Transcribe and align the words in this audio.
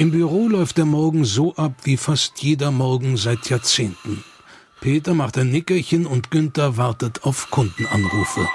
Im 0.00 0.12
Büro 0.12 0.46
läuft 0.46 0.78
der 0.78 0.84
Morgen 0.84 1.24
so 1.24 1.56
ab 1.56 1.72
wie 1.82 1.96
fast 1.96 2.40
jeder 2.40 2.70
Morgen 2.70 3.16
seit 3.16 3.50
Jahrzehnten. 3.50 4.22
Peter 4.80 5.12
macht 5.12 5.36
ein 5.36 5.50
Nickerchen 5.50 6.06
und 6.06 6.30
Günther 6.30 6.76
wartet 6.76 7.24
auf 7.24 7.50
Kundenanrufe. 7.50 8.48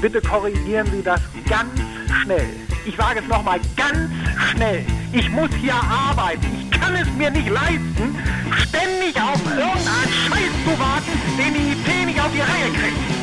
Bitte 0.00 0.20
korrigieren 0.20 0.86
Sie 0.92 1.02
das 1.02 1.20
ganz 1.48 1.80
schnell. 2.22 2.46
Ich 2.84 2.96
sage 2.96 3.20
es 3.20 3.28
nochmal 3.28 3.60
ganz 3.76 4.10
schnell. 4.50 4.84
Ich 5.12 5.30
muss 5.30 5.50
hier 5.60 5.74
arbeiten. 5.74 6.46
Ich 6.60 6.70
kann 6.70 6.94
es 6.94 7.08
mir 7.16 7.30
nicht 7.30 7.48
leisten, 7.48 8.16
ständig 8.58 9.20
auf 9.20 9.40
irgendeinen 9.44 10.12
Scheiß 10.26 10.52
zu 10.64 10.78
warten, 10.78 11.12
den 11.38 11.54
die 11.54 11.72
IT 11.72 12.06
nicht 12.06 12.20
auf 12.20 12.30
die 12.32 12.40
Reihe 12.40 12.72
kriegt. 12.72 13.16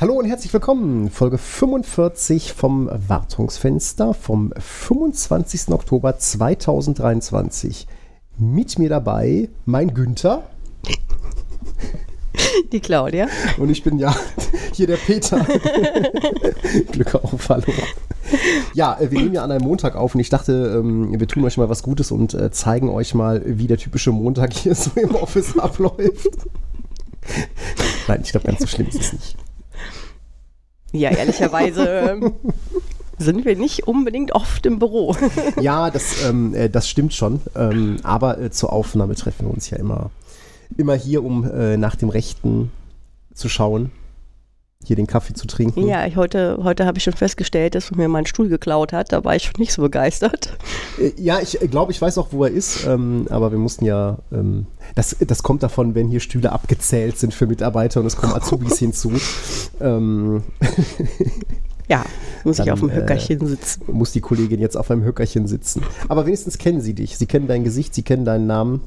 Hallo 0.00 0.14
und 0.14 0.26
herzlich 0.26 0.52
willkommen. 0.52 1.08
Folge 1.08 1.38
45 1.38 2.52
vom 2.52 2.90
Wartungsfenster 2.92 4.12
vom 4.12 4.52
25. 4.58 5.68
Oktober 5.68 6.18
2023. 6.18 7.86
Mit 8.36 8.78
mir 8.78 8.88
dabei 8.88 9.48
mein 9.64 9.94
Günther. 9.94 10.42
Die 12.72 12.80
Claudia. 12.80 13.28
Und 13.58 13.70
ich 13.70 13.82
bin 13.82 13.98
ja 13.98 14.14
hier 14.72 14.86
der 14.86 14.96
Peter. 14.96 15.38
Glück 16.92 17.14
auf, 17.14 17.48
hallo. 17.48 17.64
Ja, 18.72 18.98
äh, 18.98 19.10
wir 19.10 19.20
nehmen 19.20 19.34
ja 19.34 19.44
an 19.44 19.50
einem 19.50 19.64
Montag 19.64 19.96
auf 19.96 20.14
und 20.14 20.20
ich 20.20 20.30
dachte, 20.30 20.78
ähm, 20.78 21.18
wir 21.18 21.28
tun 21.28 21.44
euch 21.44 21.56
mal 21.56 21.68
was 21.68 21.82
Gutes 21.82 22.10
und 22.10 22.34
äh, 22.34 22.50
zeigen 22.50 22.88
euch 22.88 23.14
mal, 23.14 23.42
wie 23.44 23.66
der 23.66 23.78
typische 23.78 24.12
Montag 24.12 24.52
hier 24.52 24.74
so 24.74 24.90
im 24.96 25.14
Office 25.14 25.58
abläuft. 25.58 26.30
Nein, 28.08 28.20
ich 28.22 28.30
glaube, 28.30 28.46
ganz 28.46 28.60
so 28.60 28.66
schlimm 28.66 28.88
ist 28.88 29.00
es 29.00 29.12
nicht. 29.12 29.36
Ja, 30.92 31.10
ehrlicherweise 31.10 31.86
ähm, 31.86 32.34
sind 33.18 33.44
wir 33.44 33.56
nicht 33.56 33.88
unbedingt 33.88 34.32
oft 34.32 34.64
im 34.66 34.78
Büro. 34.78 35.16
Ja, 35.60 35.90
das, 35.90 36.24
ähm, 36.24 36.54
äh, 36.54 36.68
das 36.68 36.88
stimmt 36.88 37.14
schon. 37.14 37.40
Ähm, 37.56 37.96
aber 38.02 38.38
äh, 38.38 38.50
zur 38.50 38.72
Aufnahme 38.72 39.14
treffen 39.14 39.46
wir 39.46 39.54
uns 39.54 39.70
ja 39.70 39.78
immer, 39.78 40.10
immer 40.76 40.94
hier, 40.94 41.24
um 41.24 41.44
äh, 41.50 41.76
nach 41.76 41.96
dem 41.96 42.08
Rechten 42.08 42.70
zu 43.34 43.48
schauen. 43.48 43.90
Hier 44.86 44.96
den 44.96 45.06
Kaffee 45.06 45.32
zu 45.32 45.46
trinken. 45.46 45.86
Ja, 45.86 46.04
ich, 46.06 46.16
heute, 46.16 46.58
heute 46.62 46.84
habe 46.84 46.98
ich 46.98 47.04
schon 47.04 47.14
festgestellt, 47.14 47.74
dass 47.74 47.90
mir 47.92 48.06
mein 48.06 48.26
Stuhl 48.26 48.50
geklaut 48.50 48.92
hat. 48.92 49.12
Da 49.12 49.24
war 49.24 49.34
ich 49.34 49.44
schon 49.44 49.54
nicht 49.56 49.72
so 49.72 49.80
begeistert. 49.80 50.58
Äh, 51.00 51.12
Ja, 51.16 51.40
ich 51.40 51.58
glaube, 51.70 51.90
ich 51.90 52.02
weiß 52.02 52.18
auch, 52.18 52.28
wo 52.32 52.44
er 52.44 52.50
ist, 52.50 52.84
ähm, 52.86 53.26
aber 53.30 53.50
wir 53.50 53.58
mussten 53.58 53.86
ja, 53.86 54.18
ähm, 54.30 54.66
das, 54.94 55.16
das 55.26 55.42
kommt 55.42 55.62
davon, 55.62 55.94
wenn 55.94 56.08
hier 56.08 56.20
Stühle 56.20 56.52
abgezählt 56.52 57.16
sind 57.18 57.32
für 57.32 57.46
Mitarbeiter 57.46 58.00
und 58.00 58.06
es 58.06 58.16
kommen 58.16 58.34
Azubis 58.34 58.78
hinzu. 58.78 59.12
Ähm, 59.80 60.42
Ja, 61.88 62.04
muss 62.44 62.56
Dann, 62.56 62.66
ich 62.66 62.72
auf 62.72 62.80
dem 62.80 62.88
äh, 62.90 62.94
Höckerchen 62.94 63.46
sitzen. 63.46 63.82
muss 63.92 64.12
die 64.12 64.20
Kollegin 64.22 64.58
jetzt 64.60 64.76
auf 64.76 64.90
einem 64.90 65.04
Höckerchen 65.04 65.46
sitzen. 65.46 65.82
Aber 66.08 66.24
wenigstens 66.26 66.56
kennen 66.58 66.80
sie 66.80 66.94
dich. 66.94 67.18
Sie 67.18 67.26
kennen 67.26 67.46
dein 67.46 67.62
Gesicht, 67.64 67.94
sie 67.94 68.02
kennen 68.02 68.24
deinen 68.24 68.46
Namen. 68.46 68.80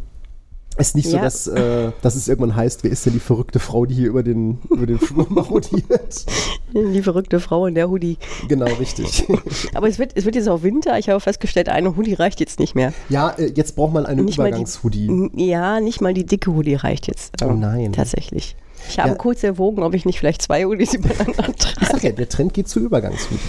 Es 0.80 0.89
ist 0.89 0.95
nicht 0.95 1.09
so, 1.09 1.17
Ja. 1.17 1.23
dass, 1.23 1.47
äh, 1.47 1.92
dass 2.02 2.16
es 2.16 2.28
irgendwann 2.28 2.56
heißt, 2.56 2.83
wer 2.83 2.92
ist 2.92 3.06
denn 3.06 3.14
die 3.14 3.20
verrückte 3.20 3.59
Frau, 3.59 3.86
die 3.86 3.95
hier 3.95 4.08
über 4.09 4.23
den, 4.23 4.59
über 4.70 4.86
den 4.86 5.00
Flur 5.00 5.25
marodiert? 5.30 6.25
Die 6.73 7.02
verrückte 7.02 7.39
Frau 7.39 7.66
in 7.66 7.75
der 7.75 7.89
Hoodie. 7.89 8.17
genau, 8.47 8.66
richtig. 8.80 9.25
Aber 9.73 9.88
es 9.88 9.98
wird, 10.00 10.11
es 10.16 10.25
wird 10.25 10.36
jetzt 10.36 10.48
auch 10.50 10.61
Winter. 10.64 10.98
Ich 11.00 11.09
habe 11.09 11.20
festgestellt, 11.20 11.70
eine 11.70 11.95
Hoodie 11.95 12.14
reicht 12.14 12.39
jetzt 12.39 12.59
nicht 12.59 12.75
mehr. 12.75 12.94
Ja, 13.09 13.30
äh, 13.31 13.52
jetzt 13.55 13.75
braucht 13.75 13.94
man 13.94 14.05
eine 14.05 14.22
Übergangshoodie. 14.22 15.30
Ja, 15.36 15.80
nicht 15.80 16.02
mal 16.02 16.14
die 16.14 16.26
dicke 16.26 16.52
Hoodie 16.54 16.76
reicht 16.76 17.08
jetzt. 17.08 17.33
Oh 17.43 17.54
nein. 17.54 17.93
Tatsächlich. 17.93 18.55
Ich 18.89 18.99
habe 18.99 19.10
Ja. 19.10 19.16
kurz 19.16 19.43
erwogen, 19.43 19.82
ob 19.83 19.93
ich 19.95 20.05
nicht 20.05 20.20
vielleicht 20.20 20.42
zwei 20.42 20.66
Hoodies 20.66 20.93
übereinander 20.95 21.49
Ich 21.49 21.55
trage. 21.55 21.86
sag 21.92 22.04
ja, 22.04 22.11
der 22.11 22.30
Trend 22.30 22.54
geht 22.54 22.67
zu 22.70 22.80
Übergangshoodie. 22.80 23.39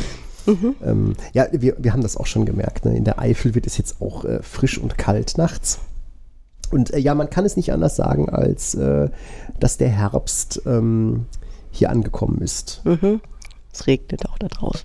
Ähm, 0.83 1.12
ja, 1.34 1.47
wir, 1.53 1.77
wir 1.78 1.93
haben 1.93 2.00
das 2.03 2.17
auch 2.17 2.25
schon 2.25 2.47
gemerkt. 2.47 2.87
Ne? 2.87 2.97
In 2.97 3.05
der 3.05 3.19
Eifel 3.19 3.55
wird 3.55 3.67
es 3.67 3.77
jetzt 3.77 3.97
auch 4.00 4.25
äh, 4.25 4.43
frisch 4.43 4.78
und 4.78 4.97
kalt 4.97 5.37
nachts. 5.37 5.78
Und 6.71 6.93
äh, 6.93 6.99
ja, 6.99 7.15
man 7.15 7.31
kann 7.31 7.45
es 7.45 7.56
nicht 7.56 7.73
anders 7.73 7.97
sagen, 7.97 8.29
als 8.29 8.75
äh, 8.75 9.09
dass 9.59 9.77
der 9.77 9.89
Herbst 9.89 10.62
ähm, 10.67 11.27
hier 11.71 11.91
angekommen 11.91 12.41
ist. 12.41 12.83
Mhm. 12.84 13.21
Es 13.73 13.87
regnet 13.87 14.29
auch 14.29 14.39
da 14.39 14.49
draußen. 14.49 14.84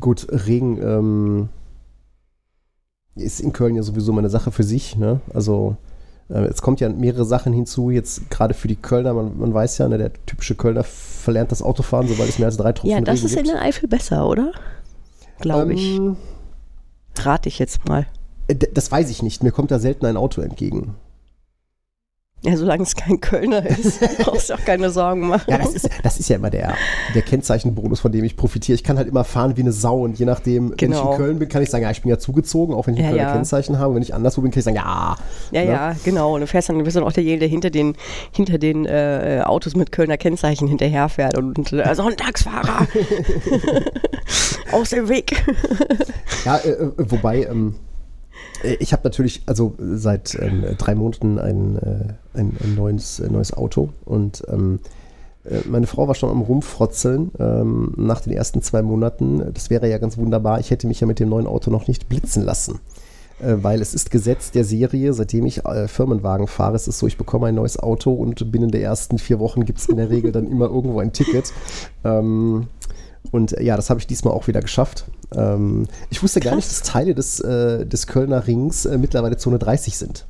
Gut, 0.00 0.26
Regen 0.30 0.80
ähm, 0.82 1.48
ist 3.14 3.40
in 3.40 3.52
Köln 3.52 3.76
ja 3.76 3.82
sowieso 3.82 4.12
mal 4.12 4.20
eine 4.20 4.30
Sache 4.30 4.50
für 4.50 4.64
sich. 4.64 4.96
Ne? 4.96 5.20
Also 5.32 5.76
äh, 6.28 6.44
es 6.44 6.62
kommt 6.62 6.80
ja 6.80 6.88
mehrere 6.88 7.24
Sachen 7.24 7.52
hinzu, 7.52 7.90
jetzt 7.90 8.30
gerade 8.30 8.54
für 8.54 8.68
die 8.68 8.76
Kölner, 8.76 9.14
man, 9.14 9.38
man 9.38 9.52
weiß 9.52 9.78
ja, 9.78 9.88
ne, 9.88 9.98
der 9.98 10.12
typische 10.26 10.54
Kölner 10.54 10.82
verlernt 10.84 11.52
das 11.52 11.62
Autofahren, 11.62 12.08
sobald 12.08 12.28
es 12.28 12.38
mehr 12.38 12.48
als 12.48 12.56
drei 12.56 12.72
Tropfen 12.72 12.90
Ja, 12.90 13.00
das 13.00 13.18
Regen 13.18 13.26
ist 13.26 13.36
in 13.36 13.42
gibt. 13.44 13.54
der 13.54 13.62
Eifel 13.62 13.88
besser, 13.88 14.26
oder? 14.26 14.52
Glaube 15.40 15.74
ich. 15.74 15.96
Ähm, 15.96 16.16
Rate 17.16 17.48
ich 17.48 17.58
jetzt 17.58 17.86
mal. 17.88 18.06
Äh, 18.48 18.54
das 18.54 18.90
weiß 18.90 19.10
ich 19.10 19.22
nicht, 19.22 19.42
mir 19.42 19.52
kommt 19.52 19.70
da 19.70 19.78
selten 19.78 20.06
ein 20.06 20.16
Auto 20.16 20.40
entgegen. 20.40 20.94
Ja, 22.46 22.58
solange 22.58 22.82
es 22.82 22.94
kein 22.94 23.22
Kölner 23.22 23.64
ist, 23.64 24.00
brauchst 24.18 24.50
du 24.50 24.54
auch 24.54 24.64
keine 24.66 24.90
Sorgen 24.90 25.28
machen. 25.28 25.44
Ja, 25.50 25.56
das 25.56 25.72
ist, 25.72 25.88
das 26.02 26.20
ist 26.20 26.28
ja 26.28 26.36
immer 26.36 26.50
der, 26.50 26.74
der 27.14 27.22
Kennzeichenbonus, 27.22 28.00
von 28.00 28.12
dem 28.12 28.22
ich 28.22 28.36
profitiere. 28.36 28.74
Ich 28.74 28.84
kann 28.84 28.98
halt 28.98 29.08
immer 29.08 29.24
fahren 29.24 29.56
wie 29.56 29.62
eine 29.62 29.72
Sau 29.72 30.02
und 30.02 30.18
je 30.18 30.26
nachdem, 30.26 30.64
wenn 30.68 30.72
ich 30.72 30.76
Genau. 30.76 31.12
in 31.12 31.16
Köln 31.16 31.38
bin, 31.38 31.48
kann 31.48 31.62
ich 31.62 31.70
sagen, 31.70 31.84
ja, 31.84 31.90
ich 31.90 32.02
bin 32.02 32.10
ja 32.10 32.18
zugezogen, 32.18 32.74
auch 32.74 32.86
wenn 32.86 32.94
ich 32.94 33.00
ein 33.00 33.06
Ja, 33.06 33.10
Kölner 33.12 33.28
ja. 33.28 33.32
Kennzeichen 33.32 33.78
habe. 33.78 33.94
Wenn 33.94 34.02
ich 34.02 34.12
anderswo 34.12 34.42
bin, 34.42 34.50
kann 34.50 34.58
ich 34.58 34.64
sagen, 34.64 34.76
ja. 34.76 35.16
ja, 35.52 35.64
ne? 35.64 35.70
ja, 35.70 35.96
genau. 36.04 36.34
Und 36.34 36.42
du 36.42 36.46
fährst 36.46 36.68
dann, 36.68 36.76
du 36.76 36.84
bist 36.84 36.98
dann 36.98 37.04
auch 37.04 37.12
derjenige, 37.12 37.40
der 37.40 37.48
hinter 37.48 37.70
den, 37.70 37.96
hinter 38.30 38.58
den 38.58 38.84
äh, 38.84 39.40
Autos 39.42 39.74
mit 39.74 39.90
Kölner 39.90 40.18
Kennzeichen 40.18 40.68
hinterherfährt 40.68 41.38
und 41.38 41.72
äh, 41.72 41.94
Sonntagsfahrer 41.94 42.86
aus 44.72 44.90
dem 44.90 45.08
Weg. 45.08 45.42
Ja, 46.44 46.58
äh, 46.58 46.68
äh, 46.72 46.90
wobei, 46.98 47.44
ähm, 47.44 47.76
äh, 47.76 47.93
ich 48.64 48.92
habe 48.92 49.02
natürlich, 49.04 49.42
also 49.46 49.74
äh, 49.78 49.96
seit 49.96 50.36
ähm, 50.40 50.64
drei 50.78 50.94
Monaten 50.94 51.38
ein, 51.38 51.76
äh, 51.76 52.38
ein, 52.38 52.56
ein 52.62 52.74
neues, 52.74 53.20
äh, 53.20 53.28
neues 53.28 53.52
Auto 53.52 53.90
und 54.04 54.42
ähm, 54.48 54.80
äh, 55.44 55.60
meine 55.68 55.86
Frau 55.86 56.08
war 56.08 56.14
schon 56.14 56.30
am 56.30 56.42
Rumfrotzeln 56.42 57.32
ähm, 57.38 57.92
nach 57.96 58.20
den 58.20 58.32
ersten 58.32 58.62
zwei 58.62 58.82
Monaten. 58.82 59.52
Das 59.52 59.70
wäre 59.70 59.88
ja 59.88 59.98
ganz 59.98 60.16
wunderbar. 60.16 60.60
Ich 60.60 60.70
hätte 60.70 60.86
mich 60.86 61.00
ja 61.00 61.06
mit 61.06 61.20
dem 61.20 61.28
neuen 61.28 61.46
Auto 61.46 61.70
noch 61.70 61.86
nicht 61.86 62.08
blitzen 62.08 62.42
lassen. 62.42 62.80
Äh, 63.40 63.56
weil 63.62 63.80
es 63.82 63.94
ist 63.94 64.10
Gesetz 64.10 64.50
der 64.52 64.64
Serie, 64.64 65.12
seitdem 65.12 65.46
ich 65.46 65.64
äh, 65.64 65.88
Firmenwagen 65.88 66.46
fahre, 66.46 66.76
es 66.76 66.88
ist 66.88 66.98
so, 66.98 67.06
ich 67.06 67.18
bekomme 67.18 67.48
ein 67.48 67.54
neues 67.54 67.78
Auto 67.78 68.12
und 68.12 68.50
binnen 68.52 68.70
der 68.70 68.82
ersten 68.82 69.18
vier 69.18 69.38
Wochen 69.40 69.64
gibt 69.64 69.80
es 69.80 69.88
in 69.88 69.96
der 69.96 70.10
Regel 70.10 70.32
dann 70.32 70.46
immer 70.46 70.66
irgendwo 70.66 71.00
ein 71.00 71.12
Ticket. 71.12 71.52
Ähm, 72.04 72.68
und 73.32 73.52
äh, 73.52 73.62
ja, 73.62 73.76
das 73.76 73.90
habe 73.90 74.00
ich 74.00 74.06
diesmal 74.06 74.34
auch 74.34 74.46
wieder 74.46 74.60
geschafft. 74.60 75.06
Ähm, 75.36 75.86
ich 76.10 76.22
wusste 76.22 76.40
gar 76.40 76.56
nicht, 76.56 76.68
dass 76.68 76.82
Teile 76.82 77.14
des, 77.14 77.40
äh, 77.40 77.86
des 77.86 78.06
Kölner 78.06 78.46
Rings 78.46 78.86
äh, 78.86 78.98
mittlerweile 78.98 79.36
Zone 79.36 79.58
30 79.58 79.96
sind. 79.96 80.26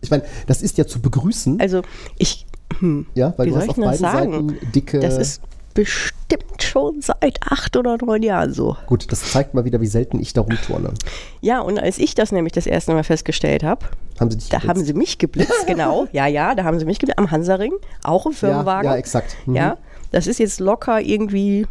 Ich 0.00 0.10
meine, 0.10 0.22
das 0.46 0.62
ist 0.62 0.78
ja 0.78 0.86
zu 0.86 1.00
begrüßen, 1.00 1.60
Also 1.60 1.82
ich, 2.18 2.46
hm, 2.78 3.06
ja, 3.14 3.34
weil 3.36 3.48
du 3.48 3.56
hast 3.56 3.64
ich 3.64 3.70
auf 3.70 3.76
beiden 3.76 3.98
sagen? 3.98 4.32
Seiten 4.50 4.72
dicke. 4.72 5.00
das 5.00 5.18
ist 5.18 5.42
bestimmt 5.74 6.60
schon 6.62 7.00
seit 7.00 7.38
acht 7.42 7.76
oder 7.76 7.96
neun 7.98 8.22
Jahren 8.22 8.52
so. 8.52 8.76
gut, 8.86 9.10
das 9.12 9.30
zeigt 9.30 9.54
mal 9.54 9.64
wieder, 9.64 9.80
wie 9.80 9.86
selten 9.86 10.18
ich 10.20 10.32
da 10.32 10.40
rumturne. 10.40 10.92
Ja, 11.40 11.60
und 11.60 11.78
als 11.78 11.98
ich 11.98 12.14
das 12.14 12.32
nämlich 12.32 12.52
das 12.52 12.66
erste 12.66 12.92
Mal 12.92 13.04
festgestellt 13.04 13.62
habe, 13.62 13.86
Haben 14.18 14.30
sie 14.30 14.38
dich 14.38 14.48
da 14.48 14.62
haben 14.64 14.84
sie 14.84 14.92
mich 14.94 15.18
geblitzt, 15.18 15.52
genau. 15.66 16.08
Ja, 16.12 16.26
ja, 16.26 16.54
da 16.54 16.64
haben 16.64 16.78
sie 16.78 16.84
mich 16.84 16.98
geblitzt. 16.98 17.18
Am 17.18 17.30
Hansaring, 17.30 17.72
auch 18.02 18.26
im 18.26 18.32
ja, 18.32 18.38
Firmenwagen. 18.38 18.90
ja, 18.90 18.96
exakt. 18.96 19.36
Mhm. 19.46 19.56
Ja, 19.56 19.78
das 20.10 20.26
ist 20.26 20.38
jetzt 20.38 20.58
locker 20.58 21.00
irgendwie 21.00 21.66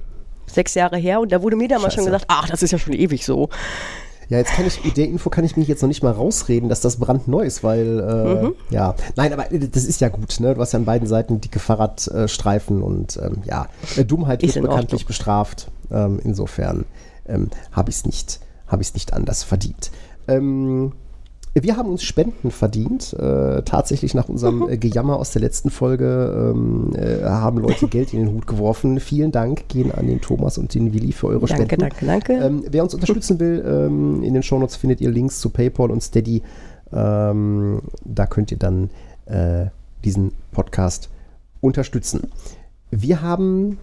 sechs 0.52 0.74
Jahre 0.76 0.98
her 0.98 1.20
und 1.20 1.32
da 1.32 1.42
wurde 1.42 1.56
mir 1.56 1.68
damals 1.68 1.94
schon 1.94 2.04
Scheiße. 2.04 2.12
gesagt, 2.12 2.26
ach, 2.30 2.50
das 2.50 2.64
ist 2.64 2.72
ja 2.72 2.78
schon 2.78 2.94
ewig 2.94 3.26
so. 3.26 3.50
Ja, 4.30 4.40
jetzt 4.40 4.52
kann 4.52 4.66
ich, 4.68 4.84
mit 4.84 4.98
der 4.98 5.06
Info 5.06 5.30
kann 5.30 5.46
ich 5.46 5.56
mich 5.56 5.70
jetzt 5.70 5.82
noch 5.82 5.88
nicht 5.88 6.04
mal 6.04 6.12
rausreden, 6.12 6.68
dass 6.68 6.82
das 6.82 6.98
brandneu 6.98 7.44
ist, 7.44 7.64
weil, 7.64 8.00
äh, 8.00 8.44
Mhm. 8.48 8.56
ja, 8.70 8.94
nein, 9.16 9.32
aber 9.32 9.50
äh, 9.54 9.60
das 9.70 9.86
ist 9.86 10.02
ja 10.02 10.10
gut, 10.10 10.42
ne? 10.42 10.54
Du 10.54 10.60
hast 10.60 10.74
ja 10.74 10.80
an 10.80 10.86
beiden 10.86 11.08
Seiten 11.08 11.40
dicke 11.40 11.60
Fahrradstreifen 11.60 12.82
und, 12.84 13.18
ähm, 13.24 13.38
ja, 13.46 13.68
äh, 13.96 14.04
Dummheit 14.04 14.44
Ist 14.44 14.56
wird 14.56 14.64
bekanntlich 14.66 15.02
Ordnung. 15.02 15.08
bestraft. 15.08 15.68
Ähm, 15.92 16.20
insofern 16.24 16.84
ähm, 17.28 17.50
habe 17.72 17.90
ich 17.90 17.96
es 17.98 18.06
nicht, 18.06 18.42
habe 18.68 18.82
ich 18.82 18.90
es 18.90 18.94
nicht 18.96 19.14
anders 19.14 19.44
verdient. 19.44 19.92
Ähm, 20.28 20.92
wir 21.64 21.78
haben 21.78 21.90
uns 21.90 22.04
Spenden 22.04 22.52
verdient. 22.52 23.14
Äh, 23.14 23.62
tatsächlich 23.64 24.14
nach 24.14 24.30
unserem 24.30 24.60
Mhm. 24.60 24.70
äh, 24.70 24.78
Gejammer 24.78 25.18
aus 25.18 25.32
der 25.32 25.42
letzten 25.42 25.70
Folge 25.70 26.54
ähm, 26.56 26.94
äh, 26.96 27.24
haben 27.24 27.60
Leute 27.60 27.88
Geld 27.90 28.14
in 28.14 28.20
den 28.20 28.34
Hut 28.34 28.48
geworfen. 28.48 29.00
Vielen 29.00 29.32
Dank 29.32 29.68
gehen 29.70 29.92
an 29.92 30.08
den 30.08 30.22
Thomas 30.22 30.58
und 30.58 30.74
den 30.74 30.94
Willi 30.94 31.12
für 31.12 31.28
eure 31.28 31.48
Danke, 31.48 31.64
Spenden. 31.76 31.80
danke, 31.80 32.06
danke. 32.06 32.34
Ähm, 32.34 32.64
wer 32.70 32.84
uns 32.84 32.94
unterstützen 32.94 33.40
will, 33.40 33.64
ähm, 33.66 34.24
in 34.24 34.34
den 34.34 34.44
Shownotes 34.44 34.76
findet 34.76 35.02
ihr 35.02 35.10
Links 35.10 35.40
zu 35.40 35.50
PayPal 35.50 35.92
und 35.92 36.02
Steady. 36.02 36.42
Ähm, 36.94 37.82
da 38.06 38.26
könnt 38.28 38.52
ihr 38.52 38.58
dann 38.58 38.90
äh, 39.26 39.66
diesen 40.06 40.32
Podcast 40.52 41.10
unterstützen. 41.62 42.32
Wir 42.92 43.22
haben 43.22 43.78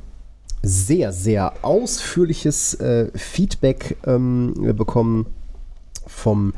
sehr, 0.62 1.12
sehr 1.12 1.52
ausführliches 1.62 2.74
äh, 2.74 3.10
Feedback 3.14 3.96
ähm, 4.06 4.54
bekommen 4.76 5.26
vom, 6.06 6.54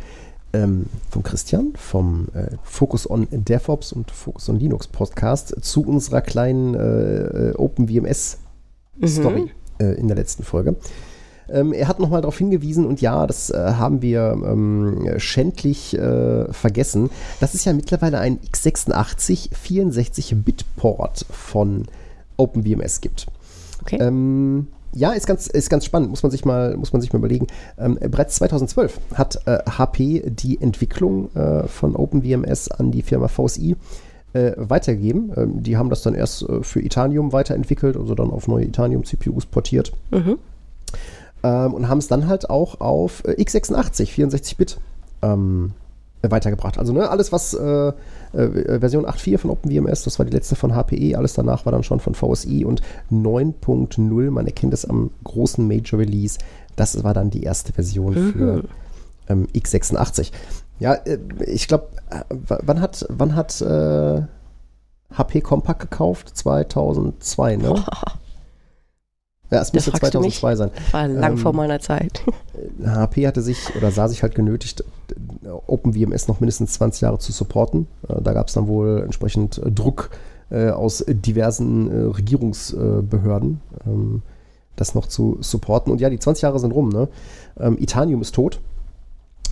ähm, 0.57 0.87
vom 1.11 1.23
Christian, 1.23 1.73
vom 1.77 2.29
äh, 2.35 2.57
Focus 2.63 3.09
on 3.09 3.27
DevOps 3.31 3.93
und 3.93 4.11
Focus 4.11 4.49
on 4.49 4.59
Linux 4.59 4.87
Podcast 4.87 5.55
zu 5.63 5.83
unserer 5.83 6.21
kleinen 6.21 6.75
äh, 6.75 7.53
OpenWMS 7.57 8.39
Story 9.05 9.51
äh, 9.79 9.95
in 9.99 10.09
der 10.09 10.17
letzten 10.17 10.43
Folge. 10.43 10.77
Ähm, 11.49 11.73
er 11.73 11.87
hat 11.87 12.01
nochmal 12.01 12.23
darauf 12.23 12.39
hingewiesen 12.39 12.87
und 12.87 13.01
ja, 13.01 13.27
das 13.27 13.51
äh, 13.51 13.57
haben 13.57 14.03
wir 14.03 14.33
ähm, 14.45 15.07
schändlich 15.19 15.97
äh, 15.97 16.53
vergessen. 16.53 17.11
Das 17.39 17.55
ist 17.55 17.65
ja 17.65 17.73
mittlerweile 17.73 18.19
ein 18.19 18.41
x86 18.41 19.51
64-Bit-Port 19.53 21.27
von 21.31 21.87
OpenWMS 22.37 23.01
gibt. 23.01 23.27
Okay. 23.83 23.99
Ähm, 24.01 24.69
ja, 24.97 25.13
ist 25.13 25.27
ganz, 25.27 25.47
ist 25.47 25.69
ganz 25.69 25.85
spannend, 25.85 26.11
muss 26.11 26.23
man 26.23 26.33
sich 26.33 26.45
mal, 26.45 26.77
muss 26.77 26.93
man 26.93 27.03
sich 27.03 27.13
mal 27.13 27.19
überlegen. 27.19 27.47
Ähm, 27.79 27.99
bereits 28.01 28.37
2012 28.37 28.99
hat 29.15 29.47
äh, 29.47 29.59
HP 29.71 30.23
die 30.27 30.61
Entwicklung 30.61 31.35
äh, 31.35 31.67
von 31.69 31.95
OpenWMS 31.95 32.71
an 32.71 32.91
die 32.91 33.03
Firma 33.03 33.29
VSI 33.29 33.77
äh, 34.33 34.53
weitergegeben. 34.57 35.33
Ähm, 35.37 35.63
die 35.63 35.77
haben 35.77 35.91
das 35.91 36.03
dann 36.03 36.15
erst 36.15 36.43
äh, 36.49 36.63
für 36.63 36.81
Itanium 36.81 37.33
weiterentwickelt, 37.33 37.97
also 37.97 38.15
dann 38.15 38.31
auf 38.31 38.49
neue 38.49 38.65
Itanium-CPUs 38.65 39.47
portiert. 39.47 39.93
Mhm. 40.11 40.39
Ähm, 41.43 41.75
und 41.75 41.89
haben 41.89 41.99
es 41.99 42.09
dann 42.09 42.27
halt 42.27 42.49
auch 42.49 42.81
auf 42.81 43.23
äh, 43.25 43.33
x86, 43.33 44.09
64-Bit 44.09 44.79
ähm, 45.23 45.73
weitergebracht. 46.23 46.79
Also 46.79 46.95
ne, 46.95 47.09
alles, 47.11 47.33
was 47.33 47.57
äh, 48.35 48.43
äh, 48.43 48.81
Version 48.81 49.07
8.4 49.07 49.39
von 49.39 49.51
OpenWMS, 49.51 50.05
das 50.05 50.19
war 50.19 50.27
die 50.27 50.33
letzte 50.33 50.57
von 50.57 50.75
HPE, 50.75 51.17
alles 51.17 51.35
danach 51.35 51.65
war 51.67 51.73
dann 51.73 51.83
schon 51.83 52.01
von 52.01 52.15
VSI 52.15 52.65
und 52.65 52.83
9.0, 53.13 54.31
man 54.31 54.47
erkennt 54.47 54.75
es 54.75 54.85
am 54.85 55.11
großen 55.25 55.67
Major 55.67 55.99
Release, 56.01 56.39
das 56.77 57.03
war 57.05 57.15
dann 57.15 57.31
die 57.31 57.43
erste 57.43 57.73
Version 57.73 58.15
Mhm. 58.15 58.33
für 58.33 58.65
ähm, 59.29 59.49
x86. 59.55 60.31
Ja, 60.79 60.95
äh, 60.95 61.19
ich 61.47 61.69
glaube, 61.69 61.89
äh, 62.11 62.23
wann 62.29 62.81
hat, 62.81 63.07
wann 63.09 63.35
hat 63.35 63.61
äh, 63.61 64.23
HP 65.15 65.41
Compact 65.41 65.81
gekauft? 65.81 66.37
2002, 66.37 67.57
ne? 67.57 67.85
Ja, 69.51 69.61
es 69.61 69.73
müsste 69.73 69.93
fragst 69.93 70.15
du 70.15 70.21
mich? 70.21 70.39
2002 70.41 70.57
sein. 70.57 70.71
Das 70.75 70.93
war 70.93 71.09
lang 71.09 71.33
Ähm, 71.33 71.39
vor 71.39 71.53
meiner 71.53 71.79
Zeit. 71.81 72.23
HP 72.85 73.27
hatte 73.27 73.43
sich 73.43 73.59
oder 73.77 73.91
sah 73.91 74.09
sich 74.09 74.23
halt 74.23 74.35
genötigt, 74.35 74.83
OpenWMS 75.67 76.27
noch 76.29 76.41
mindestens 76.41 76.73
20 76.75 77.03
Jahre 77.03 77.19
zu 77.19 77.33
supporten. 77.33 77.87
Äh, 78.09 78.21
Da 78.23 78.33
gab 78.33 78.49
es 78.49 78.55
dann 78.55 78.67
wohl 78.67 79.03
entsprechend 79.05 79.59
äh, 79.59 79.71
Druck 79.71 80.11
äh, 80.51 80.71
aus 80.71 81.05
diversen 81.07 81.91
äh, 81.91 82.05
Regierungsbehörden, 82.07 83.61
ähm, 83.87 84.23
das 84.77 84.95
noch 84.95 85.07
zu 85.07 85.39
supporten. 85.41 85.93
Und 85.93 86.01
ja, 86.01 86.11
die 86.11 86.19
20 86.19 86.43
Jahre 86.43 86.59
sind 86.59 86.73
rum. 86.73 86.89
Ne? 86.89 87.09
Ähm, 87.59 87.77
Itanium 87.79 88.23
ist 88.23 88.35
tot. 88.35 88.61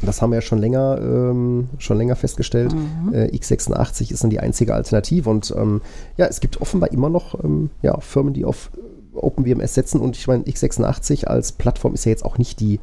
Das 0.02 0.20
haben 0.20 0.30
wir 0.30 0.36
ja 0.36 0.42
schon 0.42 0.58
länger, 0.58 0.98
ähm, 1.00 1.68
schon 1.78 1.96
länger 1.96 2.16
festgestellt. 2.16 2.74
Äh, 3.12 3.28
x86 3.36 4.12
ist 4.12 4.22
dann 4.22 4.30
die 4.30 4.40
einzige 4.40 4.74
Alternative. 4.74 5.30
Und 5.30 5.54
ähm, 5.56 5.80
ja, 6.16 6.26
es 6.26 6.40
gibt 6.40 6.60
offenbar 6.60 6.90
immer 6.92 7.08
noch 7.08 7.42
ähm, 7.42 7.70
ja, 7.80 7.98
Firmen, 8.00 8.34
die 8.34 8.44
auf 8.44 8.70
OpenWMS 9.14 9.74
setzen. 9.74 10.00
Und 10.00 10.16
ich 10.16 10.26
meine, 10.26 10.44
x86 10.44 11.24
als 11.26 11.52
Plattform 11.52 11.94
ist 11.94 12.04
ja 12.04 12.10
jetzt 12.10 12.24
auch 12.24 12.38
nicht 12.38 12.60
die, 12.60 12.80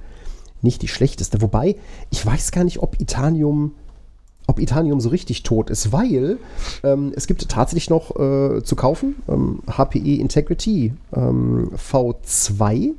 nicht 0.62 0.82
die 0.82 0.88
schlechteste. 0.88 1.42
Wobei, 1.42 1.76
ich 2.10 2.26
weiß 2.26 2.52
gar 2.52 2.64
nicht, 2.64 2.80
ob 2.80 3.00
Itanium, 3.00 3.74
ob 4.48 4.60
Itanium 4.60 5.00
so 5.00 5.10
richtig 5.10 5.44
tot 5.44 5.70
ist, 5.70 5.92
weil 5.92 6.38
ähm, 6.84 7.14
es 7.16 7.28
gibt 7.28 7.48
tatsächlich 7.50 7.90
noch 7.90 8.16
äh, 8.20 8.64
zu 8.64 8.76
kaufen 8.76 9.16
ähm, 9.28 9.60
HPE 9.68 10.16
Integrity 10.20 10.94
ähm, 11.16 11.72
V2 11.76 12.92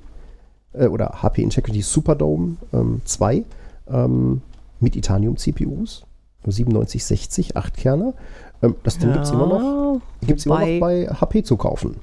äh, 0.72 0.86
oder 0.86 1.22
HP 1.22 1.42
Integrity 1.42 1.82
Superdome 1.82 2.56
ähm, 2.72 3.02
2 3.04 3.44
ähm, 3.88 4.42
mit 4.80 4.96
Itanium-CPUs. 4.96 6.04
9760, 6.44 7.56
8 7.56 7.76
Kerner. 7.76 8.14
Ähm, 8.62 8.74
das 8.82 8.98
Ding 8.98 9.12
gibt 9.12 9.24
es 9.24 9.30
immer 9.30 9.46
noch, 9.46 10.00
gibt's 10.26 10.46
immer 10.46 10.60
noch 10.60 10.80
bei 10.80 11.06
HP 11.06 11.42
zu 11.42 11.56
kaufen. 11.56 11.96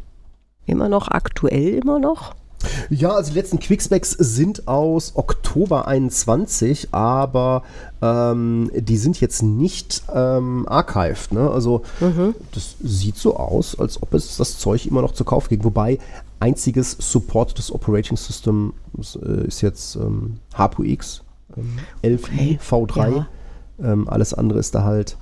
Immer 0.69 0.89
noch 0.89 1.07
aktuell, 1.09 1.75
immer 1.75 1.99
noch? 1.99 2.35
Ja, 2.89 3.11
also 3.11 3.31
die 3.31 3.37
letzten 3.39 3.59
Quickspecs 3.59 4.11
sind 4.11 4.67
aus 4.67 5.13
Oktober 5.15 5.87
21, 5.87 6.89
aber 6.93 7.63
ähm, 8.01 8.69
die 8.75 8.97
sind 8.97 9.21
jetzt 9.21 9.41
nicht 9.41 10.03
ähm, 10.13 10.67
archived. 10.67 11.31
Ne? 11.31 11.49
Also 11.49 11.83
das 12.53 12.75
sieht 12.81 13.15
so 13.15 13.37
aus, 13.37 13.79
als 13.79 14.01
ob 14.03 14.13
es 14.13 14.35
das 14.37 14.57
Zeug 14.57 14.85
immer 14.85 15.01
noch 15.01 15.13
zu 15.13 15.23
kaufen 15.23 15.49
gibt. 15.49 15.63
Wobei 15.63 15.99
einziges 16.41 16.97
supportedes 16.99 17.73
Operating 17.73 18.17
System 18.17 18.73
ist, 18.97 19.15
äh, 19.15 19.47
ist 19.47 19.61
jetzt 19.61 19.95
ähm, 19.95 20.39
HPUX 20.57 21.23
ähm, 21.55 21.79
11i 22.03 22.19
Okay, 22.23 22.59
V3. 22.61 23.15
ja. 23.15 23.27
Ähm, 23.81 24.09
alles 24.09 24.33
andere 24.33 24.59
ist 24.59 24.75
da 24.75 24.83
halt 24.83 25.15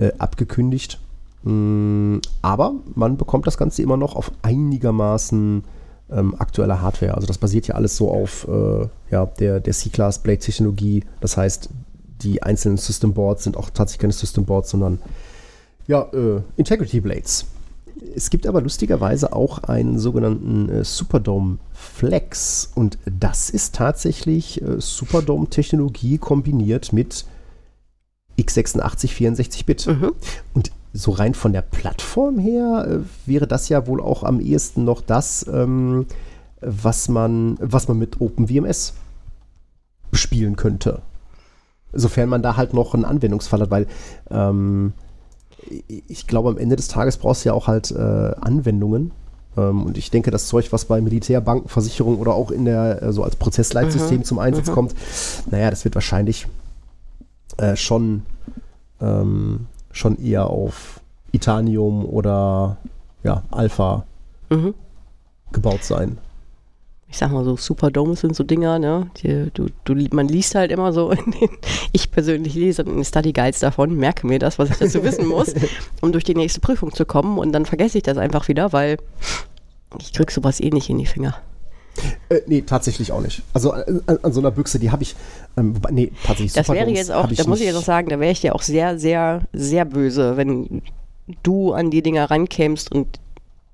äh, 0.00 0.10
abgekündigt. 0.18 0.98
Mm, 1.44 2.20
aber 2.40 2.74
man 2.94 3.16
bekommt 3.16 3.46
das 3.46 3.58
Ganze 3.58 3.82
immer 3.82 3.98
noch 3.98 4.16
auf 4.16 4.32
einigermaßen 4.42 5.62
ähm, 6.10 6.34
aktueller 6.38 6.80
Hardware. 6.80 7.14
Also 7.14 7.26
das 7.26 7.38
basiert 7.38 7.66
ja 7.68 7.74
alles 7.74 7.96
so 7.96 8.10
auf 8.10 8.48
äh, 8.48 8.88
ja, 9.10 9.26
der, 9.26 9.60
der 9.60 9.72
C-Class 9.72 10.20
Blade 10.20 10.38
Technologie. 10.38 11.04
Das 11.20 11.36
heißt, 11.36 11.68
die 12.22 12.42
einzelnen 12.42 12.78
System 12.78 13.12
Boards 13.12 13.44
sind 13.44 13.56
auch 13.56 13.70
tatsächlich 13.70 14.00
keine 14.00 14.12
System 14.12 14.44
Boards, 14.46 14.70
sondern 14.70 14.98
ja, 15.86 16.02
äh, 16.12 16.40
Integrity 16.56 17.00
Blades. 17.00 17.46
Es 18.16 18.30
gibt 18.30 18.46
aber 18.46 18.60
lustigerweise 18.62 19.32
auch 19.34 19.58
einen 19.64 19.98
sogenannten 19.98 20.68
äh, 20.68 20.84
Superdome 20.84 21.58
Flex 21.72 22.70
und 22.74 22.98
das 23.04 23.50
ist 23.50 23.74
tatsächlich 23.74 24.62
äh, 24.62 24.80
Superdome-Technologie 24.80 26.18
kombiniert 26.18 26.92
mit 26.92 27.26
x86 28.38 29.10
64-Bit. 29.10 29.86
Und 30.54 30.72
so 30.96 31.10
rein 31.10 31.34
von 31.34 31.52
der 31.52 31.62
Plattform 31.62 32.38
her 32.38 32.86
äh, 32.88 32.98
wäre 33.28 33.46
das 33.48 33.68
ja 33.68 33.86
wohl 33.88 34.00
auch 34.00 34.22
am 34.22 34.38
ehesten 34.40 34.84
noch 34.84 35.00
das, 35.00 35.44
ähm, 35.52 36.06
was, 36.60 37.08
man, 37.08 37.58
was 37.60 37.88
man 37.88 37.98
mit 37.98 38.20
OpenWMS 38.20 38.94
bespielen 40.12 40.54
könnte. 40.56 41.02
Sofern 41.92 42.28
man 42.28 42.42
da 42.42 42.56
halt 42.56 42.74
noch 42.74 42.94
einen 42.94 43.04
Anwendungsfall 43.04 43.60
hat, 43.60 43.70
weil 43.70 43.86
ähm, 44.30 44.92
ich- 46.08 46.26
glaube, 46.26 46.48
am 46.50 46.58
Ende 46.58 46.76
des 46.76 46.88
Tages 46.88 47.16
brauchst 47.16 47.44
du 47.44 47.48
ja 47.48 47.54
auch 47.54 47.66
halt 47.66 47.90
äh, 47.90 47.98
Anwendungen. 48.40 49.10
Ähm, 49.56 49.84
und 49.84 49.98
ich 49.98 50.10
denke, 50.10 50.30
das 50.30 50.46
Zeug, 50.46 50.72
was 50.72 50.84
bei 50.84 51.00
Militär, 51.00 51.40
Banken, 51.40 51.68
Versicherungen 51.68 52.18
oder 52.20 52.34
auch 52.34 52.50
in 52.50 52.64
der, 52.64 53.02
äh, 53.02 53.12
so 53.12 53.22
als 53.24 53.36
Prozessleitsystem 53.36 54.22
zum 54.24 54.38
Einsatz 54.38 54.70
kommt, 54.70 54.94
naja, 55.50 55.70
das 55.70 55.84
wird 55.84 55.94
wahrscheinlich 55.96 56.46
äh, 57.58 57.74
schon, 57.76 58.22
ähm, 59.00 59.66
schon 59.94 60.22
eher 60.22 60.46
auf 60.50 61.00
Itanium 61.32 62.04
oder 62.04 62.76
ja, 63.22 63.42
Alpha 63.50 64.04
Mhm. 64.50 64.74
gebaut 65.52 65.82
sein. 65.82 66.18
ich 67.08 67.16
sag 67.18 67.30
mal 67.32 67.44
so, 67.44 67.56
Superdomes 67.56 68.20
sind 68.20 68.34
so 68.36 68.42
Dinger, 68.44 68.78
ne? 68.78 69.08
Die, 69.22 69.50
du, 69.54 69.68
du, 69.84 69.94
man 70.14 70.26
liest 70.28 70.54
halt 70.56 70.70
immer 70.72 70.92
so, 70.92 71.10
in 71.12 71.30
den, 71.30 71.48
ich 71.92 72.10
persönlich 72.10 72.54
lese 72.54 72.82
in 72.82 73.04
Study 73.04 73.32
Guides 73.32 73.60
davon, 73.60 73.94
merke 73.96 74.26
mir 74.26 74.38
das, 74.40 74.58
was 74.58 74.68
ich 74.70 74.76
dazu 74.78 75.02
wissen 75.04 75.26
muss, 75.26 75.54
um 76.02 76.10
durch 76.12 76.24
die 76.24 76.34
nächste 76.34 76.60
Prüfung 76.60 76.92
zu 76.92 77.06
kommen 77.06 77.38
und 77.38 77.52
dann 77.52 77.64
vergesse 77.66 77.98
ich 77.98 78.02
das 78.04 78.18
einfach 78.18 78.48
wieder, 78.48 78.72
weil 78.72 78.98
ich 80.00 80.12
krieg 80.12 80.30
sowas 80.30 80.60
eh 80.60 80.70
nicht 80.70 80.90
in 80.90 80.98
die 80.98 81.06
Finger. 81.06 81.36
Äh, 82.28 82.40
nee, 82.46 82.62
tatsächlich 82.62 83.12
auch 83.12 83.20
nicht. 83.20 83.42
Also 83.52 83.72
an, 83.72 84.02
an, 84.06 84.18
an 84.22 84.32
so 84.32 84.40
einer 84.40 84.50
Büchse, 84.50 84.78
die 84.78 84.90
habe 84.90 85.02
ich, 85.02 85.14
ähm, 85.56 85.74
nee, 85.90 86.12
tatsächlich 86.24 86.52
Das 86.52 86.68
wäre 86.68 86.90
jetzt 86.90 87.12
auch, 87.12 87.28
da 87.30 87.44
muss 87.46 87.60
ich 87.60 87.66
jetzt 87.66 87.76
auch 87.76 87.84
sagen, 87.84 88.08
da 88.08 88.18
wäre 88.18 88.32
ich 88.32 88.40
dir 88.40 88.54
auch 88.54 88.62
sehr, 88.62 88.98
sehr, 88.98 89.42
sehr 89.52 89.84
böse, 89.84 90.36
wenn 90.36 90.82
du 91.42 91.72
an 91.72 91.90
die 91.90 92.02
Dinger 92.02 92.30
rankämst 92.30 92.92
und 92.92 93.20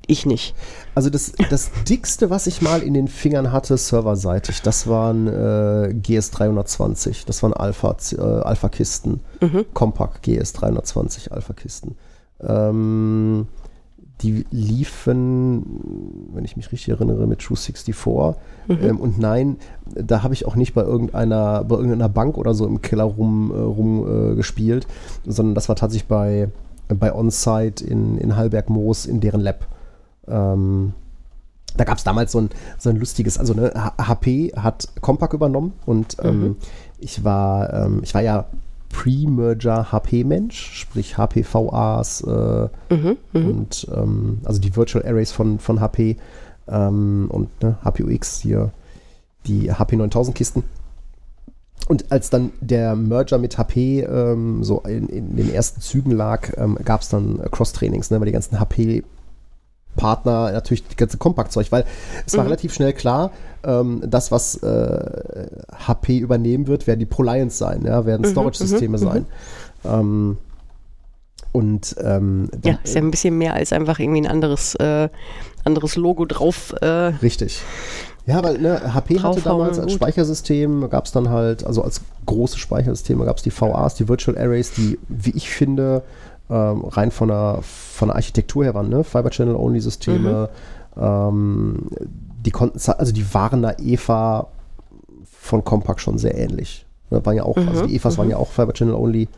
ich 0.06 0.26
nicht. 0.26 0.54
Also 0.94 1.08
das, 1.08 1.32
das 1.50 1.70
dickste, 1.88 2.30
was 2.30 2.46
ich 2.46 2.62
mal 2.62 2.82
in 2.82 2.94
den 2.94 3.08
Fingern 3.08 3.52
hatte, 3.52 3.76
serverseitig, 3.76 4.62
das 4.62 4.86
waren 4.86 5.28
äh, 5.28 5.94
GS320. 5.94 7.26
Das 7.26 7.42
waren 7.42 7.52
Alpha, 7.52 7.96
äh, 8.12 8.20
Alpha-Kisten. 8.20 9.20
Compact 9.72 10.24
GS320 10.26 11.30
Alpha-Kisten. 11.30 11.96
Ähm, 12.42 13.46
die 14.22 14.44
liefen, 14.50 16.28
wenn 16.32 16.44
ich 16.44 16.56
mich 16.56 16.70
richtig 16.72 16.90
erinnere, 16.90 17.26
mit 17.26 17.40
True 17.40 17.56
64. 17.56 17.94
Ähm, 18.68 18.98
und 18.98 19.18
nein, 19.18 19.56
da 19.94 20.22
habe 20.22 20.34
ich 20.34 20.46
auch 20.46 20.56
nicht 20.56 20.74
bei 20.74 20.82
irgendeiner, 20.82 21.64
bei 21.64 21.76
irgendeiner 21.76 22.08
Bank 22.08 22.36
oder 22.36 22.54
so 22.54 22.66
im 22.66 22.82
Keller 22.82 23.04
rum, 23.04 23.50
äh, 23.54 23.58
rum 23.58 24.32
äh, 24.32 24.34
gespielt, 24.36 24.86
sondern 25.26 25.54
das 25.54 25.68
war 25.68 25.76
tatsächlich 25.76 26.08
bei, 26.08 26.48
bei 26.88 27.14
On-Site 27.14 27.84
in, 27.84 28.18
in 28.18 28.36
Hallberg-Moos 28.36 29.06
in 29.06 29.20
deren 29.20 29.40
Lab. 29.40 29.66
Ähm, 30.28 30.92
da 31.76 31.84
gab 31.84 31.98
es 31.98 32.04
damals 32.04 32.32
so 32.32 32.40
ein, 32.40 32.50
so 32.78 32.90
ein 32.90 32.96
lustiges, 32.96 33.38
also 33.38 33.54
ne, 33.54 33.72
HP 33.96 34.52
hat 34.56 34.88
Compaq 35.00 35.32
übernommen 35.34 35.72
und 35.86 36.16
ähm, 36.22 36.56
ich 36.98 37.24
war, 37.24 37.72
ähm, 37.72 38.00
ich 38.02 38.12
war 38.12 38.22
ja 38.22 38.46
Pre-Merger 38.90 39.92
HP-Mensch, 39.92 40.72
sprich 40.72 41.16
HPVAs 41.16 42.22
äh, 42.22 42.68
und 43.32 43.88
ähm, 43.94 44.38
also 44.44 44.60
die 44.60 44.76
Virtual 44.76 45.04
Arrays 45.06 45.32
von, 45.32 45.58
von 45.58 45.80
HP. 45.80 46.16
ähm, 46.68 47.26
und 47.30 47.48
ne, 47.62 47.78
HPUX 47.82 48.40
hier 48.40 48.72
die 49.46 49.72
HP 49.72 49.96
9000 49.96 50.36
Kisten. 50.36 50.64
Und 51.88 52.12
als 52.12 52.30
dann 52.30 52.52
der 52.60 52.94
Merger 52.94 53.38
mit 53.38 53.58
HP 53.58 54.02
ähm, 54.02 54.62
so 54.62 54.80
in, 54.80 55.08
in, 55.08 55.36
den 55.36 55.52
ersten 55.52 55.80
Zügen 55.80 56.12
lag, 56.12 56.52
ähm, 56.56 56.78
gab 56.84 57.00
es 57.00 57.08
dann 57.08 57.40
Cross-Trainings, 57.50 58.10
ne, 58.10 58.20
weil 58.20 58.26
die 58.26 58.32
ganzen 58.32 58.60
HP 58.60 59.02
Partner 59.96 60.52
natürlich 60.52 60.86
die 60.86 60.96
ganze 60.96 61.18
Kompaktzeug, 61.18 61.70
weil 61.72 61.84
es 62.26 62.34
war 62.34 62.44
Mhm. 62.44 62.48
relativ 62.48 62.72
schnell 62.72 62.92
klar, 62.92 63.30
ähm, 63.64 64.02
das, 64.06 64.30
was 64.32 64.56
äh, 64.62 65.46
HP 65.86 66.18
übernehmen 66.18 66.66
wird, 66.66 66.86
werden 66.86 67.00
die 67.00 67.06
ProLiants 67.06 67.58
sein, 67.58 67.84
ja, 67.84 68.06
werden 68.06 68.22
Mhm, 68.22 68.30
Storage-Systeme 68.30 68.96
mhm, 68.98 69.02
sein. 69.02 69.26
Ähm, 69.84 70.38
und 71.52 71.96
ähm, 72.02 72.48
Ja, 72.64 72.78
ist 72.84 72.94
ja 72.94 73.00
ein 73.00 73.10
bisschen 73.10 73.36
mehr 73.36 73.54
als 73.54 73.72
einfach 73.72 73.98
irgendwie 73.98 74.20
ein 74.20 74.26
anderes, 74.28 74.76
äh, 74.76 75.08
anderes 75.64 75.96
Logo 75.96 76.24
drauf. 76.24 76.72
Äh, 76.80 76.86
Richtig. 76.86 77.60
Ja, 78.26 78.44
weil 78.44 78.58
ne, 78.58 78.94
HP 78.94 79.18
hatte 79.20 79.40
damals 79.40 79.78
als. 79.80 79.92
Speichersystem, 79.92 80.88
gab 80.90 81.06
es 81.06 81.12
dann 81.12 81.30
halt, 81.30 81.64
also 81.64 81.82
als 81.82 82.02
große 82.26 82.58
Speichersysteme 82.58 83.24
gab 83.24 83.38
es 83.38 83.42
die 83.42 83.50
VAs, 83.50 83.94
die 83.96 84.08
Virtual 84.08 84.38
Arrays, 84.38 84.70
die, 84.72 84.98
wie 85.08 85.30
ich 85.30 85.50
finde, 85.50 86.02
ähm, 86.50 86.84
rein 86.84 87.10
von 87.10 87.28
der, 87.28 87.58
von 87.62 88.08
der 88.08 88.16
Architektur 88.16 88.64
her 88.64 88.74
waren, 88.74 88.88
ne? 88.88 89.04
Fiber 89.04 89.30
Channel 89.30 89.54
Only 89.54 89.80
Systeme, 89.80 90.48
ähm, 90.96 91.86
die 92.44 92.50
konnten, 92.50 92.78
also 92.98 93.12
die 93.12 93.34
waren 93.34 93.62
der 93.62 93.78
EVA 93.78 94.48
von 95.24 95.64
Compaq 95.64 96.00
schon 96.00 96.18
sehr 96.18 96.36
ähnlich. 96.36 96.86
Ne, 97.10 97.24
waren 97.24 97.36
ja 97.36 97.44
auch, 97.44 97.56
also 97.56 97.82
Mhm, 97.82 97.88
die 97.88 97.96
EVAs 97.96 98.18
waren 98.18 98.30
ja 98.30 98.36
auch 98.36 98.50
Fiber 98.50 98.72
Channel 98.72 98.94
Only. 98.94 99.28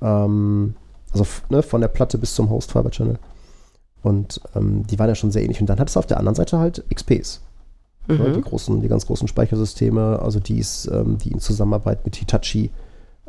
Ähm, 0.00 0.74
also 1.12 1.26
ne, 1.48 1.62
von 1.62 1.80
der 1.80 1.88
Platte 1.88 2.18
bis 2.18 2.34
zum 2.34 2.50
Host 2.50 2.72
Fiber 2.72 2.90
Channel. 2.90 3.18
Und 4.02 4.40
ähm, 4.54 4.86
die 4.86 4.98
waren 4.98 5.08
ja 5.08 5.14
schon 5.14 5.30
sehr 5.30 5.42
ähnlich. 5.42 5.60
Und 5.60 5.68
dann 5.68 5.80
hat 5.80 5.88
es 5.88 5.96
auf 5.96 6.06
der 6.06 6.18
anderen 6.18 6.34
Seite 6.34 6.58
halt 6.58 6.84
XPs. 6.94 7.40
Ne, 8.06 8.16
die 8.16 8.38
mhm. 8.38 8.42
großen, 8.42 8.80
die 8.80 8.88
ganz 8.88 9.06
großen 9.06 9.28
Speichersysteme, 9.28 10.18
also 10.22 10.40
die, 10.40 10.58
ist, 10.58 10.86
ähm, 10.90 11.18
die 11.18 11.32
in 11.32 11.40
Zusammenarbeit 11.40 12.04
mit 12.06 12.16
Hitachi 12.16 12.70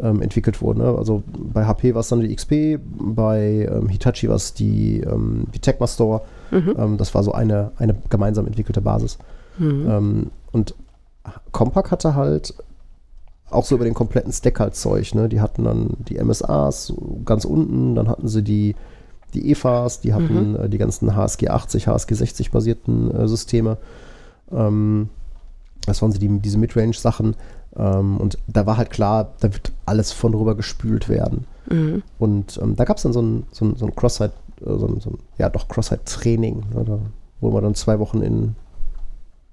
ähm, 0.01 0.22
entwickelt 0.22 0.62
wurden. 0.62 0.79
Ne? 0.79 0.96
Also 0.98 1.24
bei 1.38 1.65
HP 1.65 1.94
war 1.94 2.01
es 2.01 2.10
dann 2.10 2.22
die 2.22 2.36
XP, 2.36 2.79
bei 3.00 3.68
ähm, 3.72 3.89
Hitachi 3.89 4.29
war 4.29 4.36
es 4.36 4.53
die, 4.53 5.01
ähm, 5.01 5.46
die 5.53 5.60
Tecma 5.60 5.88
Store. 5.88 6.22
Mhm. 6.51 6.75
Ähm, 6.77 6.98
das 6.98 7.13
war 7.15 7.24
so 7.24 7.32
eine, 7.32 7.72
eine 7.77 7.96
gemeinsam 8.10 8.48
entwickelte 8.48 8.82
Basis. 8.82 9.18
Mhm. 9.58 9.88
Ähm, 9.89 10.32
und 10.51 10.75
Compaq 11.51 11.91
hatte 11.91 12.15
halt 12.15 12.53
auch 13.51 13.65
so 13.65 13.75
über 13.75 13.86
den 13.86 13.94
kompletten 13.94 14.32
Stack 14.32 14.60
halt 14.60 14.75
Zeug. 14.75 15.13
Ne? 15.15 15.27
Die 15.29 15.41
hatten 15.41 15.63
dann 15.63 15.98
die 16.08 16.24
MSAs 16.24 16.88
so 16.88 17.22
ganz 17.25 17.46
unten, 17.46 17.96
dann 17.96 18.08
hatten 18.08 18.27
sie 18.27 18.44
die, 18.44 18.75
die 19.34 19.51
EFAs, 19.51 20.01
die 20.01 20.13
hatten 20.13 20.56
äh, 20.56 20.70
die 20.70 20.77
ganzen 20.77 21.15
HSG 21.15 21.50
80, 21.50 21.88
HSG 21.88 22.13
60 22.13 22.51
basierten 22.51 23.13
äh, 23.13 23.27
Systeme. 23.27 23.77
Ähm, 24.51 25.10
das 25.86 26.01
waren 26.01 26.12
so 26.12 26.20
die, 26.20 26.39
diese 26.39 26.58
Midrange-Sachen. 26.58 27.36
Ähm, 27.76 28.18
und 28.18 28.38
da 28.48 28.66
war 28.66 28.78
halt 28.78 28.90
klar, 28.90 29.34
da 29.40 29.54
wird 29.54 29.72
alles 29.86 30.12
von 30.12 30.34
rüber 30.34 30.56
gespült 30.56 31.10
werden. 31.10 31.46
Mhm. 31.70 32.04
Und 32.18 32.60
ähm, 32.62 32.76
da 32.76 32.86
gab 32.86 32.98
es 32.98 33.04
dann 33.04 33.14
so 33.14 33.22
ein, 33.22 33.44
so 33.52 33.66
ein, 33.66 33.76
so 33.76 33.86
ein 33.86 33.96
Cross-Site, 33.96 34.34
äh, 34.62 34.78
so 34.78 34.88
ein, 34.88 35.00
so 35.00 35.12
ein, 35.12 35.20
ja 35.38 35.50
doch, 35.50 35.68
Cross-Site-Training. 35.68 36.64
Ne? 36.74 36.86
Da 36.86 37.00
wurde 37.42 37.54
man 37.54 37.64
dann 37.64 37.76
zwei 37.76 38.00
Wochen 38.00 38.22
in, 38.22 38.56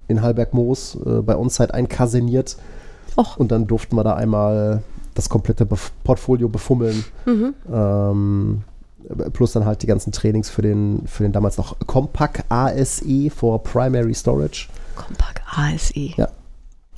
in 0.09 0.23
Hallberg-Moos 0.23 0.99
äh, 1.05 1.23
bei 1.23 1.37
Onsite 1.37 1.75
einkaserniert 1.75 2.57
Och. 3.17 3.37
und 3.37 3.53
dann 3.53 3.67
durften 3.67 3.97
wir 3.97 4.05
da 4.05 4.15
einmal 4.15 4.83
das 5.15 5.29
komplette 5.29 5.65
Bef 5.67 5.93
Portfolio 6.05 6.49
befummeln. 6.49 7.05
Mhm. 7.25 7.55
Ähm, 7.73 8.63
plus 9.33 9.53
dann 9.53 9.65
halt 9.65 9.83
die 9.83 9.87
ganzen 9.87 10.13
Trainings 10.13 10.51
für 10.51 10.63
den, 10.63 11.07
für 11.07 11.23
den 11.23 11.33
damals 11.33 11.59
noch 11.59 11.77
Compaq 11.87 12.45
ASE 12.49 13.31
for 13.31 13.63
Primary 13.63 14.15
Storage. 14.15 14.69
Compact 14.95 15.43
ASE. 15.57 16.13
Ja. 16.17 16.29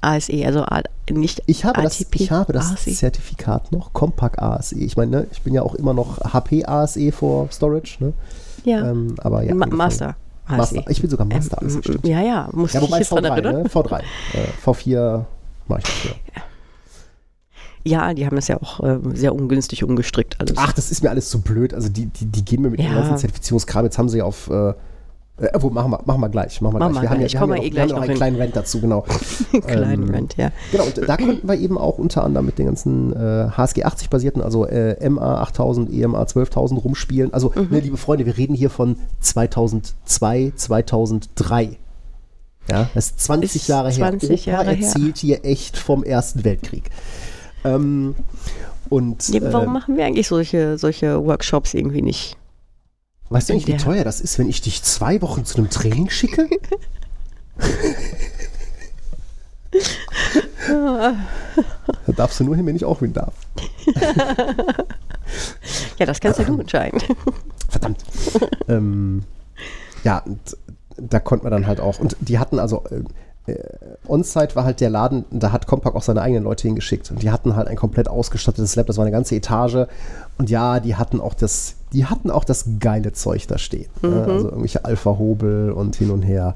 ASE, 0.00 0.44
also 0.46 0.62
A 0.62 0.82
nicht 1.10 1.42
Ich 1.46 1.64
habe, 1.64 1.82
das, 1.82 2.00
ATP, 2.00 2.14
ich 2.20 2.30
habe 2.30 2.52
das 2.52 2.72
ASE. 2.72 2.92
Zertifikat 2.92 3.72
noch, 3.72 3.92
Compaq 3.92 4.40
ASE. 4.40 4.76
Ich 4.78 4.96
meine, 4.96 5.10
ne, 5.10 5.26
ich 5.32 5.42
bin 5.42 5.54
ja 5.54 5.62
auch 5.62 5.74
immer 5.74 5.94
noch 5.94 6.18
HP 6.32 6.64
ASE 6.66 7.10
for 7.12 7.48
Storage, 7.50 7.96
ne? 8.00 8.12
Ja. 8.64 8.90
Ähm, 8.90 9.14
aber 9.18 9.42
ja. 9.42 9.54
Ma. 9.54 9.66
Master. 9.66 10.16
ASE. 10.46 10.56
Master. 10.56 10.90
Ich 10.90 11.00
bin 11.00 11.10
sogar 11.10 11.26
Master 11.26 11.58
ASE, 11.62 11.76
Ähm, 11.76 11.82
stimmt. 11.82 12.06
ja, 12.06 12.20
ja, 12.20 12.48
muss 12.52 12.72
Ja, 12.72 12.82
ich 12.82 12.88
jetzt 12.90 13.10
dran 13.10 13.24
V3, 13.24 13.28
erinnern. 13.28 13.62
ne? 13.62 13.68
V3. 13.68 13.98
Äh, 14.00 14.02
V4 14.64 15.24
mache 15.66 15.80
ich 15.80 15.84
dafür. 15.86 16.10
Ja, 17.84 18.12
die 18.12 18.26
haben 18.26 18.36
das 18.36 18.48
ja 18.48 18.60
auch 18.60 18.80
äh, 18.80 18.98
sehr 19.14 19.34
ungünstig 19.34 19.82
umgestrickt 19.84 20.36
alles. 20.40 20.54
Ach, 20.56 20.72
das 20.72 20.90
ist 20.90 21.02
mir 21.02 21.10
alles 21.10 21.30
zu 21.30 21.40
blöd. 21.40 21.72
Also 21.72 21.88
die, 21.88 22.06
die, 22.06 22.26
die 22.26 22.44
gehen 22.44 22.60
mir 22.60 22.70
mit 22.70 22.80
dem 22.80 22.86
Ja. 22.86 22.94
ganzen 22.94 23.16
Zertifizierungskram. 23.16 23.84
Jetzt 23.84 23.96
haben 23.98 24.08
sie 24.08 24.18
ja 24.18 24.24
auf. 24.24 24.50
Äh, 24.50 24.74
äh, 25.40 25.48
wo, 25.60 25.70
machen 25.70 25.90
wir, 25.92 26.00
machen 26.04 26.20
wir 26.20 26.28
gleich. 26.28 26.60
Machen 26.60 26.74
wir 26.74 26.78
Machen 26.80 26.92
gleich. 26.92 27.02
wir 27.02 27.10
haben 27.10 27.18
gleich. 27.20 27.32
ja, 27.32 27.40
wir 27.40 27.40
haben 27.40 27.56
ja 27.56 27.62
eh 27.62 27.70
noch, 27.70 27.74
wir 27.74 27.80
haben 27.82 27.88
gleich 27.88 27.88
noch 27.90 27.96
einen 28.02 28.08
hin. 28.10 28.16
kleinen 28.16 28.36
Rent 28.36 28.56
dazu, 28.56 28.80
genau. 28.80 29.04
Kleinen 29.66 30.02
ähm, 30.08 30.10
Rent, 30.14 30.36
ja. 30.36 30.50
Genau, 30.72 30.84
und 30.84 30.98
da 31.08 31.16
konnten 31.16 31.46
wir 31.48 31.54
eben 31.58 31.78
auch 31.78 31.98
unter 31.98 32.24
anderem 32.24 32.46
mit 32.46 32.58
den 32.58 32.66
ganzen 32.66 33.12
äh, 33.14 33.48
HSG 33.56 33.84
80 33.84 34.10
basierten, 34.10 34.42
also 34.42 34.66
äh, 34.66 35.08
MA 35.08 35.40
8000, 35.42 35.92
EMA 35.92 36.26
12000 36.26 36.84
rumspielen. 36.84 37.32
Also, 37.32 37.52
Mhm. 37.54 37.68
ne, 37.70 37.80
liebe 37.80 37.96
Freunde, 37.96 38.26
wir 38.26 38.36
reden 38.36 38.54
hier 38.54 38.70
von 38.70 38.96
2002, 39.20 40.52
2003. 40.56 41.76
Ja, 42.70 42.88
das 42.94 43.06
ist 43.06 43.20
20 43.20 43.56
Ist 43.56 43.68
Jahre 43.68 43.90
20 43.90 44.46
her. 44.46 44.54
Opa 44.54 44.62
Jahre 44.64 44.76
her. 44.76 44.86
erzählt 44.86 45.16
hier 45.18 45.44
echt 45.44 45.78
vom 45.78 46.04
Ersten 46.04 46.44
Weltkrieg. 46.44 46.90
Ähm, 47.64 48.14
und 48.90 49.28
Ja, 49.28 49.40
warum 49.52 49.68
äh, 49.68 49.72
machen 49.72 49.96
wir 49.96 50.04
eigentlich 50.04 50.28
solche, 50.28 50.76
solche 50.78 51.24
Workshops 51.24 51.74
irgendwie 51.74 52.02
nicht? 52.02 52.36
Weißt 53.30 53.48
du 53.48 53.54
nicht, 53.54 53.66
wie 53.66 53.76
teuer 53.76 54.04
das 54.04 54.20
ist, 54.20 54.38
wenn 54.38 54.48
ich 54.48 54.60
dich 54.60 54.82
zwei 54.82 55.20
Wochen 55.22 55.44
zu 55.44 55.58
einem 55.58 55.70
Training 55.70 56.10
schicke? 56.10 56.48
da 60.68 62.12
darfst 62.16 62.40
du 62.40 62.44
nur 62.44 62.56
hin, 62.56 62.66
wenn 62.66 62.76
ich 62.76 62.84
auch 62.84 63.00
hin 63.00 63.12
darf. 63.12 63.34
Ja, 65.98 66.06
das 66.06 66.20
kannst 66.20 66.38
ja 66.38 66.44
du 66.44 66.58
entscheiden. 66.58 67.00
Verdammt. 67.68 68.02
ähm, 68.68 69.24
ja, 70.04 70.18
und 70.18 70.38
da 70.96 71.20
konnte 71.20 71.44
man 71.44 71.52
dann 71.52 71.66
halt 71.66 71.80
auch. 71.80 71.98
Und 71.98 72.16
die 72.20 72.38
hatten 72.38 72.58
also. 72.58 72.84
Äh, 72.90 73.02
äh, 73.46 73.56
On-Site 74.06 74.56
war 74.56 74.64
halt 74.64 74.80
der 74.80 74.90
Laden, 74.90 75.24
da 75.30 75.52
hat 75.52 75.66
Compaq 75.66 75.94
auch 75.94 76.02
seine 76.02 76.20
eigenen 76.20 76.44
Leute 76.44 76.68
hingeschickt. 76.68 77.10
Und 77.10 77.22
die 77.22 77.30
hatten 77.30 77.56
halt 77.56 77.66
ein 77.68 77.76
komplett 77.76 78.06
ausgestattetes 78.06 78.76
Lab, 78.76 78.86
das 78.86 78.98
war 78.98 79.04
eine 79.04 79.12
ganze 79.12 79.36
Etage. 79.36 79.86
Und 80.36 80.50
ja, 80.50 80.80
die 80.80 80.96
hatten 80.96 81.18
auch 81.20 81.32
das, 81.32 81.76
die 81.92 82.06
hatten 82.06 82.30
auch 82.30 82.44
das 82.44 82.66
geile 82.80 83.12
Zeug 83.12 83.46
da 83.46 83.58
stehen. 83.58 83.88
Ne? 84.02 84.24
Also 84.28 84.48
irgendwelche 84.48 84.84
Alpha-Hobel 84.84 85.72
und 85.72 85.96
hin 85.96 86.10
und 86.10 86.22
her. 86.22 86.54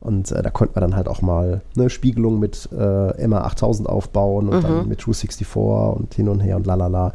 Und 0.00 0.32
äh, 0.32 0.42
da 0.42 0.50
konnte 0.50 0.74
man 0.74 0.90
dann 0.90 0.96
halt 0.96 1.08
auch 1.08 1.22
mal 1.22 1.62
eine 1.76 1.88
Spiegelung 1.88 2.38
mit 2.38 2.68
äh, 2.72 3.26
MA 3.26 3.40
8000 3.42 3.88
aufbauen 3.88 4.48
und 4.48 4.62
dann 4.62 4.88
mit 4.88 5.00
True 5.00 5.14
64 5.14 5.56
und 5.56 6.14
hin 6.14 6.28
und 6.28 6.40
her 6.40 6.56
und 6.56 6.66
lalala. 6.66 7.14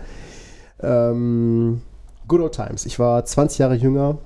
Ähm, 0.81 1.81
good 2.27 2.41
old 2.41 2.53
times. 2.53 2.85
Ich 2.85 2.97
war 2.97 3.23
20 3.23 3.59
Jahre 3.59 3.75
jünger 3.75 4.17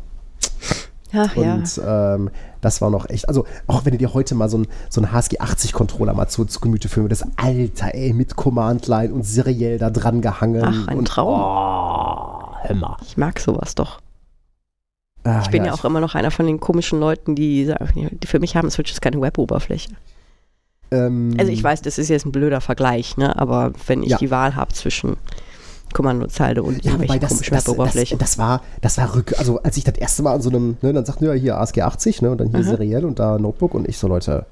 Ach 1.14 1.36
ja. 1.36 1.56
und 1.56 1.82
ähm, 1.86 2.30
das 2.62 2.82
war 2.82 2.90
noch 2.90 3.10
echt. 3.10 3.28
Also, 3.28 3.46
auch 3.68 3.86
wenn 3.86 3.92
du 3.92 3.98
dir 3.98 4.14
heute 4.14 4.36
mal 4.36 4.50
so 4.50 4.58
ein, 4.58 4.68
so 4.90 5.02
ein 5.02 5.12
HSG 5.12 5.40
80-Controller 5.40 6.14
mal 6.14 6.28
zu, 6.28 6.46
zu 6.46 6.60
Gemüte 6.60 6.90
führen 6.90 7.06
würdest, 7.06 7.26
Alter, 7.36 7.94
ey, 7.94 8.14
mit 8.14 8.36
Command-Line 8.36 9.14
und 9.14 9.24
seriell 9.24 9.78
da 9.78 9.90
dran 9.90 10.22
gehangen. 10.22 10.64
Ach, 10.66 10.88
ein 10.88 10.98
und, 10.98 11.08
Traum. 11.08 11.40
Oh, 11.40 12.43
hör 12.64 12.76
mal. 12.76 12.98
Ich 13.06 13.18
mag 13.18 13.40
sowas 13.40 13.76
doch. 13.76 14.00
Ah, 15.24 15.42
Ich 15.44 15.50
bin 15.52 15.64
ja, 15.66 15.74
auch 15.74 15.86
immer 15.86 16.00
noch 16.02 16.16
einer 16.16 16.32
von 16.32 16.46
den 16.46 16.60
komischen 16.60 17.00
Leuten, 17.00 17.36
die 17.36 17.66
sagen, 17.66 18.18
die 18.22 18.28
für 18.28 18.40
mich 18.40 18.56
haben 18.56 18.70
Switches 18.70 19.00
keine 19.02 19.22
Web-Oberfläche. 19.22 19.92
ähm, 20.92 21.34
Also 21.40 21.52
ich 21.52 21.64
weiß, 21.64 21.82
das 21.82 21.98
ist 21.98 22.10
jetzt 22.10 22.26
ein 22.26 22.32
blöder 22.34 22.60
Vergleich, 22.62 23.16
ne? 23.18 23.38
aber 23.40 23.72
wenn 23.88 24.04
ich 24.04 24.10
Ja. 24.10 24.18
die 24.18 24.32
Wahl 24.32 24.56
habe 24.56 24.74
zwischen 24.74 25.16
Kommandozeile 25.94 26.62
und 26.64 26.84
Ja, 26.84 26.92
irgendwelche 26.92 27.20
das, 27.20 27.30
komischen 27.30 27.54
das, 27.54 27.64
das, 27.64 27.74
Web-Oberflächen. 27.74 28.18
das 28.18 28.38
war, 28.38 28.62
das 28.82 28.98
war 28.98 29.16
rück, 29.16 29.38
also 29.40 29.62
als 29.64 29.78
ich 29.78 29.84
das 29.86 29.96
erste 29.98 30.24
Mal 30.24 30.34
an 30.34 30.42
so 30.42 30.50
einem, 30.50 30.78
ne, 30.82 30.92
dann 30.92 31.06
sagten 31.06 31.24
wir 31.26 31.36
ja 31.36 31.40
hier 31.40 31.58
ASG 31.58 31.82
80, 31.84 32.22
ne, 32.22 32.32
und 32.32 32.40
dann 32.40 32.50
hier 32.50 32.60
Mhm. 32.60 32.64
seriell 32.64 33.06
und 33.06 33.20
da 33.20 33.38
Notebook 33.38 33.74
und 33.76 33.88
ich 33.88 33.98
so, 33.98 34.08
Leute, 34.08 34.46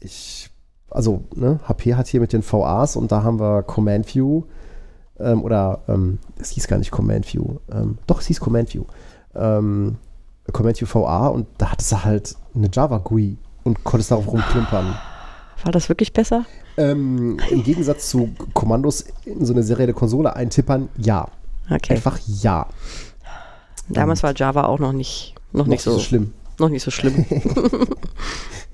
ich, 0.00 0.50
also, 0.90 1.24
ne, 1.34 1.58
HP 1.66 1.94
hat 1.94 2.06
hier 2.08 2.20
mit 2.20 2.32
den 2.32 2.42
VAs 2.42 2.94
und 2.96 3.10
da 3.10 3.22
haben 3.22 3.40
wir 3.40 3.62
Command 3.62 4.14
View, 4.14 4.42
ähm, 5.22 5.42
oder, 5.42 5.80
ähm, 5.88 6.18
es 6.38 6.50
hieß 6.50 6.66
gar 6.68 6.78
nicht 6.78 6.90
Command 6.90 7.32
View, 7.32 7.58
ähm, 7.72 7.98
doch, 8.06 8.20
es 8.20 8.26
hieß 8.26 8.40
Command 8.40 8.72
View, 8.74 8.84
ähm, 9.34 9.96
Command 10.52 10.80
View 10.80 10.86
VA 10.92 11.28
und 11.28 11.46
da 11.58 11.72
hattest 11.72 11.92
du 11.92 12.04
halt 12.04 12.34
eine 12.54 12.68
Java 12.72 12.98
GUI 12.98 13.36
und 13.64 13.84
konntest 13.84 14.10
darauf 14.10 14.26
rumklimpern. 14.26 14.96
War 15.64 15.72
das 15.72 15.88
wirklich 15.88 16.12
besser? 16.12 16.44
Ähm, 16.76 17.38
Im 17.50 17.62
Gegensatz 17.62 18.08
zu 18.08 18.30
Kommandos 18.54 19.04
in 19.24 19.44
so 19.44 19.52
eine 19.52 19.62
serielle 19.62 19.92
Konsole 19.92 20.34
eintippern, 20.34 20.88
ja. 20.96 21.28
Okay. 21.70 21.94
Einfach 21.94 22.18
ja. 22.26 22.66
Damals 23.88 24.22
war 24.22 24.34
Java 24.34 24.64
auch 24.64 24.78
noch 24.78 24.92
nicht, 24.92 25.34
noch 25.52 25.66
nicht 25.66 25.84
Noch 25.86 25.94
so, 25.94 25.98
schlimm. 25.98 26.32
noch 26.58 26.68
nicht 26.68 26.82
so 26.82 26.90
schlimm. 26.90 27.26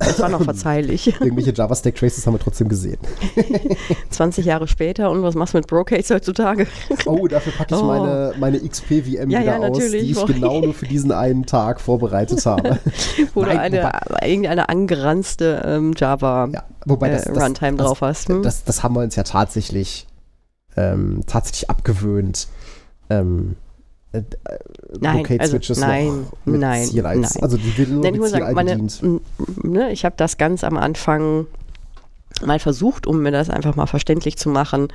Das 0.00 0.18
war 0.18 0.30
noch 0.30 0.42
verzeihlich. 0.42 1.06
Irgendwelche 1.20 1.52
Java-Stack 1.52 1.94
Traces 1.94 2.26
haben 2.26 2.34
wir 2.34 2.40
trotzdem 2.40 2.68
gesehen. 2.68 2.98
20 4.10 4.46
Jahre 4.46 4.66
später 4.66 5.10
und 5.10 5.22
was 5.22 5.34
machst 5.34 5.52
du 5.54 5.58
mit 5.58 5.66
Brocades 5.66 6.10
heutzutage? 6.10 6.66
Oh, 7.04 7.28
dafür 7.28 7.52
packe 7.52 7.74
ich 7.74 7.80
Oh. 7.80 7.84
meine, 7.84 8.34
meine 8.38 8.58
XP-VM 8.60 9.30
Ja, 9.30 9.40
wieder 9.40 9.42
ja, 9.42 9.58
aus, 9.58 9.78
natürlich. 9.78 10.02
die 10.02 10.10
ich 10.12 10.26
genau 10.26 10.60
nur 10.60 10.74
für 10.74 10.86
diesen 10.86 11.12
einen 11.12 11.44
Tag 11.44 11.80
vorbereitet 11.80 12.44
habe. 12.46 12.78
Wo 13.34 13.42
du 13.42 13.48
Nein, 13.48 13.58
eine, 13.58 13.92
irgendeine 14.22 14.68
angeranzte 14.68 15.62
ähm, 15.66 15.92
Java 15.96 16.48
Ja, 16.52 16.64
äh, 17.06 17.72
drauf 17.76 18.00
hast. 18.00 18.28
Hm? 18.30 18.42
Das, 18.42 18.64
das 18.64 18.82
haben 18.82 18.94
wir 18.94 19.02
uns 19.02 19.16
ja 19.16 19.22
tatsächlich, 19.22 20.06
ähm, 20.76 21.22
tatsächlich 21.26 21.68
abgewöhnt. 21.68 22.48
Ähm, 23.10 23.56
äh, 24.12 24.18
äh, 24.18 24.24
Nein, 24.98 25.24
also 25.38 25.58
nein, 25.80 26.26
mit 26.44 26.60
nein, 26.60 26.88
nein. 26.92 27.24
Also 27.40 27.56
die 27.56 27.78
wird 27.78 27.90
nur 27.90 28.02
Nein, 28.02 28.14
ich 28.16 28.28
sagen, 28.28 28.54
meine, 28.54 28.88
ne, 29.62 29.92
ich 29.92 30.04
habe 30.04 30.16
das 30.16 30.36
ganz 30.36 30.64
am 30.64 30.76
Anfang 30.76 31.46
mal 32.44 32.58
versucht, 32.58 33.06
um 33.06 33.22
mir 33.22 33.30
das 33.30 33.50
einfach 33.50 33.76
mal 33.76 33.86
verständlich 33.86 34.36
zu 34.36 34.48
machen, 34.48 34.88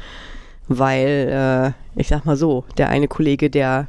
weil, 0.67 1.73
äh, 1.95 1.99
ich 1.99 2.09
sag 2.09 2.25
mal 2.25 2.35
so, 2.35 2.65
der 2.77 2.89
eine 2.89 3.07
Kollege, 3.07 3.49
der, 3.49 3.87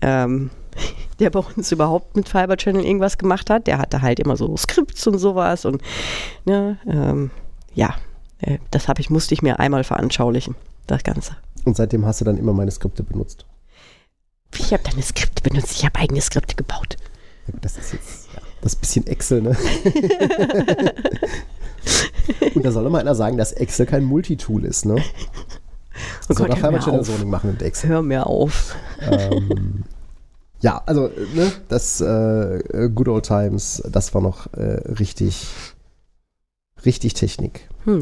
ähm, 0.00 0.50
der 1.20 1.30
bei 1.30 1.40
uns 1.40 1.70
überhaupt 1.70 2.16
mit 2.16 2.28
Fiber 2.28 2.56
Channel 2.56 2.84
irgendwas 2.84 3.18
gemacht 3.18 3.50
hat, 3.50 3.68
der 3.68 3.78
hatte 3.78 4.02
halt 4.02 4.18
immer 4.18 4.36
so 4.36 4.56
Skripts 4.56 5.06
und 5.06 5.18
sowas 5.18 5.64
und 5.64 5.80
ne, 6.44 6.76
ähm, 6.88 7.30
ja, 7.74 7.94
äh, 8.40 8.58
das 8.72 8.88
habe 8.88 9.00
ich, 9.00 9.10
musste 9.10 9.34
ich 9.34 9.42
mir 9.42 9.60
einmal 9.60 9.84
veranschaulichen, 9.84 10.56
das 10.88 11.04
Ganze. 11.04 11.36
Und 11.64 11.76
seitdem 11.76 12.04
hast 12.04 12.20
du 12.20 12.24
dann 12.24 12.38
immer 12.38 12.52
meine 12.52 12.70
Skripte 12.70 13.04
benutzt. 13.04 13.46
Ich 14.58 14.72
habe 14.72 14.82
deine 14.82 15.02
Skripte 15.02 15.42
benutzt, 15.42 15.72
ich 15.72 15.84
habe 15.84 15.98
eigene 15.98 16.20
Skripte 16.20 16.54
gebaut. 16.54 16.96
Das 17.60 17.76
ist 17.76 17.92
jetzt 17.92 18.28
ja, 18.34 18.40
das 18.60 18.76
bisschen 18.76 19.06
Excel, 19.06 19.42
ne? 19.42 19.56
Und 22.54 22.64
da 22.64 22.70
soll 22.70 22.84
doch 22.84 22.90
mal 22.90 23.00
einer 23.00 23.14
sagen, 23.14 23.36
dass 23.36 23.52
Excel 23.52 23.86
kein 23.86 24.04
Multitool 24.04 24.64
ist, 24.64 24.84
ne? 24.86 24.96
Oh 26.28 26.34
Soll 26.34 26.46
Gott, 26.46 26.56
doch 26.56 26.62
hör 26.62 26.70
mir 26.70 26.86
auf. 26.86 27.06
Zoning 27.06 27.30
machen 27.30 27.50
mit 27.50 27.62
Excel. 27.62 27.90
Hör 27.90 28.02
mir 28.02 28.26
auf. 28.26 28.76
ähm, 29.00 29.84
ja, 30.60 30.82
also, 30.86 31.10
ne, 31.34 31.52
das 31.68 32.00
äh, 32.00 32.90
Good 32.94 33.08
Old 33.08 33.26
Times, 33.26 33.82
das 33.90 34.14
war 34.14 34.20
noch 34.22 34.52
äh, 34.54 34.80
richtig, 34.98 35.48
richtig 36.84 37.14
Technik. 37.14 37.68
Hm. 37.84 38.00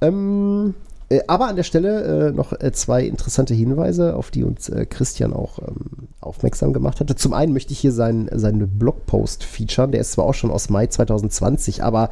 Ähm, 0.00 0.74
äh, 0.74 0.85
aber 1.28 1.46
an 1.46 1.56
der 1.56 1.62
Stelle 1.62 2.28
äh, 2.28 2.32
noch 2.32 2.52
äh, 2.52 2.72
zwei 2.72 3.04
interessante 3.04 3.54
Hinweise, 3.54 4.16
auf 4.16 4.30
die 4.30 4.42
uns 4.42 4.68
äh, 4.68 4.86
Christian 4.86 5.32
auch 5.32 5.60
ähm, 5.60 6.08
aufmerksam 6.20 6.72
gemacht 6.72 6.98
hatte. 6.98 7.14
Zum 7.14 7.32
einen 7.32 7.52
möchte 7.52 7.72
ich 7.72 7.78
hier 7.78 7.92
seinen, 7.92 8.28
seinen 8.36 8.78
Blogpost 8.78 9.44
featuren. 9.44 9.92
Der 9.92 10.00
ist 10.00 10.12
zwar 10.12 10.24
auch 10.24 10.34
schon 10.34 10.50
aus 10.50 10.68
Mai 10.68 10.88
2020, 10.88 11.84
aber 11.84 12.10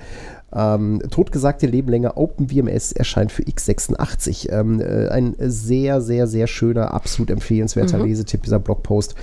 ähm, 0.53 1.03
totgesagte 1.11 1.67
Leben 1.67 1.89
länger 1.89 2.17
OpenWMS 2.17 2.93
erscheint 2.93 3.33
für 3.33 3.43
x86. 3.43 4.51
Ähm, 4.53 4.81
äh, 4.81 5.09
ein 5.09 5.35
sehr, 5.41 6.01
sehr, 6.01 6.29
sehr 6.29 6.47
schöner, 6.47 6.95
absolut 6.95 7.31
empfehlenswerter 7.31 7.99
Lesetipp, 7.99 8.45
dieser 8.45 8.61
Blogpost 8.61 9.17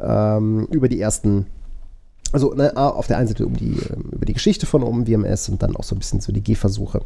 ähm, 0.00 0.66
über 0.72 0.88
die 0.88 1.00
ersten 1.00 1.46
also 2.32 2.52
ne, 2.52 2.76
A, 2.76 2.88
auf 2.88 3.06
der 3.06 3.18
einen 3.18 3.28
Seite 3.28 3.46
um 3.46 3.56
die, 3.56 3.78
ähm, 3.92 4.10
über 4.10 4.26
die 4.26 4.32
Geschichte 4.32 4.66
von 4.66 4.82
OpenWMS 4.82 5.50
und 5.50 5.62
dann 5.62 5.76
auch 5.76 5.84
so 5.84 5.94
ein 5.94 6.00
bisschen 6.00 6.20
so 6.20 6.32
die 6.32 6.42
Gehversuche 6.42 7.02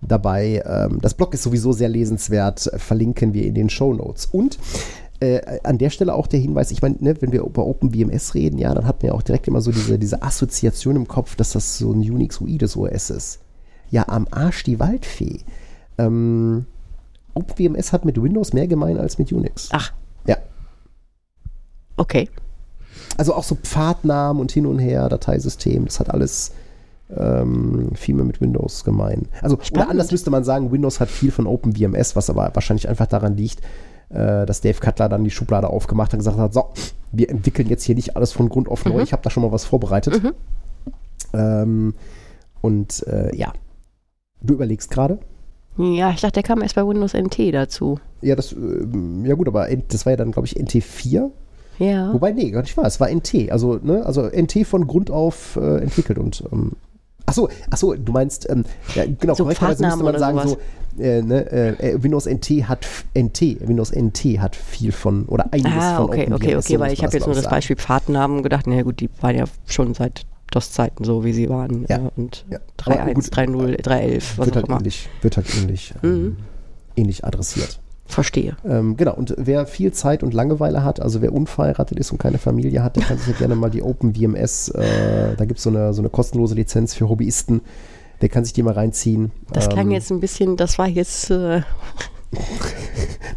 dabei. 0.00 0.62
Ähm, 0.66 0.98
das 1.00 1.14
Blog 1.14 1.34
ist 1.34 1.42
sowieso 1.42 1.72
sehr 1.72 1.88
lesenswert, 1.88 2.66
äh, 2.72 2.78
verlinken 2.78 3.32
wir 3.34 3.44
in 3.46 3.54
den 3.54 3.70
Show 3.70 3.92
Notes. 3.94 4.26
Und 4.26 4.58
äh, 5.20 5.60
an 5.62 5.78
der 5.78 5.90
Stelle 5.90 6.14
auch 6.14 6.26
der 6.26 6.40
Hinweis, 6.40 6.70
ich 6.70 6.82
meine, 6.82 6.96
ne, 7.00 7.14
wenn 7.20 7.32
wir 7.32 7.42
über 7.42 7.66
OpenWMS 7.66 8.34
reden, 8.34 8.58
ja, 8.58 8.74
dann 8.74 8.86
hat 8.86 9.02
man 9.02 9.08
ja 9.12 9.14
auch 9.14 9.22
direkt 9.22 9.48
immer 9.48 9.60
so 9.60 9.70
diese, 9.70 9.98
diese 9.98 10.22
Assoziation 10.22 10.96
im 10.96 11.08
Kopf, 11.08 11.36
dass 11.36 11.52
das 11.52 11.78
so 11.78 11.92
ein 11.92 12.00
Unix-UIDes 12.00 12.76
OS 12.76 13.10
ist. 13.10 13.40
Ja, 13.90 14.08
am 14.08 14.26
Arsch 14.30 14.64
die 14.64 14.80
Waldfee. 14.80 15.40
Ähm, 15.98 16.66
OpenWMS 17.34 17.92
hat 17.92 18.04
mit 18.04 18.20
Windows 18.20 18.52
mehr 18.52 18.66
gemein 18.66 18.98
als 18.98 19.18
mit 19.18 19.32
Unix. 19.32 19.68
Ach, 19.72 19.92
Ja. 20.26 20.36
okay. 21.96 22.28
Also 23.16 23.34
auch 23.34 23.44
so 23.44 23.54
Pfadnamen 23.54 24.40
und 24.40 24.50
hin 24.50 24.66
und 24.66 24.78
her, 24.78 25.08
Dateisystem, 25.08 25.84
das 25.84 26.00
hat 26.00 26.10
alles 26.10 26.52
ähm, 27.16 27.90
viel 27.94 28.14
mehr 28.14 28.24
mit 28.24 28.40
Windows 28.40 28.84
gemein. 28.84 29.28
Also, 29.40 29.58
oder 29.72 29.88
anders 29.88 30.10
müsste 30.10 30.30
man 30.30 30.44
sagen, 30.44 30.72
Windows 30.72 31.00
hat 31.00 31.08
viel 31.08 31.30
von 31.30 31.46
OpenWMS, 31.46 32.16
was 32.16 32.30
aber 32.30 32.50
wahrscheinlich 32.54 32.88
einfach 32.88 33.06
daran 33.06 33.36
liegt, 33.36 33.60
äh, 34.10 34.46
dass 34.46 34.60
Dave 34.60 34.78
Cutler 34.80 35.08
dann 35.08 35.24
die 35.24 35.30
Schublade 35.30 35.68
aufgemacht 35.68 36.08
hat 36.08 36.14
und 36.14 36.18
gesagt 36.20 36.38
hat, 36.38 36.54
so, 36.54 36.70
wir 37.12 37.30
entwickeln 37.30 37.68
jetzt 37.68 37.84
hier 37.84 37.94
nicht 37.94 38.16
alles 38.16 38.32
von 38.32 38.48
Grund 38.48 38.68
auf 38.68 38.84
neu, 38.84 39.00
ich 39.02 39.12
habe 39.12 39.22
da 39.22 39.30
schon 39.30 39.42
mal 39.42 39.52
was 39.52 39.64
vorbereitet. 39.64 40.20
Ähm, 41.32 41.94
und 42.60 43.06
äh, 43.08 43.34
ja, 43.36 43.52
du 44.40 44.54
überlegst 44.54 44.90
gerade. 44.90 45.18
Ja, 45.76 46.10
ich 46.10 46.20
dachte, 46.20 46.34
der 46.34 46.42
kam 46.44 46.62
erst 46.62 46.76
bei 46.76 46.86
Windows 46.86 47.14
NT 47.14 47.52
dazu. 47.52 47.98
Ja, 48.22 48.36
das, 48.36 48.52
ähm, 48.52 49.24
ja 49.26 49.34
gut, 49.34 49.48
aber 49.48 49.68
das 49.88 50.06
war 50.06 50.12
ja 50.12 50.16
dann, 50.16 50.30
glaube 50.30 50.46
ich, 50.46 50.56
NT4. 50.56 51.30
Ja. 51.78 52.12
Wobei, 52.12 52.32
nee, 52.32 52.50
gar 52.50 52.62
nicht 52.62 52.76
wahr. 52.76 52.86
Es 52.86 53.00
war 53.00 53.10
NT. 53.12 53.50
Also, 53.50 53.80
ne, 53.82 54.06
also 54.06 54.28
NT 54.28 54.64
von 54.66 54.86
Grund 54.86 55.10
auf 55.10 55.56
äh, 55.56 55.78
entwickelt 55.78 56.18
und 56.18 56.44
ähm, 56.52 56.72
Achso, 57.26 57.48
achso, 57.70 57.94
du 57.94 58.12
meinst, 58.12 58.48
ähm, 58.50 58.64
ja, 58.94 59.04
genau, 59.18 59.34
So 59.34 59.44
korrekterweise 59.44 59.84
müsste 59.84 60.04
man 60.04 60.18
sagen, 60.18 60.38
oder 60.38 60.48
so, 60.48 60.58
äh, 61.00 61.22
ne, 61.22 61.50
äh, 61.80 62.02
Windows 62.02 62.26
NT 62.26 62.68
hat 62.68 62.86
NT, 63.16 63.66
Windows 63.66 63.92
NT 63.94 64.40
hat 64.40 64.54
viel 64.54 64.92
von, 64.92 65.24
oder 65.26 65.46
einiges 65.52 65.72
Ah, 65.74 65.96
von 65.96 66.06
okay, 66.10 66.28
okay, 66.32 66.52
so 66.52 66.58
okay, 66.58 66.80
weil 66.80 66.92
ich 66.92 67.02
habe 67.02 67.12
jetzt 67.16 67.26
nur 67.26 67.34
das. 67.34 67.48
Beispiel 67.48 67.76
Pfadnamen 67.76 68.42
gedacht. 68.42 68.66
Na 68.66 68.82
gut, 68.82 69.00
die 69.00 69.08
waren 69.20 69.36
ja 69.36 69.44
schon 69.66 69.94
seit 69.94 70.26
DOS-Zeiten 70.50 71.02
so, 71.04 71.24
wie 71.24 71.32
sie 71.32 71.48
waren. 71.48 71.86
Ja. 71.88 71.98
Ja. 71.98 72.10
Und 72.16 72.44
Ja. 72.50 72.58
Aber 72.84 72.94
3.1, 72.96 73.14
gut, 73.14 73.24
3.0, 73.24 73.80
3.11, 73.82 74.16
was 74.16 74.36
Wird 74.38 74.50
auch 74.50 74.54
halt 74.56 74.66
immer. 74.68 74.76
ähnlich, 74.78 75.08
wird 75.22 75.36
halt 75.38 75.46
ähnlich, 75.56 75.94
ähm, 76.04 76.22
Mhm. 76.22 76.36
ähnlich 76.96 77.24
adressiert. 77.24 77.80
Verstehe. 78.06 78.56
Ähm, 78.68 78.96
genau, 78.96 79.14
und 79.14 79.34
wer 79.38 79.66
viel 79.66 79.92
Zeit 79.92 80.22
und 80.22 80.34
Langeweile 80.34 80.84
hat, 80.84 81.00
also 81.00 81.22
wer 81.22 81.32
unverheiratet 81.32 81.98
ist 81.98 82.12
und 82.12 82.18
keine 82.18 82.38
Familie 82.38 82.82
hat, 82.82 82.96
der 82.96 83.02
kann 83.02 83.16
sich 83.18 83.28
ja 83.28 83.32
gerne 83.38 83.56
mal 83.56 83.70
die 83.70 83.82
OpenWMS, 83.82 84.68
äh, 84.68 85.34
da 85.36 85.44
gibt 85.46 85.58
es 85.58 85.64
so 85.64 85.70
eine, 85.70 85.94
so 85.94 86.02
eine 86.02 86.10
kostenlose 86.10 86.54
Lizenz 86.54 86.94
für 86.94 87.08
Hobbyisten, 87.08 87.62
der 88.20 88.28
kann 88.28 88.44
sich 88.44 88.52
die 88.52 88.62
mal 88.62 88.74
reinziehen. 88.74 89.32
Das 89.52 89.68
klang 89.68 89.86
Ähm, 89.86 89.92
jetzt 89.92 90.10
ein 90.10 90.20
bisschen, 90.20 90.56
das 90.56 90.78
war 90.78 90.86
jetzt, 90.86 91.30
äh, 91.30 91.62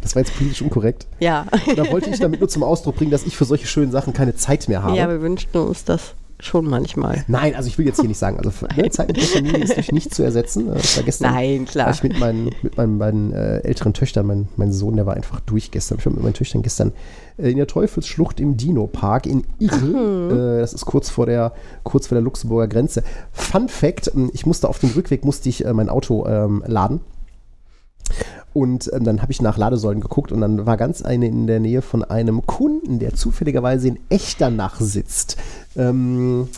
Das 0.02 0.14
war 0.14 0.22
jetzt 0.22 0.36
politisch 0.36 0.62
unkorrekt. 0.62 1.06
ja. 1.20 1.46
Da 1.76 1.90
wollte 1.90 2.10
ich 2.10 2.18
damit 2.18 2.40
nur 2.40 2.48
zum 2.48 2.62
Ausdruck 2.62 2.96
bringen, 2.96 3.10
dass 3.10 3.24
ich 3.24 3.36
für 3.36 3.44
solche 3.44 3.66
schönen 3.66 3.90
Sachen 3.92 4.12
keine 4.12 4.34
Zeit 4.34 4.68
mehr 4.68 4.82
habe. 4.82 4.96
ja, 4.96 5.08
wir 5.08 5.20
wünschten 5.22 5.60
uns 5.60 5.84
das 5.84 6.14
schon 6.40 6.66
manchmal. 6.66 7.24
Nein, 7.26 7.54
also 7.54 7.68
ich 7.68 7.78
will 7.78 7.86
jetzt 7.86 8.00
hier 8.00 8.08
nicht 8.08 8.18
sagen, 8.18 8.38
also 8.38 8.50
ne, 8.76 8.90
Zeit 8.90 9.08
mit 9.08 9.16
der 9.16 9.24
Familie 9.24 9.64
ist 9.64 9.76
durch 9.76 9.92
nichts 9.92 10.16
zu 10.16 10.22
ersetzen. 10.22 10.68
Äh, 10.68 10.74
Das 10.74 10.96
war 10.96 11.04
gestern, 11.04 11.32
Nein, 11.34 11.58
war 11.60 11.66
klar. 11.66 11.90
ich 11.90 12.02
mit 12.02 12.18
meinen, 12.18 12.50
mit 12.62 12.76
meinen 12.76 12.98
beiden 12.98 13.32
äh, 13.32 13.58
älteren 13.60 13.92
Töchtern, 13.94 14.26
mein, 14.26 14.48
mein 14.56 14.72
Sohn, 14.72 14.96
der 14.96 15.06
war 15.06 15.14
einfach 15.14 15.40
durch 15.40 15.70
gestern. 15.70 15.98
Ich 15.98 16.06
war 16.06 16.12
mit 16.12 16.22
meinen 16.22 16.34
Töchtern 16.34 16.62
gestern 16.62 16.92
äh, 17.38 17.50
in 17.50 17.56
der 17.56 17.66
Teufelsschlucht 17.66 18.40
im 18.40 18.56
Dino-Park 18.56 19.26
in 19.26 19.44
Irl. 19.58 20.56
Äh, 20.56 20.60
das 20.60 20.72
ist 20.74 20.84
kurz 20.86 21.10
vor 21.10 21.26
der, 21.26 21.52
kurz 21.82 22.06
vor 22.06 22.14
der 22.16 22.22
Luxemburger 22.22 22.68
Grenze. 22.68 23.02
Fun 23.32 23.68
Fact, 23.68 24.10
ähm, 24.14 24.30
ich 24.32 24.46
musste 24.46 24.68
auf 24.68 24.78
dem 24.78 24.90
Rückweg, 24.90 25.24
musste 25.24 25.48
ich 25.48 25.64
äh, 25.64 25.72
mein 25.72 25.88
Auto 25.88 26.26
ähm, 26.26 26.62
laden. 26.66 27.00
Und 28.54 28.90
ähm, 28.92 29.04
dann 29.04 29.22
habe 29.22 29.30
ich 29.32 29.40
nach 29.42 29.56
Ladesäulen 29.58 30.00
geguckt 30.00 30.32
und 30.32 30.40
dann 30.40 30.66
war 30.66 30.76
ganz 30.76 31.02
eine 31.02 31.26
in 31.26 31.46
der 31.46 31.60
Nähe 31.60 31.82
von 31.82 32.02
einem 32.02 32.44
Kunden, 32.46 32.98
der 32.98 33.14
zufälligerweise 33.14 33.88
in 33.88 33.98
Echternach 34.08 34.80
sitzt. 34.80 35.36
Ähm, 35.76 36.48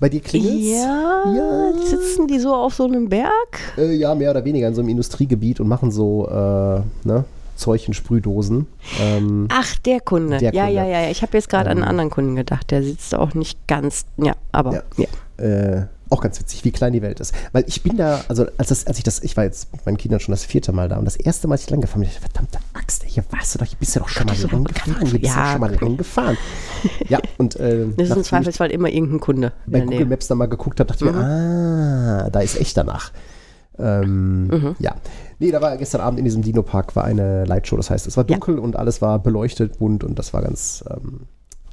bei 0.00 0.08
dir 0.08 0.20
klingelt's? 0.20 0.66
Ja, 0.66 1.22
Ja. 1.34 1.72
sitzen 1.86 2.26
die 2.26 2.40
so 2.40 2.52
auf 2.54 2.74
so 2.74 2.84
einem 2.84 3.08
Berg? 3.08 3.30
Äh, 3.78 3.94
ja, 3.94 4.14
mehr 4.14 4.30
oder 4.32 4.44
weniger 4.44 4.66
in 4.68 4.74
so 4.74 4.80
einem 4.80 4.88
Industriegebiet 4.90 5.60
und 5.60 5.68
machen 5.68 5.92
so 5.92 6.26
äh, 6.28 6.80
ne, 7.08 7.24
Zeug 7.54 7.86
in 7.86 7.94
Sprühdosen. 7.94 8.66
Ähm, 9.00 9.46
Ach, 9.52 9.76
der 9.76 10.00
Kunde. 10.00 10.38
Der 10.38 10.52
ja, 10.52 10.64
Kunde. 10.64 10.76
ja, 10.76 10.84
ja, 10.86 11.02
ja. 11.02 11.10
Ich 11.10 11.22
habe 11.22 11.36
jetzt 11.36 11.48
gerade 11.48 11.70
an 11.70 11.76
Ähm. 11.76 11.82
einen 11.84 11.90
anderen 11.90 12.10
Kunden 12.10 12.34
gedacht. 12.34 12.70
Der 12.72 12.82
sitzt 12.82 13.14
auch 13.14 13.34
nicht 13.34 13.68
ganz, 13.68 14.04
ja, 14.16 14.32
aber 14.50 14.72
Ja. 14.96 15.06
ja. 15.38 15.44
äh, 15.44 15.86
auch 16.12 16.20
ganz 16.20 16.38
witzig, 16.38 16.64
wie 16.64 16.70
klein 16.72 16.92
die 16.92 17.02
Welt 17.02 17.18
ist. 17.20 17.34
Weil 17.52 17.64
ich 17.66 17.82
bin 17.82 17.96
da, 17.96 18.20
also 18.28 18.46
als, 18.58 18.68
das, 18.68 18.86
als 18.86 18.98
ich 18.98 19.04
das, 19.04 19.20
ich 19.22 19.36
war 19.36 19.44
jetzt 19.44 19.72
mit 19.72 19.84
meinen 19.86 19.96
Kindern 19.96 20.20
schon 20.20 20.32
das 20.32 20.44
vierte 20.44 20.72
Mal 20.72 20.88
da 20.88 20.96
und 20.98 21.04
das 21.04 21.16
erste 21.16 21.48
Mal, 21.48 21.54
als 21.54 21.62
ich 21.64 21.70
lang 21.70 21.80
gefahren 21.80 22.00
bin, 22.00 22.08
ich 22.10 22.18
verdammte 22.20 22.58
Axt, 22.74 23.02
hier 23.04 23.24
warst 23.30 23.54
du 23.54 23.58
doch, 23.58 23.66
hier 23.66 23.78
bist 23.78 23.96
du 23.96 24.00
doch 24.00 24.08
schon 24.08 24.26
mal 24.26 24.32
bist 24.32 24.44
du 24.44 24.48
lang 24.48 24.64
doch 24.64 24.72
bekannt 24.72 24.98
gefahren, 25.00 25.06
hier 25.10 25.20
bist 25.20 25.32
du 25.32 25.38
Ja, 25.38 25.44
doch 25.44 25.52
schon 25.52 25.60
mal 25.60 25.74
lang 25.74 25.96
gefahren. 25.96 26.36
Ja, 27.08 27.18
und 27.38 27.56
äh, 27.56 27.86
Das 27.96 28.10
ist 28.10 28.16
im 28.16 28.24
Zweifelsfall 28.24 28.70
immer 28.70 28.88
irgendein 28.88 29.20
Kunde. 29.20 29.52
bei 29.66 29.80
Google 29.80 29.98
Nähe. 29.98 30.06
Maps 30.06 30.28
dann 30.28 30.38
mal 30.38 30.46
geguckt 30.46 30.78
habe, 30.80 30.88
dachte 30.88 31.04
ich 31.06 31.10
mir, 31.12 31.18
ah, 31.18 32.30
da 32.30 32.40
ist 32.40 32.60
echt 32.60 32.76
danach. 32.76 33.10
Ähm, 33.78 34.48
Mhm. 34.48 34.76
Ja. 34.78 34.94
Nee, 35.38 35.50
da 35.50 35.60
war 35.60 35.76
gestern 35.76 36.02
Abend 36.02 36.18
in 36.18 36.24
diesem 36.24 36.42
Dino-Park 36.42 36.94
war 36.94 37.04
eine 37.04 37.44
Lightshow. 37.46 37.76
Das 37.76 37.90
heißt, 37.90 38.06
es 38.06 38.16
war 38.16 38.24
Ja. 38.28 38.36
dunkel 38.36 38.58
und 38.58 38.76
alles 38.76 39.00
war 39.02 39.18
beleuchtet, 39.18 39.78
bunt 39.78 40.04
und 40.04 40.18
das 40.18 40.32
war 40.34 40.42
ganz, 40.42 40.84
ähm, 40.90 41.20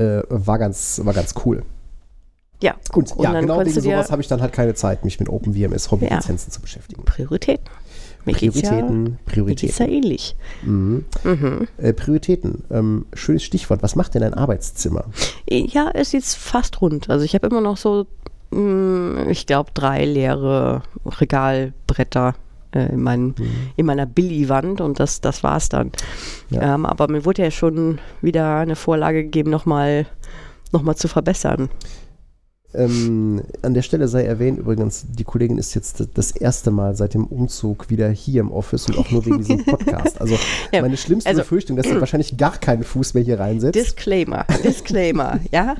äh, 0.03 0.23
war 0.29 0.57
ganz, 0.57 1.01
war 1.03 1.13
ganz 1.13 1.35
cool. 1.45 1.63
Ja, 2.61 2.75
Gut, 2.91 3.11
Und 3.13 3.23
ja, 3.23 3.31
dann 3.31 3.41
genau 3.45 3.59
wegen 3.59 3.71
sowas 3.81 4.11
habe 4.11 4.21
ich 4.21 4.27
dann 4.27 4.41
halt 4.41 4.51
keine 4.53 4.73
Zeit, 4.73 5.05
mich 5.05 5.19
mit 5.19 5.29
OpenWMS 5.29 5.91
Hobby-Lizenzen 5.91 6.51
zu 6.51 6.61
beschäftigen. 6.61 7.03
Prioritäten. 7.05 7.65
Mir 8.25 8.33
geht's 8.33 8.61
ja, 8.61 8.69
Prioritäten, 8.71 9.03
mir 9.03 9.17
Prioritäten. 9.25 9.85
ja 9.85 9.91
ähnlich. 9.91 10.35
Mhm. 10.63 11.05
Mhm. 11.23 11.67
Äh, 11.77 11.93
Prioritäten. 11.93 12.65
Ähm, 12.69 13.05
schönes 13.13 13.43
Stichwort. 13.43 13.81
Was 13.81 13.95
macht 13.95 14.13
denn 14.13 14.23
ein 14.23 14.33
Arbeitszimmer? 14.33 15.05
Ja, 15.49 15.89
es 15.93 16.07
ist 16.09 16.13
jetzt 16.13 16.35
fast 16.35 16.81
rund. 16.81 17.09
Also 17.09 17.23
ich 17.23 17.33
habe 17.33 17.47
immer 17.47 17.61
noch 17.61 17.77
so 17.77 18.07
Mm, 18.51 19.29
Ich 19.29 19.45
glaube, 19.45 19.71
drei 19.73 20.05
leere 20.05 20.81
Regalbretter 21.05 22.33
äh, 22.71 22.91
in, 22.93 23.01
mein, 23.01 23.35
in 23.75 23.85
meiner 23.85 24.05
Billy-Wand 24.05 24.81
und 24.81 24.99
das, 24.99 25.21
das 25.21 25.43
war's 25.43 25.69
dann. 25.69 25.91
Ja. 26.49 26.73
Ähm, 26.75 26.85
aber 26.85 27.07
mir 27.09 27.25
wurde 27.25 27.43
ja 27.43 27.51
schon 27.51 27.99
wieder 28.21 28.57
eine 28.57 28.75
Vorlage 28.75 29.23
gegeben, 29.23 29.51
nochmal 29.51 30.07
noch 30.71 30.81
mal 30.83 30.95
zu 30.95 31.07
verbessern. 31.07 31.69
Ähm, 32.71 33.41
an 33.63 33.73
der 33.73 33.81
Stelle 33.81 34.07
sei 34.07 34.25
erwähnt, 34.25 34.59
übrigens, 34.59 35.05
die 35.09 35.23
Kollegin 35.23 35.57
ist 35.57 35.73
jetzt 35.73 36.03
das 36.13 36.29
erste 36.31 36.69
Mal 36.69 36.95
seit 36.95 37.15
dem 37.15 37.25
Umzug 37.25 37.89
wieder 37.89 38.09
hier 38.09 38.41
im 38.41 38.51
Office 38.51 38.85
und 38.87 38.97
auch 38.99 39.09
nur 39.09 39.25
wegen 39.25 39.39
diesem 39.39 39.65
Podcast. 39.65 40.21
Also 40.21 40.35
Ja, 40.71 40.81
meine 40.81 40.95
schlimmste 40.97 41.29
also- 41.29 41.41
Befürchtung, 41.41 41.77
dass 41.77 41.87
sie 41.87 41.99
wahrscheinlich 41.99 42.37
gar 42.37 42.57
keinen 42.57 42.83
Fuß 42.83 43.15
mehr 43.15 43.23
hier 43.23 43.39
reinsetzt. 43.39 43.75
Disclaimer, 43.75 44.45
Disclaimer, 44.63 45.39
ja. 45.51 45.77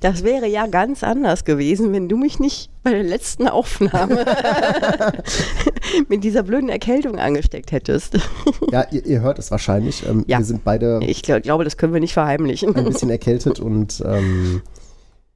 Das 0.00 0.24
wäre 0.24 0.46
ja 0.46 0.66
ganz 0.66 1.02
anders 1.02 1.44
gewesen, 1.46 1.92
wenn 1.94 2.08
du 2.10 2.18
mich 2.18 2.38
nicht 2.38 2.68
bei 2.82 2.90
der 2.90 3.02
letzten 3.02 3.48
Aufnahme 3.48 4.26
mit 6.08 6.22
dieser 6.24 6.42
blöden 6.42 6.68
Erkältung 6.68 7.18
angesteckt 7.18 7.72
hättest. 7.72 8.18
ja, 8.70 8.84
ihr, 8.90 9.06
ihr 9.06 9.20
hört 9.22 9.38
es 9.38 9.50
wahrscheinlich. 9.50 10.06
Ähm, 10.06 10.24
Ja. 10.26 10.38
Wir 10.38 10.44
sind 10.44 10.64
beide 10.64 11.00
Ich 11.06 11.22
glaub, 11.22 11.42
glaube, 11.42 11.64
das 11.64 11.76
können 11.78 11.94
wir 11.94 12.00
nicht 12.00 12.12
verheimlichen. 12.12 12.74
ein 12.76 12.84
bisschen 12.84 13.08
erkältet 13.10 13.58
und 13.60 14.02
ähm, 14.06 14.60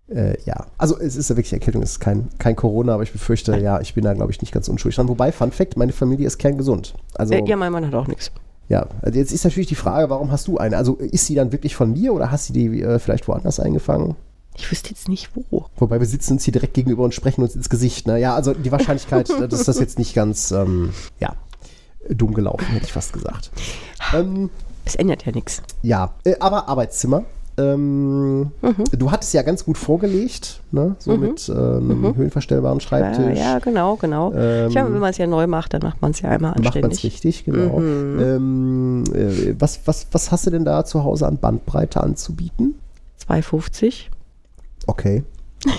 äh, 0.09 0.37
ja, 0.44 0.66
also 0.79 0.99
es 0.99 1.16
ist 1.16 1.31
ja 1.31 1.37
wirklich 1.37 1.53
Erkältung, 1.53 1.83
es 1.83 1.92
ist 1.92 2.01
kein, 2.01 2.29
kein 2.38 2.57
Corona, 2.57 2.94
aber 2.94 3.03
ich 3.03 3.12
befürchte, 3.12 3.57
ja, 3.59 3.81
ich 3.81 3.94
bin 3.94 4.05
da, 4.05 4.14
glaube 4.14 4.33
ich, 4.33 4.40
nicht 4.40 4.53
ganz 4.53 4.68
unschuldig 4.68 4.97
dran. 4.97 5.09
Wobei, 5.09 5.33
Fun 5.33 5.53
Fact, 5.53 5.77
meine 5.77 5.92
Familie 5.92 6.27
ist 6.27 6.38
kerngesund. 6.38 6.94
Also, 7.14 7.35
Äh, 7.35 7.44
ja, 7.49 7.57
mein 7.57 7.73
Mann 7.73 7.87
hat 7.87 7.94
auch 7.94 8.07
nichts. 8.07 8.31
ja, 8.68 8.87
also 9.03 9.18
jetzt 9.18 9.33
ist 9.33 9.44
natürlich 9.44 9.68
die 9.68 9.75
Frage, 9.75 10.09
warum 10.11 10.31
hast 10.31 10.47
du 10.49 10.59
eine? 10.59 10.77
Also 10.77 10.94
ist 10.97 11.27
sie 11.27 11.35
dann 11.35 11.53
wirklich 11.53 11.75
von 11.77 11.94
dir 11.94 12.12
oder 12.14 12.31
hast 12.31 12.49
du 12.49 12.53
die 12.55 12.81
äh, 12.83 12.99
vielleicht 12.99 13.29
woanders 13.29 13.61
eingefangen? 13.61 14.14
Ich 14.57 14.71
wüsste 14.73 14.90
jetzt 14.90 15.09
nicht 15.09 15.31
wo. 15.51 15.66
Wobei 15.77 16.01
wir 16.01 16.07
sitzen 16.07 16.33
uns 16.33 16.42
hier 16.44 16.53
direkt 16.53 16.75
gegenüber 16.75 17.05
und 17.05 17.14
sprechen 17.14 17.42
uns 17.42 17.55
ins 17.55 17.68
Gesicht. 17.71 18.07
Ne? 18.09 18.18
Ja, 18.18 18.35
also 18.35 18.55
die 18.55 18.73
Wahrscheinlichkeit, 18.73 19.29
dass 19.51 19.64
das 19.64 19.79
jetzt 19.79 19.99
nicht 19.99 20.14
ganz, 20.14 20.51
ähm, 20.51 20.90
ja, 21.21 21.35
dumm 22.11 22.35
gelaufen, 22.35 22.64
hätte 22.68 22.87
ich 22.87 22.92
fast 22.92 23.12
gesagt. 23.12 23.51
Ähm, 24.14 24.51
Es 24.85 24.97
ändert 24.97 25.25
ja 25.27 25.33
nichts. 25.33 25.62
ja, 25.83 26.14
äh, 26.25 26.35
aber 26.40 26.66
Arbeitszimmer. 26.68 27.25
Ähm, 27.59 28.51
Du 28.97 29.11
hattest 29.11 29.35
ja 29.35 29.42
ganz 29.42 29.64
gut 29.64 29.77
vorgelegt, 29.79 30.61
ne? 30.71 30.94
so 30.99 31.16
mit 31.16 31.49
äh, 31.49 31.53
einem 31.53 32.14
höhenverstellbaren 32.16 32.79
Ja, 32.79 32.85
Schreibtisch. 32.87 33.38
ja, 33.38 33.59
genau, 33.59 33.97
genau. 33.97 34.33
Ähm, 34.33 34.68
ich 34.68 34.75
meine, 34.75 34.92
wenn 34.94 35.01
man 35.01 35.11
es 35.11 35.18
ja 35.18 35.27
neu 35.27 35.47
macht, 35.47 35.75
dann 35.75 35.83
macht 35.83 36.01
man 36.01 36.12
es 36.12 36.21
ja 36.21 36.31
einmal 36.31 36.53
Macht 36.53 36.61
man 36.61 36.66
es 36.68 36.77
anständig. 36.77 37.05
richtig, 37.05 37.44
genau. 37.44 37.79
Ähm, 37.81 39.05
äh, 39.14 39.55
was, 39.59 39.81
was, 39.87 40.07
was 40.12 40.31
hast 40.31 40.47
du 40.47 40.51
denn 40.51 40.64
da 40.64 40.85
zu 40.85 41.03
Hause 41.05 41.27
an 41.27 41.38
Bandbreite 41.38 42.01
anzubieten? 42.01 42.75
2,50. 43.29 44.05
Okay. 44.87 45.25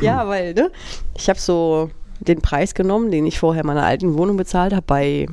Ja, 0.00 0.28
weil, 0.28 0.54
ne? 0.54 0.70
Ich 1.16 1.28
habe 1.28 1.38
so 1.40 1.90
den 2.20 2.40
Preis 2.40 2.74
genommen, 2.74 3.10
den 3.10 3.26
ich 3.26 3.38
vorher 3.38 3.62
in 3.62 3.66
meiner 3.66 3.84
alten 3.84 4.16
Wohnung 4.18 4.36
bezahlt 4.36 4.72
habe 4.74 4.84
bei 4.86 5.26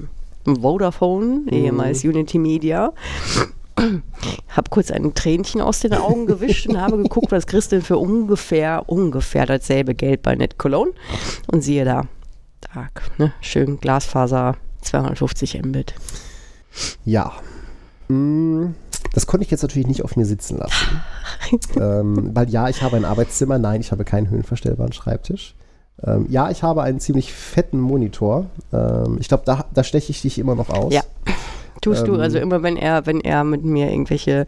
Vodafone, 0.45 1.41
ehemals 1.51 2.03
Unity 2.03 2.37
Media. 2.39 2.93
Habe 3.77 4.69
kurz 4.69 4.91
ein 4.91 5.13
Tränchen 5.13 5.61
aus 5.61 5.81
den 5.81 5.93
Augen 5.93 6.25
gewischt 6.25 6.67
und 6.67 6.79
habe 6.79 6.97
geguckt, 6.97 7.31
was 7.31 7.45
kriegst 7.45 7.71
du 7.71 7.77
denn 7.77 7.85
für 7.85 7.97
ungefähr, 7.97 8.83
ungefähr 8.87 9.45
dasselbe 9.45 9.95
Geld 9.95 10.21
bei 10.21 10.35
Net 10.35 10.57
Cologne. 10.57 10.93
Und 11.51 11.61
siehe 11.61 11.83
da, 11.85 12.03
da 12.61 12.87
ne? 13.17 13.33
schön 13.41 13.79
Glasfaser, 13.79 14.55
250 14.81 15.61
Mbit. 15.63 15.93
Ja. 17.03 17.33
Mm, 18.07 18.67
Das 19.13 19.27
konnte 19.27 19.43
ich 19.45 19.51
jetzt 19.51 19.61
natürlich 19.61 19.87
nicht 19.87 20.03
auf 20.03 20.15
mir 20.15 20.25
sitzen 20.25 20.57
lassen. 20.57 21.01
ähm, 21.79 22.31
weil 22.33 22.49
ja, 22.49 22.69
ich 22.69 22.81
habe 22.81 22.97
ein 22.97 23.05
Arbeitszimmer, 23.05 23.57
nein, 23.57 23.81
ich 23.81 23.91
habe 23.91 24.05
keinen 24.05 24.29
höhenverstellbaren 24.29 24.93
Schreibtisch. 24.93 25.55
Ähm, 26.03 26.25
ja, 26.29 26.49
ich 26.49 26.63
habe 26.63 26.83
einen 26.83 26.99
ziemlich 26.99 27.33
fetten 27.33 27.79
Monitor. 27.79 28.47
Ähm, 28.73 29.17
ich 29.19 29.27
glaube, 29.27 29.43
da, 29.45 29.65
da 29.73 29.83
steche 29.83 30.11
ich 30.11 30.21
dich 30.21 30.39
immer 30.39 30.55
noch 30.55 30.69
aus. 30.69 30.93
Ja. 30.93 31.03
Tust 31.85 32.07
du, 32.07 32.15
Ähm, 32.15 32.19
also 32.21 32.39
immer 32.39 32.63
wenn 32.63 32.77
er, 32.77 33.05
wenn 33.05 33.21
er 33.21 33.43
mit 33.43 33.63
mir 33.63 33.91
irgendwelche 33.91 34.47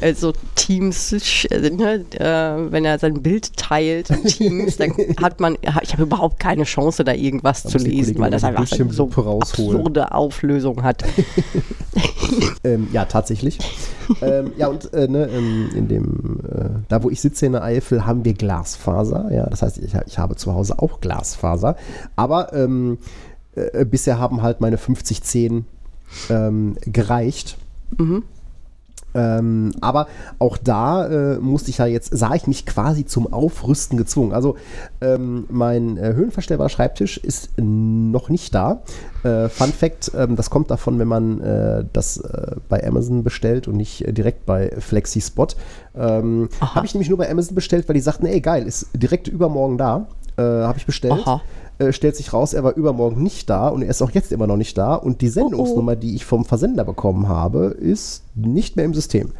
äh, 0.00 0.14
so 0.14 0.32
Teams, 0.54 1.12
äh, 1.50 1.70
ne, 1.70 2.06
äh, 2.12 2.72
wenn 2.72 2.86
er 2.86 2.98
sein 2.98 3.22
Bild 3.22 3.54
teilt, 3.56 4.08
Teams, 4.26 4.78
dann 4.78 4.92
hat 5.22 5.40
man, 5.40 5.58
ich 5.82 5.92
habe 5.92 6.04
überhaupt 6.04 6.40
keine 6.40 6.64
Chance, 6.64 7.04
da 7.04 7.12
irgendwas 7.12 7.64
zu 7.64 7.76
lesen, 7.76 8.18
weil 8.18 8.30
das 8.30 8.44
einfach 8.44 8.66
so 8.66 8.76
Bildschirmlupe 8.76 9.24
rausholen. 9.24 9.76
absurde 9.76 10.12
Auflösung 10.12 10.82
hat. 10.82 11.04
Ähm, 12.62 12.88
ja, 12.92 13.04
tatsächlich. 13.06 13.58
ähm, 14.22 14.52
ja, 14.56 14.68
und 14.68 14.92
äh, 14.94 15.08
ne, 15.08 15.28
ähm, 15.32 15.70
in 15.74 15.88
dem, 15.88 16.40
äh, 16.48 16.68
da 16.88 17.02
wo 17.02 17.10
ich 17.10 17.20
sitze 17.20 17.46
in 17.46 17.52
der 17.52 17.64
Eifel, 17.64 18.06
haben 18.06 18.24
wir 18.24 18.34
Glasfaser. 18.34 19.30
Ja, 19.32 19.46
das 19.46 19.62
heißt, 19.62 19.78
ich, 19.78 19.92
ich 20.06 20.18
habe 20.18 20.36
zu 20.36 20.54
Hause 20.54 20.78
auch 20.78 21.00
Glasfaser. 21.00 21.76
Aber 22.16 22.52
ähm, 22.52 22.98
äh, 23.54 23.84
bisher 23.84 24.18
haben 24.18 24.42
halt 24.42 24.60
meine 24.60 24.78
5010 24.78 25.64
ähm, 26.28 26.76
gereicht. 26.86 27.56
Ähm, 29.12 29.72
aber 29.80 30.06
auch 30.38 30.56
da 30.56 31.06
äh, 31.06 31.38
musste 31.38 31.70
ich 31.70 31.78
ja 31.78 31.86
jetzt, 31.86 32.16
sah 32.16 32.34
ich 32.34 32.46
mich 32.46 32.64
quasi 32.64 33.04
zum 33.04 33.32
Aufrüsten 33.32 33.98
gezwungen. 33.98 34.32
Also 34.32 34.56
ähm, 35.00 35.46
mein 35.50 35.96
äh, 35.96 36.14
höhenverstellbarer 36.14 36.68
Schreibtisch 36.68 37.16
ist 37.18 37.50
noch 37.56 38.28
nicht 38.28 38.54
da. 38.54 38.82
Äh, 39.24 39.48
Fun 39.48 39.72
Fact, 39.72 40.12
ähm, 40.16 40.36
das 40.36 40.48
kommt 40.48 40.70
davon, 40.70 41.00
wenn 41.00 41.08
man 41.08 41.40
äh, 41.40 41.84
das 41.92 42.18
äh, 42.18 42.56
bei 42.68 42.86
Amazon 42.86 43.24
bestellt 43.24 43.66
und 43.66 43.76
nicht 43.76 44.06
äh, 44.06 44.12
direkt 44.12 44.46
bei 44.46 44.70
FlexiSpot. 44.78 45.56
Ähm, 45.96 46.48
Habe 46.60 46.86
ich 46.86 46.94
nämlich 46.94 47.08
nur 47.08 47.18
bei 47.18 47.28
Amazon 47.28 47.56
bestellt, 47.56 47.88
weil 47.88 47.94
die 47.94 48.00
sagten, 48.00 48.26
ey 48.26 48.40
geil, 48.40 48.64
ist 48.64 48.90
direkt 48.94 49.26
übermorgen 49.26 49.78
da. 49.78 50.06
Habe 50.36 50.78
ich 50.78 50.86
bestellt. 50.86 51.12
Aha. 51.12 51.42
Äh, 51.80 51.94
stellt 51.94 52.14
sich 52.14 52.34
raus, 52.34 52.52
er 52.52 52.62
war 52.62 52.76
übermorgen 52.76 53.22
nicht 53.22 53.48
da 53.48 53.68
und 53.68 53.80
er 53.80 53.88
ist 53.88 54.02
auch 54.02 54.10
jetzt 54.10 54.32
immer 54.32 54.46
noch 54.46 54.58
nicht 54.58 54.76
da. 54.76 54.94
Und 54.96 55.22
die 55.22 55.28
Sendungsnummer, 55.28 55.96
die 55.96 56.14
ich 56.14 56.26
vom 56.26 56.44
Versender 56.44 56.84
bekommen 56.84 57.26
habe, 57.26 57.68
ist 57.68 58.22
nicht 58.34 58.76
mehr 58.76 58.84
im 58.84 58.92
System. 58.92 59.30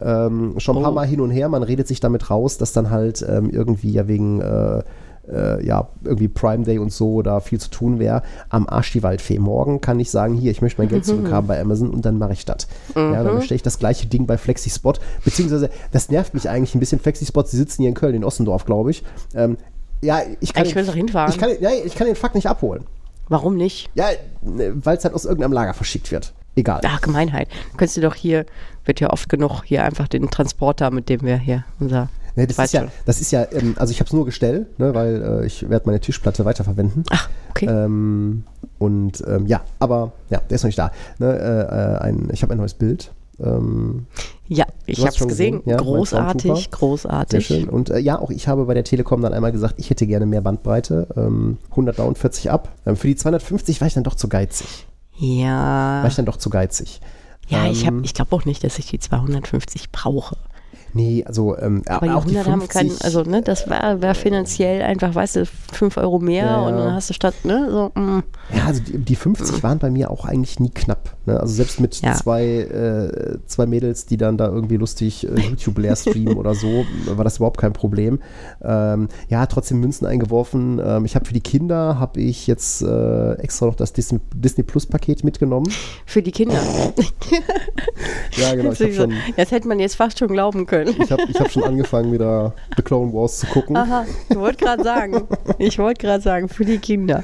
Ähm, 0.00 0.54
schon 0.58 0.76
ein 0.76 0.82
paar 0.82 0.90
Oh. 0.90 0.94
Mal 0.96 1.06
hin 1.06 1.20
und 1.20 1.30
her, 1.30 1.48
man 1.48 1.62
redet 1.62 1.86
sich 1.86 2.00
damit 2.00 2.30
raus, 2.30 2.58
dass 2.58 2.72
dann 2.72 2.90
halt 2.90 3.24
ähm, 3.28 3.48
irgendwie 3.48 3.92
ja 3.92 4.08
wegen 4.08 4.40
äh, 4.40 4.82
äh, 5.32 5.64
ja, 5.64 5.88
irgendwie 6.02 6.28
Prime 6.28 6.64
Day 6.64 6.78
und 6.78 6.92
so 6.92 7.22
da 7.22 7.40
viel 7.40 7.60
zu 7.60 7.70
tun 7.70 7.98
wäre. 7.98 8.22
Am 8.48 8.68
Arsch 8.68 8.92
die 8.92 9.02
Waldfee. 9.02 9.38
Morgen 9.38 9.80
kann 9.80 10.00
ich 10.00 10.10
sagen, 10.10 10.34
hier, 10.34 10.50
ich 10.50 10.62
möchte 10.62 10.80
mein 10.80 10.88
Geld 10.88 11.04
zurückhaben 11.04 11.46
bei 11.46 11.60
Amazon 11.60 11.90
und 11.90 12.04
dann 12.04 12.18
mache 12.18 12.32
ich 12.32 12.44
das. 12.44 12.66
Ja, 12.94 13.22
dann 13.22 13.36
bestelle 13.36 13.56
ich 13.56 13.62
das 13.62 13.78
gleiche 13.78 14.06
Ding 14.06 14.26
bei 14.26 14.36
FlexiSpot. 14.36 15.00
Beziehungsweise, 15.24 15.70
das 15.92 16.10
nervt 16.10 16.34
mich 16.34 16.48
eigentlich 16.50 16.74
ein 16.74 16.80
bisschen. 16.80 16.98
FlexiSpot, 16.98 17.48
sie 17.48 17.56
sitzen 17.56 17.82
hier 17.82 17.88
in 17.88 17.94
Köln, 17.94 18.14
in 18.14 18.24
Ossendorf, 18.24 18.64
glaube 18.64 18.90
ich. 18.90 19.02
Ähm, 19.34 19.56
ja, 20.04 20.22
ich 20.40 20.52
kann, 20.52 20.64
könntest 20.64 20.88
du 20.88 20.92
auch 20.92 20.96
hinfahren. 20.96 21.32
ich, 21.32 21.38
kann, 21.38 21.50
ja, 21.60 21.70
ich 21.84 21.94
kann 21.94 22.06
den 22.06 22.16
Fuck 22.16 22.34
nicht 22.34 22.46
abholen. 22.46 22.84
Warum 23.28 23.56
nicht? 23.56 23.90
Ja, 23.94 24.06
weil 24.42 24.96
es 24.96 25.04
halt 25.04 25.14
aus 25.14 25.24
irgendeinem 25.24 25.52
Lager 25.52 25.74
verschickt 25.74 26.12
wird. 26.12 26.32
Egal. 26.56 26.82
Ach, 26.84 27.00
Gemeinheit. 27.00 27.48
Könntest 27.76 27.96
du 27.96 28.00
doch 28.00 28.14
hier, 28.14 28.46
wird 28.84 29.00
ja 29.00 29.10
oft 29.10 29.28
genug, 29.28 29.62
hier 29.64 29.84
einfach 29.84 30.08
den 30.08 30.30
Transporter, 30.30 30.90
mit 30.90 31.08
dem 31.08 31.22
wir 31.22 31.36
hier 31.36 31.64
unser. 31.80 32.08
Ne, 32.36 32.46
das, 32.46 32.58
ist 32.58 32.72
ja, 32.72 32.88
das 33.06 33.20
ist 33.20 33.30
ja, 33.30 33.46
ähm, 33.52 33.76
also 33.78 33.92
ich 33.92 34.00
habe 34.00 34.08
es 34.08 34.12
nur 34.12 34.24
gestellt, 34.24 34.78
ne, 34.78 34.92
weil 34.92 35.22
äh, 35.22 35.46
ich 35.46 35.68
werde 35.68 35.86
meine 35.86 36.00
Tischplatte 36.00 36.44
weiterverwenden. 36.44 37.04
Ach, 37.10 37.28
okay. 37.50 37.66
Ähm, 37.66 38.44
und 38.78 39.22
ähm, 39.26 39.46
ja, 39.46 39.62
aber 39.78 40.12
ja, 40.30 40.40
der 40.50 40.56
ist 40.56 40.62
noch 40.62 40.68
nicht 40.68 40.78
da. 40.78 40.90
Ne, 41.18 41.32
äh, 41.32 42.04
äh, 42.04 42.08
ein, 42.08 42.28
ich 42.32 42.42
habe 42.42 42.52
ein 42.52 42.58
neues 42.58 42.74
Bild. 42.74 43.12
Ähm, 43.40 44.06
ja, 44.48 44.64
ich 44.86 45.00
habe 45.00 45.08
es 45.10 45.18
gesehen. 45.18 45.58
gesehen? 45.58 45.62
Ja, 45.64 45.76
großartig, 45.78 46.42
Soundtrooper. 46.42 46.60
sehr 46.60 46.70
großartig. 46.70 47.46
schön. 47.46 47.68
Und 47.68 47.90
äh, 47.90 47.98
ja, 47.98 48.18
auch 48.18 48.30
ich 48.30 48.46
habe 48.48 48.64
bei 48.66 48.74
der 48.74 48.84
Telekom 48.84 49.22
dann 49.22 49.32
einmal 49.32 49.52
gesagt, 49.52 49.74
ich 49.78 49.90
hätte 49.90 50.06
gerne 50.06 50.26
mehr 50.26 50.40
Bandbreite. 50.42 51.08
Ähm, 51.16 51.58
100 51.70 51.98
down, 51.98 52.14
40 52.14 52.50
ab. 52.50 52.68
Ähm, 52.86 52.96
für 52.96 53.06
die 53.08 53.16
250 53.16 53.80
war 53.80 53.88
ich 53.88 53.94
dann 53.94 54.04
doch 54.04 54.14
zu 54.14 54.28
geizig. 54.28 54.86
Ja. 55.16 56.02
War 56.02 56.06
ich 56.08 56.14
dann 56.16 56.26
doch 56.26 56.36
zu 56.36 56.50
geizig. 56.50 57.00
Ja, 57.48 57.66
ich, 57.66 57.86
hab- 57.86 57.92
Ähm, 57.94 58.02
ich 58.04 58.14
glaube 58.14 58.34
auch 58.34 58.44
nicht, 58.44 58.64
dass 58.64 58.78
ich 58.78 58.86
die 58.86 58.98
250 58.98 59.90
brauche. 59.92 60.36
Nee, 60.94 61.24
also 61.26 61.58
ähm, 61.58 61.82
Aber 61.88 62.06
die 62.06 62.12
auch 62.12 62.24
die 62.24 62.38
100 62.38 62.46
haben 62.46 62.60
50, 62.60 62.70
keinen, 62.70 63.02
also 63.02 63.22
ne, 63.22 63.42
das 63.42 63.68
wäre 63.68 64.00
wär 64.00 64.14
finanziell 64.14 64.80
einfach, 64.82 65.14
weißt 65.14 65.36
du, 65.36 65.46
5 65.46 65.96
Euro 65.96 66.20
mehr 66.20 66.44
Ja, 66.44 66.60
und 66.62 66.76
dann 66.76 66.92
hast 66.92 67.10
du 67.10 67.14
statt, 67.14 67.34
ne, 67.42 67.68
so, 67.68 68.00
mm. 68.00 68.22
Ja, 68.54 68.66
also 68.66 68.80
die, 68.80 68.98
die 68.98 69.16
50 69.16 69.62
waren 69.64 69.78
bei 69.78 69.90
mir 69.90 70.10
auch 70.10 70.24
eigentlich 70.24 70.60
nie 70.60 70.70
knapp. 70.70 71.16
Ne? 71.26 71.40
Also 71.40 71.54
selbst 71.54 71.80
mit 71.80 72.00
Ja. 72.00 72.14
zwei, 72.14 72.44
äh, 72.44 73.38
zwei 73.46 73.66
Mädels, 73.66 74.06
die 74.06 74.16
dann 74.16 74.38
da 74.38 74.46
irgendwie 74.46 74.76
lustig 74.76 75.26
äh, 75.26 75.40
YouTube 75.40 75.78
leer 75.78 75.96
streamen 75.96 76.36
oder 76.36 76.54
so, 76.54 76.84
war 77.06 77.24
das 77.24 77.38
überhaupt 77.38 77.58
kein 77.58 77.72
Problem. 77.72 78.20
Ähm, 78.62 79.08
ja, 79.28 79.46
trotzdem 79.46 79.80
Münzen 79.80 80.06
eingeworfen. 80.06 80.80
Ähm, 80.84 81.04
ich 81.04 81.16
habe 81.16 81.24
für 81.24 81.34
die 81.34 81.40
Kinder, 81.40 81.98
habe 81.98 82.20
ich 82.20 82.46
jetzt 82.46 82.82
äh, 82.82 83.32
extra 83.34 83.66
noch 83.66 83.74
das 83.74 83.92
Disney, 83.92 84.20
Disney 84.34 84.62
Plus 84.62 84.86
Paket 84.86 85.24
mitgenommen. 85.24 85.66
für 86.06 86.22
die 86.22 86.32
Kinder. 86.32 86.58
Ja, 88.36 88.54
genau. 88.54 88.72
Ich 88.72 88.78
schon, 88.96 89.12
das 89.36 89.50
hätte 89.50 89.68
man 89.68 89.78
jetzt 89.78 89.96
fast 89.96 90.18
schon 90.18 90.28
glauben 90.28 90.66
können. 90.66 90.83
Ich 90.88 91.10
hab, 91.12 91.20
ich 91.28 91.38
hab 91.40 91.50
schon 91.50 91.64
angefangen, 91.64 92.12
wieder 92.12 92.52
The 92.76 92.82
Clone 92.82 93.12
Wars 93.12 93.38
zu 93.40 93.46
gucken. 93.46 93.76
Aha, 93.76 94.04
ich 94.28 94.36
wollte 94.36 94.64
gerade 94.64 94.82
sagen, 94.82 95.22
ich 95.58 95.78
wollte 95.78 96.00
gerade 96.06 96.22
sagen, 96.22 96.48
für 96.48 96.64
die 96.64 96.78
Kinder. 96.78 97.22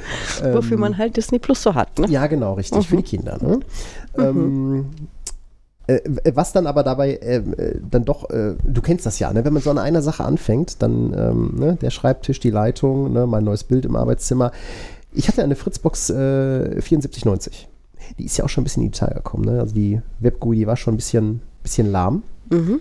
Wofür 0.52 0.76
man 0.78 0.96
halt 0.98 1.16
Disney 1.16 1.38
Plus 1.38 1.62
so 1.62 1.74
hat, 1.74 1.98
ne? 1.98 2.06
Ja, 2.08 2.26
genau, 2.26 2.54
richtig, 2.54 2.86
für 2.88 2.96
die 2.96 3.02
Kinder. 3.02 3.38
Ne? 3.40 3.60
Ähm, 4.18 4.86
Äh, 5.86 6.00
was 6.34 6.52
dann 6.52 6.66
aber 6.68 6.84
dabei 6.84 7.14
äh, 7.14 7.42
dann 7.90 8.04
doch, 8.04 8.30
äh, 8.30 8.54
du 8.62 8.80
kennst 8.80 9.06
das 9.06 9.18
ja, 9.18 9.32
ne? 9.32 9.44
wenn 9.44 9.52
man 9.52 9.62
so 9.62 9.70
an 9.70 9.78
einer 9.78 10.02
Sache 10.02 10.24
anfängt, 10.24 10.82
dann 10.82 11.12
ähm, 11.16 11.54
ne? 11.56 11.78
der 11.80 11.90
Schreibtisch, 11.90 12.38
die 12.38 12.50
Leitung, 12.50 13.12
ne? 13.12 13.26
mein 13.26 13.42
neues 13.42 13.64
Bild 13.64 13.84
im 13.86 13.96
Arbeitszimmer. 13.96 14.52
Ich 15.12 15.26
hatte 15.26 15.42
eine 15.42 15.56
Fritzbox 15.56 16.10
äh, 16.10 16.80
7490. 16.80 17.66
Die 18.18 18.24
ist 18.24 18.36
ja 18.36 18.44
auch 18.44 18.48
schon 18.48 18.62
ein 18.62 18.64
bisschen 18.64 18.84
in 18.84 18.90
die 18.92 18.96
Zahl 18.98 19.12
gekommen. 19.14 19.44
Ne? 19.46 19.58
Also 19.58 19.74
die 19.74 20.00
WebGUI, 20.20 20.56
die 20.58 20.66
war 20.68 20.76
schon 20.76 20.94
ein 20.94 20.96
bisschen, 20.96 21.42
bisschen 21.64 21.90
lahm, 21.90 22.22
Mhm. 22.50 22.80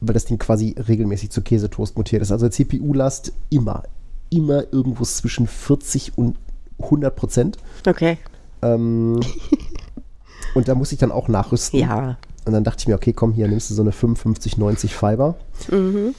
Weil 0.00 0.14
das 0.14 0.24
Ding 0.24 0.38
quasi 0.38 0.74
regelmäßig 0.76 1.30
zu 1.30 1.42
Käsetoast 1.42 1.96
mutiert 1.96 2.22
ist. 2.22 2.32
Also 2.32 2.48
CPU-Last 2.48 3.32
immer, 3.50 3.84
immer 4.30 4.64
irgendwo 4.72 5.04
zwischen 5.04 5.46
40 5.46 6.16
und 6.16 6.36
100 6.80 7.14
Prozent. 7.14 7.56
Okay. 7.86 8.18
Ähm, 8.62 9.20
und 10.54 10.68
da 10.68 10.74
muss 10.74 10.92
ich 10.92 10.98
dann 10.98 11.12
auch 11.12 11.28
nachrüsten. 11.28 11.80
Ja. 11.80 12.18
Und 12.44 12.52
dann 12.52 12.64
dachte 12.64 12.80
ich 12.80 12.88
mir, 12.88 12.94
okay, 12.94 13.12
komm, 13.12 13.32
hier 13.32 13.48
nimmst 13.48 13.70
du 13.70 13.74
so 13.74 13.82
eine 13.82 13.92
5590 13.92 14.94
Fiber. 14.94 15.36
Mhm. 15.70 16.14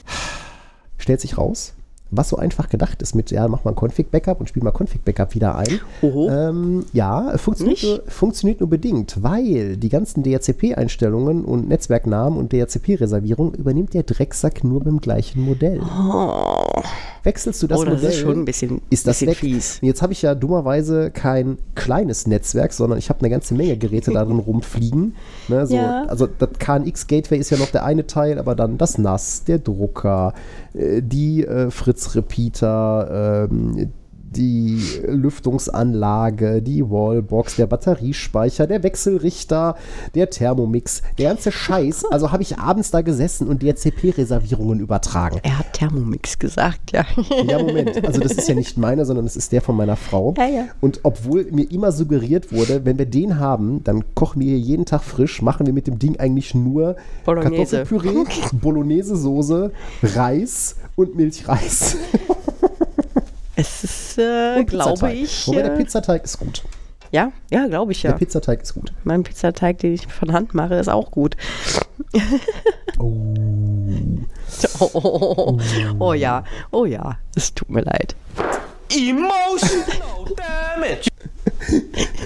Stellt 0.98 1.20
sich 1.20 1.38
raus, 1.38 1.72
was 2.10 2.30
so 2.30 2.36
einfach 2.36 2.68
gedacht 2.68 3.02
ist 3.02 3.14
mit, 3.14 3.30
ja, 3.30 3.46
mach 3.48 3.64
mal 3.64 3.72
ein 3.72 3.76
Config-Backup 3.76 4.40
und 4.40 4.48
spiel 4.48 4.62
mal 4.62 4.72
Config-Backup 4.72 5.34
wieder 5.34 5.56
ein. 5.56 5.80
Ähm, 6.02 6.86
ja, 6.92 7.36
funktioniert 7.36 7.82
nur, 7.82 8.02
funktioniert 8.06 8.60
nur 8.60 8.68
bedingt, 8.68 9.22
weil 9.22 9.76
die 9.76 9.88
ganzen 9.88 10.22
DHCP-Einstellungen 10.22 11.44
und 11.44 11.68
Netzwerknamen 11.68 12.38
und 12.38 12.52
DHCP-Reservierung 12.52 13.54
übernimmt 13.54 13.94
der 13.94 14.04
Drecksack 14.04 14.64
nur 14.64 14.82
beim 14.82 15.00
gleichen 15.00 15.42
Modell. 15.42 15.80
Oh, 15.82 16.82
Wechselst 17.24 17.62
du 17.62 17.66
das 17.66 17.80
oh 17.80 17.84
das 17.84 17.94
Modell, 17.94 18.10
ist 18.10 18.18
schon 18.18 18.38
ein 18.38 18.44
bisschen, 18.44 18.80
ist 18.90 19.06
das 19.06 19.18
bisschen 19.18 19.30
weg. 19.32 19.36
fies. 19.36 19.78
Und 19.82 19.88
Jetzt 19.88 20.00
habe 20.02 20.12
ich 20.12 20.22
ja 20.22 20.34
dummerweise 20.34 21.10
kein 21.10 21.58
kleines 21.74 22.26
Netzwerk, 22.26 22.72
sondern 22.72 22.98
ich 22.98 23.10
habe 23.10 23.20
eine 23.20 23.30
ganze 23.30 23.54
Menge 23.54 23.76
Geräte 23.76 24.12
darin 24.12 24.38
rumfliegen. 24.38 25.14
Ne, 25.48 25.66
so, 25.66 25.74
Ja. 25.74 26.04
Also 26.04 26.26
das 26.26 26.50
KNX-Gateway 26.58 27.38
ist 27.38 27.50
ja 27.50 27.58
noch 27.58 27.70
der 27.70 27.84
eine 27.84 28.06
Teil, 28.06 28.38
aber 28.38 28.54
dann 28.54 28.78
das 28.78 28.96
NAS, 28.98 29.44
der 29.44 29.58
Drucker, 29.58 30.32
die 30.74 31.44
äh, 31.44 31.70
Fritz-Repeater, 31.70 33.48
ähm, 33.50 33.92
die 34.38 34.80
Lüftungsanlage, 35.06 36.62
die 36.62 36.88
Wallbox, 36.88 37.56
der 37.56 37.66
Batteriespeicher, 37.66 38.66
der 38.66 38.82
Wechselrichter, 38.84 39.74
der 40.14 40.30
Thermomix, 40.30 41.02
der 41.18 41.30
ganze 41.30 41.50
Scheiß. 41.50 42.04
Also 42.04 42.30
habe 42.30 42.42
ich 42.42 42.56
abends 42.56 42.92
da 42.92 43.02
gesessen 43.02 43.48
und 43.48 43.62
DHCP-Reservierungen 43.62 44.78
übertragen. 44.78 45.40
Er 45.42 45.58
hat 45.58 45.72
Thermomix 45.72 46.38
gesagt, 46.38 46.92
ja. 46.92 47.04
Ja, 47.46 47.58
Moment. 47.58 48.04
Also 48.06 48.20
das 48.20 48.32
ist 48.32 48.48
ja 48.48 48.54
nicht 48.54 48.78
meiner, 48.78 49.04
sondern 49.04 49.24
das 49.24 49.36
ist 49.36 49.50
der 49.50 49.60
von 49.60 49.76
meiner 49.76 49.96
Frau. 49.96 50.34
Ja, 50.38 50.46
ja. 50.46 50.64
Und 50.80 51.00
obwohl 51.02 51.48
mir 51.50 51.70
immer 51.70 51.90
suggeriert 51.90 52.52
wurde, 52.52 52.84
wenn 52.84 52.98
wir 52.98 53.06
den 53.06 53.38
haben, 53.40 53.82
dann 53.82 54.04
kochen 54.14 54.40
wir 54.40 54.48
hier 54.48 54.58
jeden 54.58 54.84
Tag 54.84 55.02
frisch, 55.02 55.42
machen 55.42 55.66
wir 55.66 55.72
mit 55.72 55.88
dem 55.88 55.98
Ding 55.98 56.18
eigentlich 56.18 56.54
nur 56.54 56.96
Bolognese. 57.24 57.78
Kartoffelpüree, 57.78 58.24
Bolognese-Soße, 58.52 59.72
Reis 60.02 60.76
und 60.94 61.16
Milchreis. 61.16 61.96
Es 63.60 63.82
ist, 63.82 64.18
äh, 64.18 64.62
glaube 64.64 65.12
ich. 65.12 65.48
Wobei 65.48 65.62
der 65.62 65.72
Äh, 65.74 65.76
Pizzateig 65.76 66.22
ist 66.24 66.38
gut. 66.38 66.62
ja, 67.10 67.32
ja, 67.50 67.66
glaube 67.66 67.90
ich 67.92 68.02
ja. 68.04 68.10
Der 68.12 68.18
Pizzateig 68.18 68.62
ist 68.62 68.74
gut. 68.74 68.92
mein 69.02 69.24
Pizzateig, 69.24 69.78
den 69.78 69.94
ich 69.94 70.06
von 70.06 70.32
Hand 70.32 70.54
mache, 70.54 70.74
ist 70.76 70.88
auch 70.88 71.10
gut. 71.10 71.36
Oh. 73.00 73.34
Oh, 74.80 74.90
oh, 74.94 75.34
oh, 75.36 75.58
oh 76.00 76.12
ja, 76.14 76.42
oh 76.72 76.84
ja, 76.84 77.16
es 77.36 77.54
tut 77.54 77.68
mir 77.70 77.82
leid. 77.82 78.16
Emotional 78.90 80.34
damage. 80.36 81.08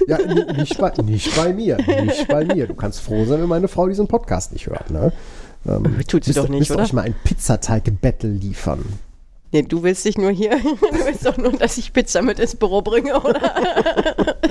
Ja, 0.07 0.19
nicht 0.19 0.79
bei, 0.79 0.93
nicht 1.03 1.37
bei 1.37 1.53
mir. 1.53 1.77
Nicht 1.77 2.29
bei 2.29 2.45
mir. 2.45 2.67
Du 2.67 2.75
kannst 2.75 3.01
froh 3.01 3.25
sein, 3.25 3.41
wenn 3.41 3.49
meine 3.49 3.69
Frau 3.69 3.89
diesen 3.89 4.07
Podcast 4.09 4.53
nicht 4.53 4.67
hört. 4.67 4.91
Ne? 4.91 5.13
Ähm, 5.67 6.01
Tut 6.07 6.25
sie 6.25 6.31
müsst- 6.31 6.39
doch 6.39 6.49
nicht, 6.49 6.59
müsst 6.61 6.71
oder? 6.73 6.83
euch 6.85 6.93
mal 6.93 7.03
ein 7.03 7.15
Pizzateig-Battle 7.25 8.31
liefern. 8.31 8.85
Nee, 9.53 9.63
du 9.63 9.83
willst 9.83 10.07
dich 10.07 10.17
nur 10.17 10.31
hier, 10.31 10.59
du 10.61 11.05
willst 11.05 11.27
doch 11.27 11.37
nur, 11.37 11.53
dass 11.53 11.77
ich 11.77 11.93
Pizza 11.93 12.23
mit 12.23 12.39
ins 12.39 12.57
Büro 12.57 12.81
bringe, 12.81 13.21
oder? 13.21 14.37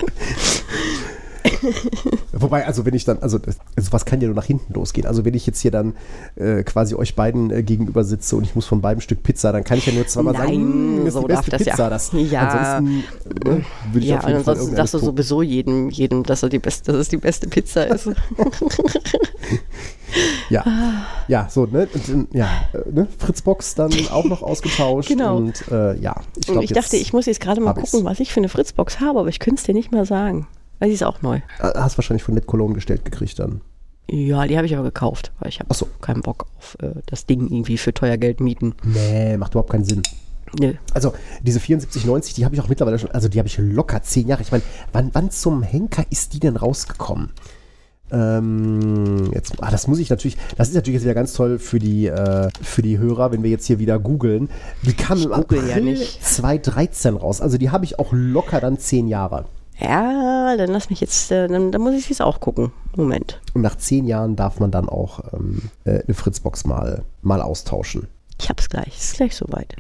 Wobei, 2.34 2.66
also 2.66 2.86
wenn 2.86 2.94
ich 2.94 3.06
dann, 3.06 3.20
also 3.20 3.38
das, 3.38 3.58
also 3.76 3.92
was 3.94 4.06
kann 4.06 4.22
ja 4.22 4.28
nur 4.28 4.36
nach 4.36 4.46
hinten 4.46 4.74
losgehen? 4.74 5.08
Also 5.08 5.26
wenn 5.26 5.34
ich 5.34 5.46
jetzt 5.48 5.60
hier 5.62 5.72
dann 5.72 5.96
äh, 6.36 6.64
quasi 6.64 6.96
euch 6.96 7.16
beiden 7.16 7.52
äh, 7.52 7.64
gegenüber 7.64 8.04
sitze 8.04 8.36
und 8.36 8.44
ich 8.44 8.56
muss 8.56 8.66
von 8.66 8.82
beidem 8.82 9.02
Stück 9.02 9.24
Pizza, 9.24 9.52
dann 9.52 9.64
kann 9.64 9.78
ich 9.78 9.86
ja 9.86 9.94
nur 9.94 10.08
zweimal 10.08 10.36
sagen, 10.36 10.52
Nein, 10.52 10.96
"Mm, 10.96 11.06
das 11.06 11.08
ist 11.08 11.14
so 11.14 11.22
die 11.22 11.28
beste 11.28 11.52
darf 11.52 11.60
das 11.60 11.66
ja- 11.66 11.72
Pizza. 11.74 11.90
Das, 11.90 12.12
Ja. 12.32 12.48
Ansonsten 12.48 13.04
ne, 13.50 13.66
würde 13.92 14.00
ich 14.00 14.06
Ja, 14.06 14.18
auf 14.18 14.24
und 14.26 14.30
jeden 14.32 14.44
Fall 14.44 14.54
ansonsten 14.56 14.76
sagst 14.76 14.94
du 14.94 14.98
sowieso 15.00 15.42
jedem, 15.42 15.90
jedem, 15.90 16.24
dass, 16.24 16.44
er 16.44 16.50
die 16.50 16.60
beste, 16.60 16.92
dass 16.92 17.02
es 17.02 17.10
die 17.10 17.18
beste 17.18 17.48
Pizza 17.48 17.86
ist. 17.88 18.10
Ja, 20.50 20.66
ja, 21.30 21.48
so, 21.50 21.66
ne? 21.66 21.88
Und, 21.94 22.34
ja, 22.34 22.50
äh, 22.74 22.92
ne? 22.92 23.08
Fritzbox 23.18 23.76
dann 23.76 23.92
auch 24.12 24.26
noch 24.26 24.42
ausgetauscht. 24.44 25.08
Genau. 25.12 25.38
Und 25.38 25.64
äh, 25.72 25.96
ja, 26.00 26.16
ich 26.38 26.48
Und 26.50 26.54
glaube, 26.56 26.66
ich 26.66 26.74
dachte, 26.74 26.98
ich 26.98 27.14
muss 27.14 27.26
jetzt 27.28 27.40
gerade 27.40 27.62
mal 27.62 27.70
hab 27.70 27.78
ich's. 27.78 27.92
gucken, 27.92 28.06
was 28.06 28.20
ich 28.20 28.34
für 28.34 28.42
eine 28.42 28.50
Fritzbox 28.50 29.00
habe, 29.00 29.20
aber 29.22 29.30
ich 29.30 29.40
könnte 29.40 29.60
es 29.62 29.64
dir 29.66 29.74
nicht 29.74 29.92
mal 29.94 30.06
sagen. 30.06 30.48
Weil 30.82 30.90
sie 30.90 30.96
ist 30.96 31.04
auch 31.04 31.22
neu. 31.22 31.42
Hast 31.60 32.00
wahrscheinlich 32.00 32.24
von 32.24 32.34
Net 32.34 32.48
Cologne 32.48 32.74
gestellt 32.74 33.06
gekriegt 33.06 33.38
dann. 33.38 33.62
Ja, 34.10 34.48
die 34.48 34.58
habe 34.58 34.66
ich 34.66 34.74
aber 34.74 34.84
gekauft, 34.84 35.32
weil 35.40 35.50
ich 35.50 35.60
habe 35.60 35.72
so. 35.76 35.88
keinen 36.02 36.24
Bock 36.24 36.48
auf 36.58 36.76
äh, 36.82 37.00
das 37.06 37.28
Ding 37.28 37.42
irgendwie 37.42 37.78
für 37.78 37.94
teuer 37.94 38.18
Geld 38.18 38.40
mieten. 38.40 38.74
Nee, 38.84 39.38
macht 39.38 39.54
überhaupt 39.54 39.70
keinen 39.70 39.86
Sinn. 39.86 40.02
Nö. 40.60 40.74
Also 40.92 41.14
diese 41.44 41.60
7490, 41.60 42.34
die 42.34 42.46
habe 42.46 42.56
ich 42.56 42.62
auch 42.62 42.68
mittlerweile 42.68 42.98
schon, 42.98 43.12
also 43.12 43.30
die 43.30 43.38
habe 43.38 43.48
ich 43.48 43.60
locker 43.60 44.02
zehn 44.02 44.28
Jahre. 44.28 44.42
Ich 44.42 44.52
meine, 44.52 44.64
wann, 44.92 45.12
wann 45.14 45.30
zum 45.30 45.62
Henker 45.62 46.04
ist 46.10 46.34
die 46.34 46.40
denn 46.40 46.56
rausgekommen? 46.56 47.30
Ähm, 48.12 49.32
jetzt, 49.36 49.54
ah, 49.62 49.70
das 49.70 49.88
muss 49.88 50.00
ich 50.00 50.10
natürlich, 50.10 50.36
das 50.58 50.70
ist 50.70 50.74
natürlich 50.74 50.96
jetzt 50.96 51.04
wieder 51.04 51.14
ganz 51.14 51.34
toll 51.34 51.60
für 51.60 51.78
die, 51.78 52.08
äh, 52.08 52.50
für 52.60 52.82
die 52.82 52.98
Hörer, 52.98 53.32
wenn 53.32 53.44
wir 53.44 53.52
jetzt 53.52 53.68
hier 53.68 53.78
wieder 53.78 54.00
googeln. 54.00 54.50
Die 54.82 54.94
kam 54.94 55.22
im 55.22 55.32
April 55.32 55.70
ja 55.70 55.80
nicht. 55.80 56.26
2013 56.26 57.18
raus. 57.18 57.40
Also 57.40 57.60
die 57.60 57.70
habe 57.70 57.86
ich 57.86 58.00
auch 58.00 58.12
locker 58.12 58.60
dann 58.60 58.80
zehn 58.80 59.08
Jahre. 59.08 59.46
Ja, 59.82 60.56
dann 60.58 60.70
lass 60.70 60.90
mich 60.90 61.02
jetzt, 61.02 61.32
äh, 61.32 61.48
dann, 61.48 61.72
dann 61.72 61.82
muss 61.82 61.96
ich 61.96 62.12
es 62.12 62.22
auch 62.22 62.40
gucken. 62.40 62.72
Moment. 62.96 63.42
Und 63.54 63.62
nach 63.62 63.76
zehn 63.78 64.06
Jahren 64.06 64.36
darf 64.36 64.60
man 64.60 64.70
dann 64.70 64.88
auch 64.88 65.22
ähm, 65.34 65.70
äh, 65.86 66.04
eine 66.04 66.14
Fritzbox 66.14 66.66
mal, 66.66 67.04
mal 67.22 67.42
austauschen. 67.42 68.08
Ich 68.40 68.50
hab's 68.50 68.70
gleich. 68.70 68.98
Ist 68.98 69.16
gleich 69.16 69.36
soweit. 69.36 69.76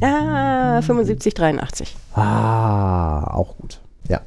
Ah, 0.00 0.80
7583. 0.80 1.96
Ah, 2.14 3.24
auch 3.34 3.56
gut. 3.56 3.80
Ja, 4.08 4.20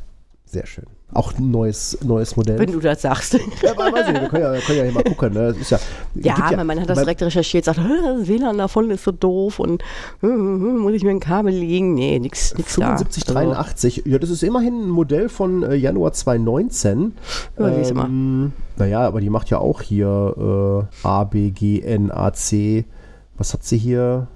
sehr 0.45 0.65
schön. 0.65 0.85
Auch 1.13 1.33
ein 1.37 1.51
neues, 1.51 1.97
neues 2.03 2.35
Modell. 2.35 2.59
Wenn 2.59 2.71
du 2.71 2.79
das 2.81 3.01
sagst. 3.01 3.39
Ja, 3.63 3.71
aber 3.71 3.93
weiß 3.93 4.07
ich 4.07 4.13
nicht, 4.13 4.21
wir 4.23 4.29
können 4.29 4.43
ja, 4.43 4.53
wir 4.53 4.59
können 4.59 4.77
ja 4.77 4.83
hier 4.83 4.93
mal 4.93 5.03
gucken. 5.03 5.33
Ne? 5.33 5.47
Das 5.53 5.57
ist 5.57 5.71
ja, 5.71 5.79
Ja, 6.15 6.51
mein 6.55 6.67
Mann 6.67 6.81
hat 6.81 6.89
das 6.89 6.99
direkt 6.99 7.21
recherchiert, 7.21 7.63
sagt, 7.63 7.79
"Hä, 7.79 7.87
das 8.03 8.27
WLAN 8.27 8.57
davon 8.57 8.91
ist 8.91 9.05
so 9.05 9.11
doof 9.11 9.59
und 9.59 9.81
äh, 10.21 10.27
äh, 10.27 10.29
muss 10.29 10.91
ich 10.93 11.03
mir 11.03 11.11
ein 11.11 11.21
Kabel 11.21 11.53
legen? 11.53 11.93
Nee, 11.93 12.19
nix, 12.19 12.53
nix 12.57 12.75
da. 12.75 12.97
7583, 12.97 14.03
ja, 14.05 14.19
das 14.19 14.29
ist 14.29 14.43
immerhin 14.43 14.87
ein 14.87 14.89
Modell 14.89 15.29
von 15.29 15.63
äh, 15.63 15.75
Januar 15.75 16.11
2019. 16.11 17.13
Ja. 17.57 17.67
Ähm, 17.69 18.51
naja, 18.75 18.99
aber 19.07 19.21
die 19.21 19.29
macht 19.29 19.49
ja 19.49 19.59
auch 19.59 19.81
hier 19.81 20.87
äh, 21.03 21.07
A, 21.07 21.23
B, 21.23 21.51
G, 21.51 21.79
N, 21.81 22.11
A, 22.11 22.33
C. 22.33 22.85
Was 23.37 23.53
hat 23.53 23.63
sie 23.63 23.77
hier? 23.77 24.27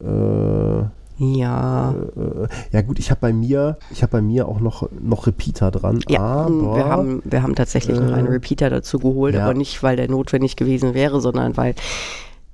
Äh, 0.00 0.97
Ja, 1.18 1.94
äh, 2.16 2.46
ja 2.72 2.82
gut, 2.82 3.00
ich 3.00 3.10
habe 3.10 3.20
bei 3.20 3.32
mir, 3.32 3.78
ich 3.90 4.02
habe 4.02 4.12
bei 4.12 4.22
mir 4.22 4.46
auch 4.46 4.60
noch, 4.60 4.88
noch 5.00 5.26
Repeater 5.26 5.72
dran. 5.72 6.00
ja 6.08 6.20
aber 6.20 6.76
wir, 6.76 6.84
haben, 6.84 7.22
wir 7.24 7.42
haben 7.42 7.56
tatsächlich 7.56 7.98
noch 7.98 8.12
einen 8.12 8.28
äh, 8.28 8.30
Repeater 8.30 8.70
dazu 8.70 9.00
geholt, 9.00 9.34
ja. 9.34 9.44
aber 9.44 9.54
nicht, 9.54 9.82
weil 9.82 9.96
der 9.96 10.08
notwendig 10.08 10.54
gewesen 10.54 10.94
wäre, 10.94 11.20
sondern 11.20 11.56
weil 11.56 11.74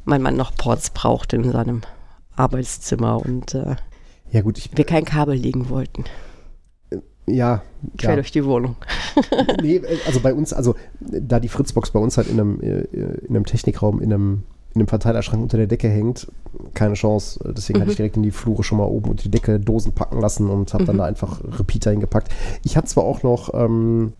mein 0.04 0.22
Mann 0.22 0.36
noch 0.36 0.54
Ports 0.54 0.90
braucht 0.90 1.34
in 1.34 1.50
seinem 1.50 1.82
Arbeitszimmer 2.36 3.24
und 3.24 3.54
äh, 3.54 3.76
ja 4.34 4.40
gut, 4.40 4.58
ich, 4.58 4.76
wir 4.76 4.84
kein 4.84 5.04
Kabel 5.04 5.36
legen 5.36 5.68
wollten. 5.68 6.04
ja, 7.26 7.62
Quer 7.98 8.10
ja. 8.10 8.16
durch 8.16 8.32
die 8.32 8.44
Wohnung. 8.44 8.76
nee, 9.62 9.80
also 10.06 10.20
bei 10.20 10.34
uns, 10.34 10.52
also 10.52 10.74
da 11.00 11.38
die 11.38 11.48
Fritzbox 11.48 11.90
bei 11.90 12.00
uns 12.00 12.16
halt 12.16 12.28
in 12.28 12.40
einem, 12.40 12.60
äh, 12.60 12.80
in 12.80 13.36
einem 13.36 13.44
Technikraum, 13.44 14.00
in 14.00 14.12
einem, 14.12 14.42
in 14.74 14.80
einem 14.80 14.88
Verteilerschrank 14.88 15.42
unter 15.42 15.56
der 15.56 15.66
Decke 15.68 15.88
hängt, 15.88 16.26
keine 16.74 16.94
Chance. 16.94 17.38
Deswegen 17.56 17.80
hatte 17.80 17.90
ich 17.90 17.96
direkt 17.96 18.16
in 18.16 18.22
die 18.22 18.32
Flure 18.32 18.64
schon 18.64 18.78
mal 18.78 18.84
oben 18.84 19.10
unter 19.10 19.22
die 19.22 19.30
Decke 19.30 19.60
Dosen 19.60 19.92
packen 19.92 20.20
lassen 20.20 20.50
und 20.50 20.74
habe 20.74 20.84
dann 20.84 20.98
da 20.98 21.04
einfach 21.04 21.40
Repeater 21.58 21.92
hingepackt. 21.92 22.28
Ich 22.64 22.76
hatte 22.76 22.88
zwar 22.88 23.04
auch 23.04 23.22
noch, 23.22 23.54
ähm, 23.54 24.14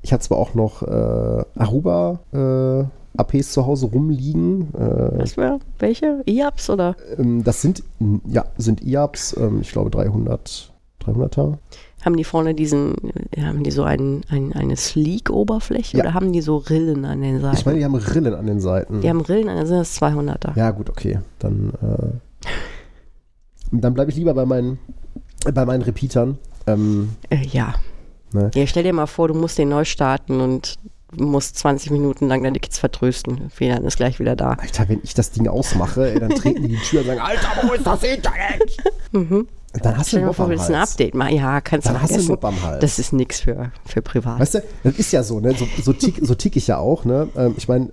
ich 0.00 0.12
hatte 0.12 0.24
zwar 0.24 0.38
auch 0.38 0.54
noch 0.54 0.82
äh, 0.82 1.44
Aruba 1.56 2.20
äh, 2.32 2.84
APs 3.16 3.52
zu 3.52 3.66
Hause 3.66 3.86
rumliegen. 3.86 4.74
Äh, 4.74 5.18
Was 5.18 5.36
wär, 5.36 5.58
welche? 5.78 6.22
IAPS 6.26 6.70
oder? 6.70 6.96
ähm, 7.18 7.44
das 7.44 7.60
sind, 7.60 7.82
ja, 8.26 8.46
sind 8.56 8.82
IAPs, 8.82 9.36
ähm, 9.36 9.60
ich 9.60 9.70
glaube 9.70 9.90
300, 9.90 10.72
300er. 11.04 11.58
Haben 12.04 12.16
die 12.16 12.24
vorne 12.24 12.54
diesen, 12.54 12.94
äh, 13.32 13.42
haben 13.42 13.62
die 13.62 13.70
so 13.70 13.82
einen, 13.84 14.22
ein, 14.28 14.52
eine 14.52 14.76
Sleek-Oberfläche 14.76 15.96
Ja. 15.96 16.04
oder 16.04 16.14
haben 16.14 16.32
die 16.32 16.40
so 16.42 16.58
Rillen 16.58 17.04
an 17.04 17.22
den 17.22 17.40
Seiten? 17.40 17.56
Ich 17.56 17.64
meine, 17.66 17.78
die 17.78 17.84
haben 17.84 17.94
Rillen 17.94 18.34
an 18.34 18.46
den 18.46 18.60
Seiten. 18.60 19.00
die 19.00 19.08
haben 19.08 19.20
Rillen, 19.22 19.46
dann 19.46 19.66
sind 19.66 19.78
das 19.78 20.00
200er. 20.00 20.56
Ja, 20.56 20.70
gut, 20.70 20.90
okay. 20.90 21.20
Dann, 21.38 21.72
äh, 21.82 22.48
dann 23.72 23.94
bleibe 23.94 24.10
ich 24.10 24.16
lieber 24.16 24.34
bei 24.34 24.44
meinen, 24.46 24.78
bei 25.52 25.64
meinen 25.64 25.82
Repeatern. 25.82 26.38
Ähm, 26.66 27.10
Äh, 27.30 27.44
ja. 27.46 27.74
Ne? 28.32 28.50
Ja, 28.54 28.66
stell 28.66 28.82
dir 28.82 28.92
mal 28.92 29.06
vor, 29.06 29.28
du 29.28 29.34
musst 29.34 29.58
den 29.58 29.68
neu 29.68 29.84
starten 29.84 30.40
und 30.40 30.74
musst 31.16 31.56
20 31.58 31.90
Minuten 31.92 32.26
lang 32.26 32.42
deine 32.42 32.58
Kids 32.58 32.78
vertrösten. 32.78 33.50
WLAN 33.56 33.84
ist 33.84 33.96
gleich 33.96 34.18
wieder 34.18 34.34
da. 34.34 34.54
Alter, 34.54 34.88
wenn 34.88 35.00
ich 35.04 35.14
das 35.14 35.30
Ding 35.30 35.46
ausmache, 35.46 36.10
ey, 36.12 36.18
dann 36.18 36.30
treten 36.30 36.62
die 36.64 36.70
die 36.70 36.76
Tür 36.76 37.00
und 37.00 37.06
sagen, 37.06 37.20
Alter, 37.20 37.48
wo 37.68 37.72
ist 37.72 37.86
das 37.86 38.02
Internet? 38.02 38.76
Dann 39.82 39.98
hast 39.98 40.12
du 40.12 40.18
einen 40.18 40.28
am 40.28 40.48
willst 40.48 40.70
ein. 40.70 40.76
Update 40.76 41.14
machen. 41.14 41.34
Ja, 41.34 41.60
kannst 41.60 41.86
Dann 41.86 41.94
du 41.94 42.00
hast 42.02 42.10
du 42.10 42.14
einen 42.14 42.26
vergessen. 42.26 42.58
Am 42.58 42.62
Hals. 42.62 42.80
Das 42.80 42.98
ist 42.98 43.12
nichts 43.12 43.40
für, 43.40 43.72
für 43.84 44.02
privat. 44.02 44.40
Weißt 44.40 44.54
du, 44.54 44.62
das 44.84 44.94
ist 44.98 45.12
ja 45.12 45.22
so, 45.22 45.40
ne? 45.40 45.54
So, 45.54 45.66
so, 45.82 45.92
tick, 45.92 46.18
so 46.22 46.34
tick 46.34 46.56
ich 46.56 46.66
ja 46.66 46.78
auch, 46.78 47.04
ne? 47.04 47.28
Ähm, 47.36 47.54
ich 47.56 47.68
meine, 47.68 47.90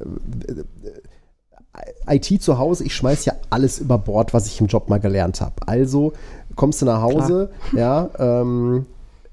äh, 2.08 2.16
IT 2.16 2.42
zu 2.42 2.58
Hause, 2.58 2.84
ich 2.84 2.96
schmeiß 2.96 3.26
ja 3.26 3.34
alles 3.50 3.80
über 3.80 3.98
Bord, 3.98 4.34
was 4.34 4.48
ich 4.48 4.60
im 4.60 4.68
Job 4.68 4.90
mal 4.90 5.00
gelernt 5.00 5.42
habe. 5.42 5.56
Also 5.66 6.14
kommst 6.56 6.82
du 6.82 6.86
nach 6.86 7.02
Hause, 7.02 7.50
ja, 7.74 8.10
ähm, 8.20 8.86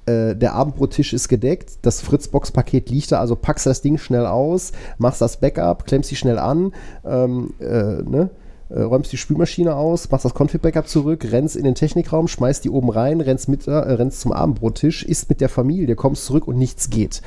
äh, 0.06 0.34
der 0.36 0.54
Abendbrottisch 0.54 1.12
ist 1.12 1.28
gedeckt, 1.28 1.78
das 1.82 2.00
Fritzbox-Paket 2.00 2.90
liegt 2.90 3.12
da, 3.12 3.20
also 3.20 3.36
packst 3.36 3.66
das 3.66 3.82
Ding 3.82 3.98
schnell 3.98 4.26
aus, 4.26 4.72
machst 4.98 5.20
das 5.20 5.40
Backup, 5.40 5.84
klemmst 5.86 6.10
die 6.10 6.16
schnell 6.16 6.38
an, 6.38 6.72
ähm, 7.04 7.52
äh, 7.60 8.02
ne? 8.02 8.30
Äh, 8.70 8.80
räumst 8.80 9.12
die 9.12 9.16
Spülmaschine 9.16 9.74
aus, 9.76 10.10
machst 10.10 10.24
das 10.24 10.34
Config-Backup 10.34 10.86
zurück, 10.88 11.26
rennst 11.30 11.56
in 11.56 11.64
den 11.64 11.74
Technikraum, 11.74 12.28
schmeißt 12.28 12.64
die 12.64 12.70
oben 12.70 12.90
rein, 12.90 13.20
rennst, 13.20 13.48
mit, 13.48 13.66
äh, 13.66 13.72
rennst 13.72 14.20
zum 14.20 14.32
Abendbrottisch, 14.32 15.04
isst 15.04 15.28
mit 15.28 15.40
der 15.40 15.48
Familie, 15.48 15.94
kommst 15.96 16.26
zurück 16.26 16.46
und 16.46 16.58
nichts 16.58 16.90
geht. 16.90 17.22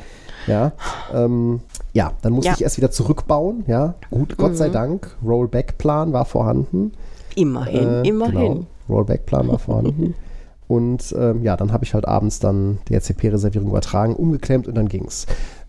Ja, 0.47 0.71
ähm, 1.13 1.61
ja 1.93 2.13
dann 2.21 2.33
musste 2.33 2.49
Ja. 2.49 2.55
ich 2.55 2.61
erst 2.63 2.77
wieder 2.77 2.91
zurückbauen. 2.91 3.63
Ja, 3.67 3.95
gut, 4.09 4.37
Gott 4.37 4.55
sei 4.57 4.69
Dank, 4.69 5.15
Rollback-Plan 5.23 6.13
war 6.13 6.25
vorhanden. 6.25 6.93
Immerhin, 7.35 7.87
Äh, 7.87 8.07
immerhin. 8.07 8.33
Genau, 8.33 8.65
Rollback-Plan 8.89 9.47
war 9.47 9.59
vorhanden. 9.59 10.15
Und 10.67 11.13
ähm, 11.17 11.43
ja, 11.43 11.57
dann 11.57 11.73
habe 11.73 11.83
ich 11.83 11.93
halt 11.93 12.07
abends 12.07 12.39
dann 12.39 12.77
die 12.87 12.95
RCP-Reservierung 12.95 13.67
übertragen, 13.69 14.15
umgeklemmt 14.15 14.69
und 14.69 14.75
dann 14.75 14.87
ging's. 14.87 15.25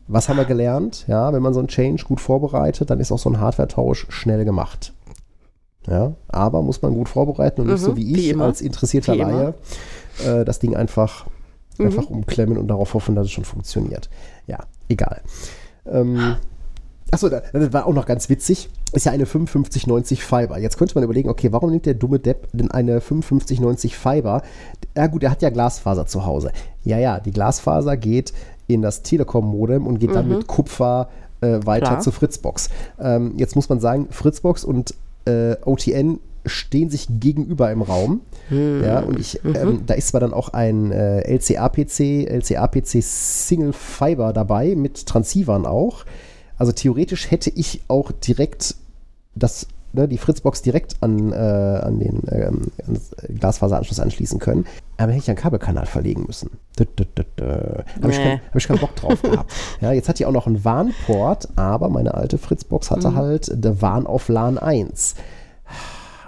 Was 0.07 0.29
haben 0.29 0.37
wir 0.37 0.45
gelernt? 0.45 1.07
Ja, 1.09 1.33
wenn 1.33 1.43
man 1.43 1.55
so 1.55 1.59
einen 1.59 1.67
Change 1.67 2.05
gut 2.05 2.21
vorbereitet, 2.21 2.89
dann 2.89 3.01
ist 3.01 3.11
auch 3.11 3.19
so 3.19 3.29
ein 3.29 3.41
Hardware-Tausch 3.41 4.07
schnell 4.11 4.45
gemacht. 4.45 4.93
Ja, 5.89 6.13
aber 6.29 6.63
muss 6.63 6.81
man 6.83 6.95
gut 6.95 7.09
vorbereiten 7.09 7.63
und 7.63 7.67
nicht 7.69 7.81
Mhm, 7.81 7.85
so 7.85 7.97
wie 7.97 8.13
ich 8.31 8.39
als 8.41 8.61
interessierter. 8.61 9.17
Laie 9.17 9.55
äh, 10.25 10.45
das 10.45 10.59
Ding 10.59 10.77
einfach, 10.77 11.27
Mhm. 11.79 11.87
einfach 11.87 12.07
umklemmen 12.07 12.59
und 12.59 12.69
darauf 12.69 12.95
hoffen, 12.95 13.15
dass 13.15 13.27
es 13.27 13.33
schon 13.33 13.45
funktioniert. 13.45 14.09
Ja, 14.47 14.59
egal. 14.89 15.21
Ähm, 15.91 16.37
Achso, 17.11 17.29
das 17.29 17.43
war 17.75 17.87
auch 17.87 17.93
noch 17.93 18.07
ganz 18.07 18.31
witzig. 18.31 18.71
Ist 18.93 19.05
ja 19.05 19.13
eine 19.13 19.27
5590 19.27 20.25
Fiber. 20.25 20.59
Jetzt 20.59 20.79
könnte 20.79 20.95
man 20.95 21.05
überlegen, 21.05 21.29
okay, 21.29 21.53
warum 21.53 21.71
nimmt 21.71 21.85
der 21.85 21.93
dumme 21.93 22.19
Depp 22.19 22.49
denn 22.55 22.71
eine 22.71 23.03
5590 23.03 23.97
Fiber? 23.99 24.41
Ja 24.97 25.09
gut, 25.09 25.23
er 25.23 25.31
hat 25.31 25.43
ja 25.43 25.51
Glasfaser 25.51 26.07
zu 26.07 26.25
Hause. 26.25 26.53
Ja, 26.85 26.97
ja, 26.99 27.21
die 27.21 27.31
Glasfaser 27.31 27.99
geht 27.99 28.33
in 28.67 28.81
das 28.81 29.03
Telekom-Modem 29.03 29.87
und 29.87 29.99
geht 29.99 30.15
dann 30.15 30.27
mit 30.29 30.47
Kupfer 30.47 31.09
äh, 31.43 31.59
weiter 31.67 31.87
Klar. 31.89 32.01
zu 32.01 32.13
Fritzbox. 32.13 32.71
Ähm, 32.99 33.35
jetzt 33.37 33.57
muss 33.57 33.69
man 33.69 33.79
sagen, 33.81 34.07
Fritzbox 34.11 34.65
und 34.65 34.95
äh, 35.25 35.57
OTN 35.65 36.19
stehen 36.45 36.91
sich 36.91 37.07
gegenüber 37.09 37.71
im 37.71 37.83
Raum. 37.83 38.23
Ja, 38.51 39.01
und 39.01 39.19
ich, 39.19 39.41
ähm, 39.45 39.85
da 39.87 39.95
ist 39.95 40.09
zwar 40.09 40.21
dann 40.21 40.35
auch 40.35 40.51
ein 40.51 40.91
äh, 40.91 41.21
LCA-PC, 41.21 42.29
LCA-PC 42.29 43.01
Single 43.01 43.73
Fiber 43.73 44.33
dabei 44.33 44.75
mit 44.75 45.07
Transceivern 45.07 45.67
auch. 45.67 46.05
Also 46.59 46.73
theoretisch 46.73 47.31
hätte 47.31 47.51
ich 47.51 47.83
auch 47.89 48.13
direkt 48.13 48.75
das, 49.35 49.67
ne, 49.93 50.09
die 50.09 50.19
Fritzbox 50.19 50.63
direkt 50.63 50.97
an, 51.01 51.33
äh, 51.33 51.37
an 51.37 51.99
den 51.99 52.29
an 52.29 52.71
das 52.87 53.11
Glasfaseranschluss 53.29 54.01
anschließen 54.01 54.39
können. 54.39 54.67
Aber 54.97 55.13
hätte 55.13 55.23
ich 55.23 55.29
einen 55.31 55.39
Kabelkanal 55.39 55.87
verlegen 55.87 56.25
müssen. 56.27 56.51
Habe 58.01 58.13
ich, 58.13 58.19
kein, 58.19 58.41
hab 58.41 58.57
ich 58.57 58.69
keinen 58.69 58.79
Bock 58.79 58.95
drauf 58.97 59.21
gehabt. 59.23 59.53
Ja, 59.81 59.93
jetzt 59.93 60.09
hat 60.09 60.19
die 60.19 60.27
auch 60.27 60.33
noch 60.33 60.47
einen 60.47 60.65
WAN-Port, 60.65 61.49
aber 61.57 61.89
meine 61.89 62.15
alte 62.15 62.39
Fritzbox 62.39 62.91
hatte 62.91 63.15
halt 63.15 63.51
der 63.53 63.83
WAN 63.83 64.07
auf 64.07 64.29
LAN 64.29 64.59
1. 64.59 65.17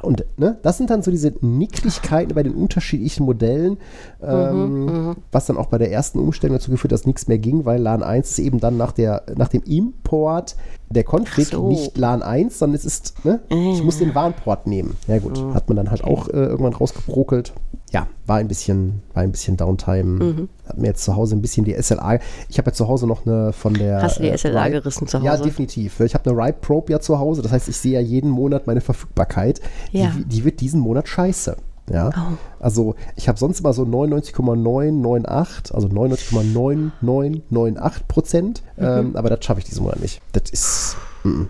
Und 0.05 0.25
ne, 0.37 0.59
das 0.63 0.79
sind 0.79 0.91
dann 0.91 1.03
so 1.03 1.11
diese 1.11 1.33
Nicklichkeiten 1.41 2.35
bei 2.35 2.43
den 2.43 2.55
unterschiedlichen 2.55 3.25
Modellen, 3.25 3.79
ähm, 4.23 5.17
was 5.33 5.47
dann 5.47 5.57
auch 5.57 5.67
bei 5.67 5.79
der 5.79 5.91
ersten 5.91 6.19
Umstellung 6.19 6.57
dazu 6.57 6.71
geführt 6.71 6.93
hat, 6.93 7.01
dass 7.01 7.07
nichts 7.07 7.29
mehr 7.29 7.39
ging, 7.39 7.65
weil 7.65 7.81
LAN 7.81 8.03
1 8.03 8.31
ist 8.31 8.39
eben 8.39 8.61
dann 8.61 8.77
nach, 8.77 8.93
der, 8.93 9.25
nach 9.37 9.49
dem 9.49 9.63
Import 9.63 10.57
der 10.91 11.05
Config 11.05 11.49
so. 11.49 11.69
nicht 11.69 11.97
LAN 11.97 12.23
1, 12.23 12.59
sondern 12.59 12.77
es 12.77 12.85
ist, 12.85 13.25
ne, 13.25 13.41
ich 13.49 13.83
muss 13.83 13.99
den 13.99 14.15
WAN-Port 14.15 14.67
nehmen. 14.67 14.97
Ja 15.09 15.19
gut, 15.19 15.39
hat 15.55 15.69
man 15.69 15.77
dann 15.77 15.91
halt 15.91 16.05
auch 16.05 16.29
äh, 16.29 16.33
irgendwann 16.33 16.75
rausgebrokelt. 16.75 17.53
Ja, 17.95 18.09
war 18.27 18.39
ein 18.39 18.49
bisschen, 18.49 19.03
war 19.13 19.23
ein 19.23 19.31
bisschen 19.31 19.57
Downtime. 19.57 20.49
Hat 20.67 20.79
mir 20.79 20.89
jetzt 20.89 21.05
zu 21.05 21.15
Hause 21.15 21.37
ein 21.37 21.43
bisschen 21.43 21.65
die 21.65 21.81
SLA. 21.81 22.19
Ich 22.49 22.59
habe 22.59 22.71
ja 22.71 22.75
zu 22.75 22.89
Hause 22.89 23.07
noch 23.07 23.25
eine 23.25 23.53
von 23.53 23.73
der. 23.73 24.03
Hast 24.03 24.19
du 24.19 24.23
die 24.25 24.31
äh, 24.31 24.37
SLA 24.37 24.65
Ripe- 24.65 24.81
gerissen 24.81 25.07
zu 25.07 25.19
Ja, 25.19 25.35
Hause? 25.35 25.45
definitiv. 25.45 26.01
Ich 26.01 26.13
habe 26.15 26.29
eine 26.29 26.37
Ripe 26.45 26.59
Probe 26.61 26.91
ja 26.93 26.99
zu 26.99 27.21
Hause. 27.21 27.43
Das 27.43 27.53
heißt, 27.53 27.69
ich 27.69 27.77
sehe 27.77 27.93
ja 27.93 28.01
jeden 28.01 28.31
Monat 28.31 28.67
meine 28.67 28.81
Verfügbarkeit. 28.81 29.61
Ja. 29.93 30.11
Die, 30.19 30.25
die 30.25 30.45
wird 30.45 30.61
diesen 30.61 30.81
Monat 30.81 31.07
scheiße. 31.09 31.57
Ja, 31.93 32.09
Oh. 32.17 32.37
also 32.61 32.95
ich 33.15 33.29
habe 33.29 33.39
sonst 33.39 33.61
immer 33.61 33.75
so 33.75 33.85
99,998, 33.85 35.75
also 35.75 35.87
99,9998 35.89 38.07
Prozent, 38.09 38.63
Mhm. 38.77 38.85
ähm, 38.85 39.17
aber 39.17 39.29
das 39.31 39.45
schaffe 39.45 39.61
ich 39.61 39.67
diesen 39.67 39.83
Monat 39.85 40.01
nicht. 40.01 40.21
Das 40.33 40.51
ist, 40.51 40.97
mm, 41.25 41.43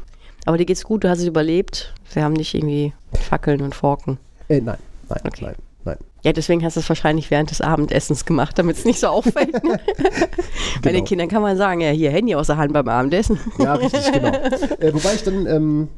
Aber 0.44 0.58
dir 0.58 0.66
geht's 0.66 0.84
gut, 0.84 1.04
du 1.04 1.08
hast 1.08 1.20
es 1.20 1.24
überlebt. 1.26 1.94
Wir 2.12 2.22
haben 2.24 2.32
nicht 2.34 2.54
irgendwie 2.54 2.92
Fackeln 3.12 3.62
und 3.62 3.74
Forken. 3.74 4.18
äh, 4.48 4.60
nein, 4.60 4.76
nein, 5.08 5.20
Okay. 5.24 5.44
nein, 5.44 5.54
nein. 5.56 5.73
Ja, 6.24 6.32
deswegen 6.32 6.64
hast 6.64 6.76
du 6.76 6.80
es 6.80 6.88
wahrscheinlich 6.88 7.30
während 7.30 7.50
des 7.50 7.60
Abendessens 7.60 8.24
gemacht, 8.24 8.58
damit 8.58 8.78
es 8.78 8.84
nicht 8.84 8.98
so 8.98 9.08
auffällt. 9.08 9.62
ne? 9.62 9.78
Bei 10.82 10.90
den 10.90 10.94
Genau. 10.94 11.04
Kindern 11.04 11.28
kann 11.28 11.42
man 11.42 11.56
sagen, 11.56 11.80
ja, 11.82 11.90
hier 11.90 12.10
Handy 12.10 12.34
aus 12.34 12.46
der 12.48 12.56
Hand 12.56 12.72
beim 12.72 12.88
Abendessen. 12.88 13.38
Ja, 13.58 13.74
richtig, 13.74 14.10
genau. 14.12 14.28
Äh, 14.80 14.94
wobei 14.94 15.14
ich 15.14 15.22
dann, 15.22 15.46
ähm, 15.46 15.88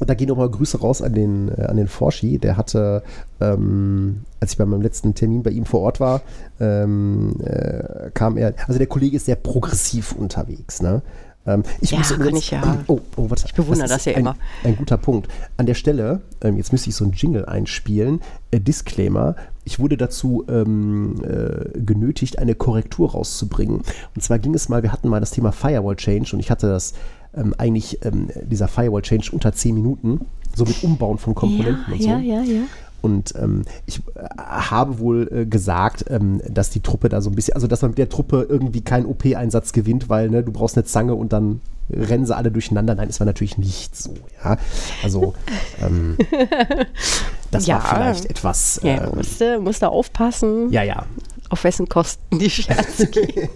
da 0.00 0.14
gehen 0.14 0.28
nochmal 0.28 0.50
Grüße 0.50 0.80
raus 0.80 1.02
an 1.02 1.12
den, 1.14 1.48
äh, 1.56 1.62
an 1.62 1.76
den 1.76 1.88
Forschi. 1.88 2.38
Der 2.38 2.56
hatte, 2.56 3.02
ähm, 3.40 4.22
als 4.40 4.52
ich 4.52 4.58
bei 4.58 4.64
meinem 4.64 4.82
letzten 4.82 5.14
Termin 5.14 5.42
bei 5.42 5.50
ihm 5.50 5.66
vor 5.66 5.80
Ort 5.82 6.00
war, 6.00 6.22
ähm, 6.60 7.36
äh, 7.44 8.10
kam 8.14 8.36
er, 8.38 8.54
also 8.66 8.78
der 8.78 8.86
Kollege 8.86 9.16
ist 9.16 9.26
sehr 9.26 9.36
progressiv 9.36 10.12
unterwegs, 10.12 10.80
ne? 10.82 11.02
Ähm, 11.46 11.62
ich 11.80 11.90
Ja, 11.90 11.98
muss 11.98 12.08
kann 12.08 12.20
übrigens- 12.20 12.38
ich 12.40 12.50
ja. 12.50 12.78
Oh, 12.86 13.00
oh, 13.16 13.28
warte. 13.30 13.44
Ich 13.46 13.54
bewundere 13.54 13.88
das 13.88 14.04
ja 14.06 14.14
ein, 14.14 14.20
immer. 14.20 14.36
Ein 14.62 14.76
guter 14.76 14.96
Punkt. 14.96 15.28
An 15.56 15.66
der 15.66 15.74
Stelle, 15.74 16.22
ähm, 16.40 16.56
jetzt 16.56 16.72
müsste 16.72 16.88
ich 16.90 16.96
so 16.96 17.04
einen 17.04 17.12
Jingle 17.12 17.44
einspielen. 17.46 18.20
Äh, 18.50 18.60
Disclaimer. 18.60 19.36
Ich 19.64 19.78
wurde 19.78 19.96
dazu 19.96 20.44
ähm, 20.48 21.16
äh, 21.22 21.78
genötigt, 21.78 22.38
eine 22.38 22.54
Korrektur 22.54 23.12
rauszubringen. 23.12 23.82
Und 24.14 24.22
zwar 24.22 24.38
ging 24.38 24.54
es 24.54 24.68
mal, 24.68 24.82
wir 24.82 24.92
hatten 24.92 25.08
mal 25.08 25.20
das 25.20 25.30
Thema 25.30 25.52
Firewall 25.52 25.96
Change 25.96 26.30
und 26.34 26.40
ich 26.40 26.50
hatte 26.50 26.68
das 26.68 26.94
ähm, 27.36 27.54
eigentlich, 27.58 28.04
ähm, 28.04 28.28
dieser 28.44 28.68
Firewall 28.68 29.02
Change 29.02 29.30
unter 29.32 29.52
10 29.52 29.74
Minuten, 29.74 30.20
so 30.54 30.64
mit 30.64 30.82
Umbauen 30.84 31.18
von 31.18 31.34
Komponenten 31.34 31.92
und 31.92 32.00
so. 32.02 32.08
ja, 32.08 32.18
ja, 32.18 32.42
ja. 32.42 32.60
Und 33.04 33.34
ähm, 33.36 33.64
ich 33.84 33.98
äh, 33.98 34.22
habe 34.38 34.98
wohl 34.98 35.28
äh, 35.30 35.44
gesagt, 35.44 36.06
ähm, 36.08 36.40
dass 36.48 36.70
die 36.70 36.80
Truppe 36.80 37.10
da 37.10 37.20
so 37.20 37.28
ein 37.28 37.34
bisschen, 37.36 37.54
also 37.54 37.66
dass 37.66 37.82
man 37.82 37.90
mit 37.90 37.98
der 37.98 38.08
Truppe 38.08 38.46
irgendwie 38.48 38.80
keinen 38.80 39.04
OP-Einsatz 39.04 39.74
gewinnt, 39.74 40.08
weil 40.08 40.30
ne, 40.30 40.42
du 40.42 40.52
brauchst 40.52 40.74
eine 40.78 40.84
Zange 40.86 41.14
und 41.14 41.34
dann 41.34 41.60
rennen 41.90 42.24
sie 42.24 42.34
alle 42.34 42.50
durcheinander. 42.50 42.94
Nein, 42.94 43.08
das 43.08 43.20
war 43.20 43.26
natürlich 43.26 43.58
nicht 43.58 43.94
so, 43.94 44.14
ja. 44.42 44.56
Also 45.02 45.34
ähm, 45.82 46.16
das 47.50 47.66
Ja. 47.66 47.74
war 47.74 47.94
vielleicht 47.94 48.24
etwas. 48.30 48.80
Ja, 48.82 49.04
ähm, 49.04 49.10
musst, 49.16 49.38
du, 49.38 49.60
musst 49.60 49.82
du 49.82 49.90
aufpassen, 49.90 50.72
ja, 50.72 50.82
ja. 50.82 51.04
auf 51.50 51.62
wessen 51.62 51.86
Kosten 51.86 52.38
die 52.38 52.48
Scherze 52.48 53.06
gehen. 53.10 53.50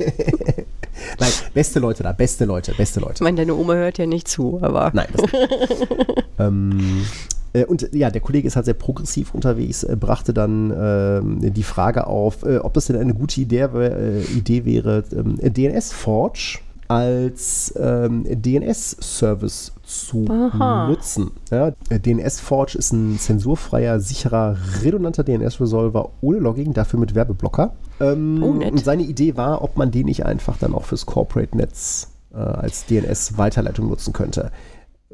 Nein, 1.19 1.33
beste 1.55 1.79
Leute 1.79 2.03
da, 2.03 2.13
beste 2.13 2.45
Leute, 2.45 2.75
beste 2.75 3.01
Leute. 3.01 3.15
Ich 3.15 3.21
meine, 3.23 3.39
deine 3.39 3.55
Oma 3.55 3.73
hört 3.75 3.97
ja 3.97 4.05
nicht 4.05 4.29
zu, 4.29 4.59
aber 4.61 4.91
Nein, 4.93 5.09
das 5.17 5.31
ähm, 6.39 7.03
äh, 7.03 7.38
und 7.69 7.89
ja, 7.93 8.11
der 8.11 8.21
Kollege 8.21 8.47
ist 8.47 8.57
halt 8.57 8.67
sehr 8.67 8.75
progressiv 8.75 9.35
unterwegs, 9.35 9.83
äh, 9.85 9.97
brachte 9.99 10.33
dann 10.35 10.73
ähm, 10.77 11.53
die 11.55 11.63
Frage 11.63 12.07
auf, 12.07 12.43
äh, 12.45 12.59
ob 12.59 12.75
das 12.75 12.87
denn 12.87 12.97
eine 12.97 13.15
gute 13.15 13.41
Idee, 13.41 13.61
äh, 13.75 14.23
Idee 14.37 14.65
wäre, 14.65 15.05
ähm, 15.13 15.37
DNS 15.41 15.93
Forge 15.93 16.59
als 16.89 17.75
ähm, 17.79 18.25
DNS-Service 18.27 19.73
zu 19.85 20.27
Aha. 20.31 20.89
nutzen. 20.89 21.31
Ja, 21.51 21.73
äh, 21.91 22.01
DNS 22.01 22.41
Forge 22.41 22.79
ist 22.79 22.93
ein 22.93 23.19
zensurfreier, 23.19 24.01
sicherer, 24.01 24.57
redundanter 24.83 25.23
DNS-Resolver 25.23 26.11
ohne 26.23 26.39
Logging, 26.39 26.73
dafür 26.73 26.99
mit 26.99 27.15
Werbeblocker. 27.15 27.73
Ähm, 28.01 28.43
Oh. 28.43 28.47
Und 28.67 28.83
seine 28.85 29.03
Idee 29.03 29.37
war, 29.37 29.63
ob 29.63 29.77
man 29.77 29.91
den 29.91 30.07
nicht 30.07 30.25
einfach 30.25 30.57
dann 30.57 30.75
auch 30.75 30.85
fürs 30.85 31.05
Corporate-Netz 31.07 32.09
äh, 32.33 32.39
als 32.39 32.87
DNS-Weiterleitung 32.87 33.89
nutzen 33.89 34.13
könnte. 34.15 34.51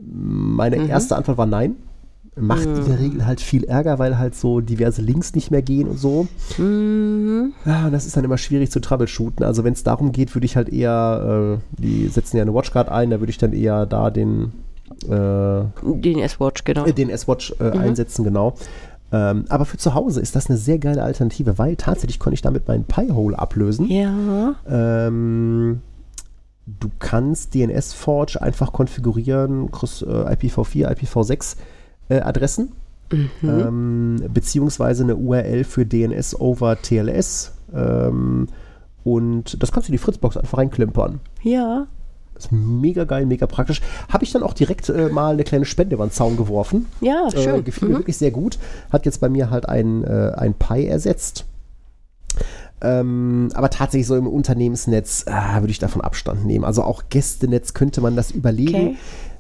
Meine 0.01 0.77
Mhm. 0.79 0.89
erste 0.91 1.17
Antwort 1.17 1.39
war 1.39 1.47
nein. 1.47 1.77
Macht 2.37 2.65
in 2.65 2.85
der 2.85 2.99
Regel 2.99 3.27
halt 3.27 3.41
viel 3.41 3.63
Ärger, 3.63 4.01
weil 4.01 4.19
halt 4.19 4.35
so 4.35 4.61
diverse 4.61 5.01
Links 5.03 5.35
nicht 5.35 5.53
mehr 5.53 5.63
gehen 5.63 5.87
und 5.87 5.99
so. 5.99 6.27
Mhm. 6.59 7.53
Ja, 7.65 7.87
und 7.87 7.93
das 7.93 8.07
ist 8.07 8.17
dann 8.17 8.25
immer 8.25 8.39
schwierig 8.39 8.73
zu 8.73 8.81
troubleshooten. 8.81 9.45
Also 9.45 9.63
wenn 9.63 9.73
es 9.73 9.85
darum 9.85 10.11
geht, 10.11 10.35
würde 10.35 10.45
ich 10.45 10.57
halt 10.57 10.69
eher, 10.69 11.59
äh, 11.79 11.81
die 11.81 12.09
setzen 12.09 12.37
ja 12.37 12.43
eine 12.43 12.53
Watchguard 12.53 12.89
ein, 12.89 13.11
da 13.11 13.21
würde 13.21 13.31
ich 13.31 13.39
dann 13.39 13.53
eher 13.53 13.87
da 13.87 14.11
den, 14.11 14.53
äh, 15.09 15.63
den 15.83 16.19
S-Watch, 16.19 16.65
genau. 16.65 16.87
äh, 16.87 16.93
den 16.93 17.09
S-Watch 17.09 17.55
äh, 17.61 17.71
einsetzen, 17.71 18.25
genau. 18.25 18.55
Ähm, 19.13 19.45
aber 19.49 19.65
für 19.65 19.77
zu 19.77 19.95
Hause 19.95 20.21
ist 20.21 20.35
das 20.35 20.51
eine 20.51 20.59
sehr 20.59 20.79
geile 20.79 21.05
Alternative, 21.05 21.57
weil 21.57 21.77
tatsächlich 21.77 22.19
konnte 22.19 22.35
ich 22.35 22.43
damit 22.43 22.67
meinen 22.67 22.83
Pi-Hole 22.83 23.39
ablösen. 23.39 23.89
Ja. 23.89 24.57
Ähm, 24.69 25.83
du 26.67 26.91
kannst 26.99 27.55
DNS-Forge 27.55 28.43
einfach 28.43 28.73
konfigurieren, 28.73 29.71
kriegst, 29.71 30.03
äh, 30.03 30.07
IPv4, 30.07 30.97
IPv6 30.97 31.57
äh, 32.17 32.21
Adressen, 32.21 32.73
ähm, 33.43 34.23
beziehungsweise 34.33 35.05
eine 35.05 35.17
URL 35.17 35.65
für 35.65 35.87
DNS 35.87 36.41
over 36.41 36.81
TLS. 36.81 37.53
Ähm, 37.75 38.49
und 39.05 39.63
das 39.63 39.71
kannst 39.73 39.89
du 39.89 39.93
in 39.93 39.95
die 39.95 39.99
Fritzbox 40.03 40.37
einfach 40.37 40.59
reinklimpern. 40.59 41.21
Ja. 41.43 41.87
Das 42.35 42.47
ist 42.47 42.53
mega 42.53 43.05
geil, 43.05 43.27
mega 43.27 43.47
praktisch. 43.47 43.81
Habe 44.09 44.25
ich 44.25 44.33
dann 44.33 44.43
auch 44.43 44.55
direkt 44.55 44.89
äh, 44.89 45.09
mal 45.09 45.35
eine 45.35 45.45
kleine 45.45 45.65
Spende 45.67 45.95
über 45.95 46.07
den 46.07 46.11
Zaun 46.11 46.37
geworfen. 46.37 46.87
Ja, 47.01 47.29
Äh, 47.29 47.43
schön. 47.43 47.65
gefiel 47.65 47.89
mir 47.89 47.99
wirklich 47.99 48.17
sehr 48.17 48.33
gut. 48.33 48.59
Hat 48.91 49.07
jetzt 49.07 49.21
bei 49.21 49.29
mir 49.29 49.51
halt 49.51 49.69
ein, 49.69 50.03
äh, 50.05 50.33
ein 50.37 50.55
Pi 50.55 50.87
ersetzt. 50.87 51.45
Ähm, 52.81 53.49
aber 53.55 53.71
tatsächlich 53.71 54.07
so 54.07 54.17
im 54.17 54.27
Unternehmensnetz 54.27 55.25
äh, 55.27 55.61
würde 55.61 55.71
ich 55.71 55.79
davon 55.79 56.03
Abstand 56.03 56.45
nehmen. 56.45 56.65
Also 56.65 56.83
auch 56.83 57.05
Gästenetz 57.09 57.73
könnte 57.73 58.01
man 58.01 58.17
das 58.17 58.31
überlegen. 58.33 58.75
Okay. 58.75 58.97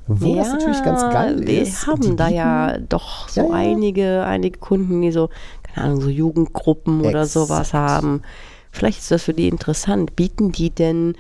Wo 0.07 0.35
das 0.37 0.53
natürlich 0.53 0.83
ganz 0.83 1.01
geil 1.03 1.47
wir 1.47 1.63
ist. 1.63 1.87
haben 1.87 2.01
die 2.03 2.17
da 2.17 2.25
bieten- 2.27 2.37
ja 2.37 2.79
doch 2.79 3.29
so 3.29 3.41
Ja, 3.41 3.47
ja. 3.49 3.53
einige, 3.55 4.25
einige 4.25 4.59
Kunden, 4.59 5.01
die 5.01 5.13
so, 5.13 5.31
keine 5.63 5.87
Ahnung, 5.89 6.01
so 6.03 6.09
Jugendgruppen 6.11 7.01
oder 7.01 7.23
Exakt. 7.23 7.31
sowas 7.49 7.73
haben. 7.73 8.23
Vielleicht 8.71 8.99
ist 9.01 9.11
das 9.11 9.23
für 9.23 9.35
die 9.35 9.49
interessant. 9.49 10.15
Bieten 10.17 10.53
die 10.53 10.71
denn 10.71 11.15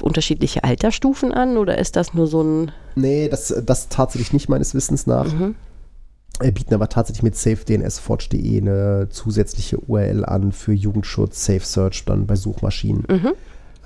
unterschiedliche 0.00 0.64
Altersstufen 0.64 1.32
an 1.32 1.56
oder 1.56 1.78
ist 1.78 1.96
das 1.96 2.14
nur 2.14 2.26
so 2.26 2.42
ein 2.42 2.72
Nee, 2.94 3.28
das, 3.28 3.54
das 3.64 3.88
tatsächlich 3.88 4.32
nicht 4.32 4.48
meines 4.48 4.74
Wissens 4.74 5.06
nach. 5.06 5.32
Mhm. 5.32 5.54
Wir 6.40 6.52
bieten 6.52 6.74
aber 6.74 6.88
tatsächlich 6.88 7.22
mit 7.24 7.36
safednsforge.de 7.36 8.60
eine 8.60 9.08
zusätzliche 9.10 9.78
URL 9.78 10.24
an 10.24 10.52
für 10.52 10.72
Jugendschutz, 10.72 11.44
Safe 11.44 11.64
Search 11.64 12.04
dann 12.04 12.26
bei 12.26 12.36
Suchmaschinen 12.36 13.04
Mhm. 13.08 13.32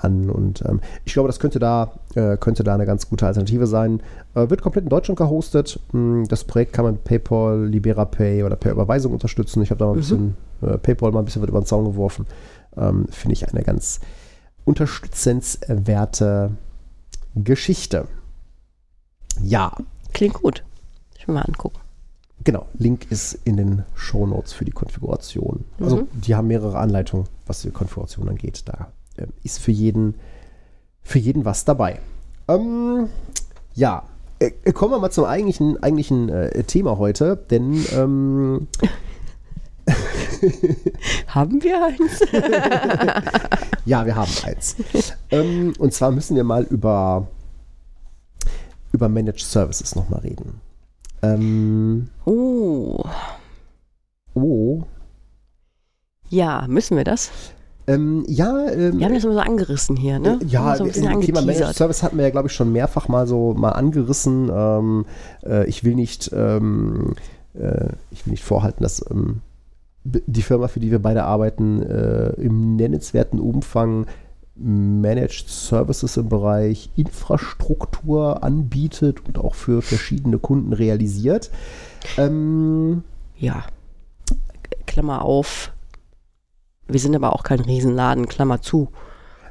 An. 0.05 0.31
Und 0.31 0.63
ähm, 0.67 0.81
ich 1.05 1.13
glaube, 1.13 1.29
das 1.29 1.39
könnte 1.41 1.59
da, 1.59 1.93
äh, 2.15 2.37
könnte 2.37 2.65
da 2.65 2.75
eine 2.75 2.87
ganz 2.87 3.09
gute 3.09 3.27
Alternative 3.27 3.67
sein. 3.67 4.01
Äh, 4.35 4.49
wird 4.51 4.63
komplett 4.63 4.85
in 4.85 4.91
Deutschland 4.91 5.19
gehostet. 5.19 5.79
Mm, 5.93 6.25
Das 6.29 6.45
Projekt 6.45 6.73
kann 6.73 6.85
man 6.85 6.95
mit 6.95 7.05
PayPal, 7.05 7.67
LiberaPay 7.67 8.43
oder 8.45 8.57
per 8.57 8.73
Überweisung 8.73 9.13
unterstützen. 9.13 9.63
Ich 9.63 9.71
habe 9.71 9.79
da 9.79 9.87
mal 9.87 9.93
ein 9.93 9.99
bisschen 9.99 10.37
äh, 10.63 10.79
PayPal 10.79 11.13
mal 11.13 11.21
ein 11.21 11.25
bisschen 11.25 11.43
über 11.45 11.61
den 11.61 11.67
Zaun 11.67 11.85
geworfen. 11.85 12.27
Ähm, 12.77 13.07
Finde 13.11 13.33
ich 13.35 13.49
eine 13.49 13.63
ganz 13.63 14.01
unterstützenswerte 14.65 16.51
Geschichte. 17.35 18.07
Ja, 19.43 19.73
klingt 20.13 20.35
gut. 20.35 20.63
Ich 21.19 21.27
will 21.27 21.35
mal 21.35 21.43
angucken. 21.43 21.79
Genau, 22.45 22.67
Link 22.77 23.07
ist 23.11 23.39
in 23.45 23.57
den 23.57 23.85
Shownotes 23.95 24.53
für 24.53 24.65
die 24.65 24.73
Konfiguration. 24.73 25.65
Also 25.81 25.97
Mhm. 25.99 26.09
die 26.13 26.35
haben 26.35 26.49
mehrere 26.49 26.77
Anleitungen, 26.79 27.27
was 27.47 27.63
die 27.63 27.71
Konfiguration 27.71 28.29
angeht. 28.29 28.63
Da 28.67 28.89
ist 29.43 29.59
für 29.59 29.73
jeden, 29.73 30.15
für 31.03 31.19
jeden 31.19 31.45
was 31.45 31.65
dabei. 31.65 32.01
Ähm, 32.49 33.09
ja, 33.75 34.05
äh, 34.39 34.73
kommen 34.73 34.93
wir 34.93 34.99
mal 34.99 35.11
zum 35.11 35.25
eigentlichen, 35.25 35.83
eigentlichen 35.83 36.29
äh, 36.29 36.65
Thema 36.65 36.99
heute, 36.99 37.37
denn 37.37 37.85
ähm, 37.93 38.69
Haben 41.27 41.63
wir 41.63 41.85
eins? 41.85 42.21
ja, 43.85 44.07
wir 44.07 44.15
haben 44.17 44.33
eins. 44.45 44.77
ähm, 45.31 45.73
und 45.79 45.93
zwar 45.93 46.11
müssen 46.11 46.37
wir 46.37 46.45
mal 46.45 46.65
über, 46.65 47.29
über 48.93 49.09
Managed 49.09 49.41
Services 49.41 49.95
nochmal 49.95 50.21
reden. 50.21 50.61
Ähm, 51.23 52.09
Oh, 52.25 53.05
oh, 54.35 54.83
ja, 56.29 56.67
müssen 56.67 56.97
wir 56.97 57.05
das? 57.05 57.31
Ähm, 57.87 58.25
ja, 58.29 58.67
ähm, 58.71 58.99
Wir 58.99 59.07
haben 59.07 59.15
das 59.15 59.25
immer 59.25 59.35
so 59.35 59.41
angerissen 59.41 59.97
hier, 59.97 60.19
ne? 60.19 60.39
Ja, 60.47 60.77
so 60.77 60.85
ein 60.85 60.89
bisschen 60.89 61.21
Thema 61.21 61.43
Managed. 61.43 61.75
Service 61.75 62.03
hatten 62.03 62.17
wir 62.17 62.25
ja, 62.25 62.31
glaube 62.31 62.49
ich, 62.49 62.55
schon 62.55 62.73
mehrfach 62.73 63.09
mal 63.09 63.27
so 63.27 63.55
mal 63.55 63.71
angerissen. 63.71 64.51
Ähm, 64.55 65.07
äh, 65.45 65.67
ich 65.67 65.85
will 65.85 65.95
nicht, 65.95 66.31
ähm, 66.35 67.15
äh, 67.55 67.89
ich 68.11 68.27
will 68.27 68.33
nicht 68.33 68.45
vorhalten, 68.45 68.83
dass 68.83 69.05
ähm, 69.11 69.41
die 70.05 70.43
Firma, 70.43 70.69
für 70.69 70.81
die 70.81 70.91
wir 70.91 71.01
beide 71.01 71.25
arbeiten, 71.25 71.83
äh, 71.83 72.31
im 72.41 72.77
nennenswerten 72.77 73.39
Umfang 73.39 74.07
Managed 74.55 75.49
Services 75.49 76.17
im 76.17 76.29
Bereich 76.29 76.91
Infrastruktur 76.97 78.43
anbietet 78.45 79.27
und 79.27 79.39
auch 79.39 79.55
für 79.55 79.81
verschiedene 79.81 80.39
Kunden 80.39 80.73
realisiert. 80.73 81.51
Ähm, 82.19 83.03
Ja. 83.39 83.65
Klammer 84.87 85.23
auf. 85.23 85.73
Wir 86.89 87.01
sind 87.01 87.15
aber 87.17 87.33
auch 87.35 87.43
kein 87.43 87.61
Riesenladen, 87.61 88.27
Klammer 88.29 88.61
zu. 88.61 88.89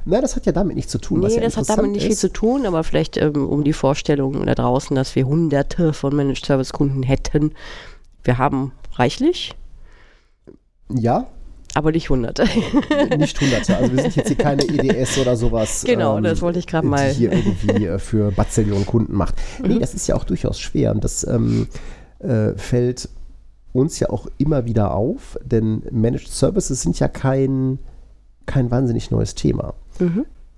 na, 0.04 0.20
das 0.20 0.36
hat 0.36 0.46
ja 0.46 0.52
damit 0.52 0.76
nichts 0.76 0.92
zu 0.92 0.98
tun. 0.98 1.22
was 1.22 1.32
Nee, 1.32 1.38
ja 1.40 1.44
das 1.44 1.56
hat 1.56 1.68
damit 1.70 1.92
nicht 1.92 2.06
viel 2.06 2.16
zu 2.16 2.32
tun, 2.32 2.66
aber 2.66 2.84
vielleicht 2.84 3.16
ähm, 3.16 3.48
um 3.48 3.64
die 3.64 3.72
Vorstellung 3.72 4.44
da 4.46 4.54
draußen, 4.54 4.94
dass 4.94 5.14
wir 5.16 5.26
hunderte 5.26 5.92
von 5.92 6.14
Managed 6.14 6.44
Service 6.46 6.72
Kunden 6.72 7.02
hätten. 7.02 7.52
Wir 8.24 8.38
haben 8.38 8.72
reichlich, 8.94 9.54
Ja, 10.94 11.26
aber 11.74 11.90
nicht 11.92 12.10
hunderte. 12.10 12.44
nicht 13.16 13.40
hunderte. 13.40 13.76
Also 13.76 13.92
wir 13.96 14.02
sind 14.02 14.16
jetzt 14.16 14.28
hier 14.28 14.36
keine 14.36 14.62
EDS 14.64 15.16
oder 15.18 15.36
sowas. 15.36 15.84
Genau, 15.86 16.20
das 16.20 16.42
wollte 16.42 16.58
ich 16.58 16.66
gerade 16.66 16.86
mal- 16.86 17.12
Die 17.12 17.18
hier 17.18 17.32
irgendwie 17.32 17.86
äh, 17.86 17.98
für 17.98 18.30
Bazillionen 18.30 18.84
Kunden 18.86 19.16
macht. 19.16 19.36
Nee, 19.66 19.78
das 19.78 19.94
ist 19.94 20.06
ja 20.06 20.14
auch 20.16 20.24
durchaus 20.24 20.60
schwer 20.60 20.92
und 20.92 21.02
das 21.02 21.26
ähm, 21.26 21.66
äh, 22.18 22.52
fällt 22.56 23.08
uns 23.72 23.98
ja 24.00 24.10
auch 24.10 24.26
immer 24.38 24.66
wieder 24.66 24.94
auf, 24.94 25.38
denn 25.44 25.82
Managed 25.90 26.28
Services 26.28 26.82
sind 26.82 26.98
ja 26.98 27.08
kein, 27.08 27.78
kein 28.46 28.70
wahnsinnig 28.70 29.10
neues 29.10 29.34
Thema. 29.34 29.74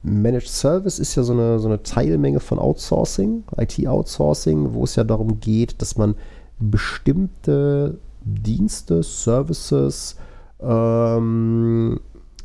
Managed 0.03 0.49
Service 0.49 0.99
ist 0.99 1.15
ja 1.15 1.23
so 1.23 1.33
eine, 1.33 1.59
so 1.59 1.67
eine 1.67 1.83
Teilmenge 1.83 2.41
von 2.41 2.59
Outsourcing, 2.59 3.45
IT-Outsourcing, 3.57 4.75
wo 4.75 4.85
es 4.85 4.97
ja 4.97 5.05
darum 5.05 5.41
geht, 5.41 5.81
dass 5.81 5.97
man 5.97 6.15
bestimmte 6.59 7.99
Dienste, 8.23 9.03
Services 9.03 10.17
ähm, 10.61 12.01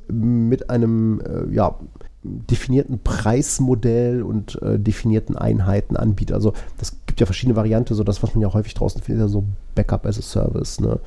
mit 0.08 0.70
einem 0.70 1.22
äh, 1.22 1.54
ja, 1.54 1.76
definierten 2.24 3.00
Preismodell 3.00 4.24
und 4.24 4.62
äh, 4.62 4.80
definierten 4.80 5.38
Einheiten 5.38 5.96
anbietet. 5.96 6.36
Also 6.36 6.54
das 6.78 6.99
gibt 7.20 7.28
ja 7.28 7.34
verschiedene 7.34 7.58
Varianten, 7.58 7.94
so 7.96 8.06
das, 8.06 8.24
was 8.24 8.34
man 8.34 8.42
ja 8.42 8.54
häufig 8.54 8.74
draußen 8.74 9.02
findet, 9.02 9.24
ja 9.24 9.28
so 9.28 9.44
Backup 9.76 10.06
as 10.06 10.18
a 10.18 10.22
Service, 10.22 10.80
ne? 10.80 11.00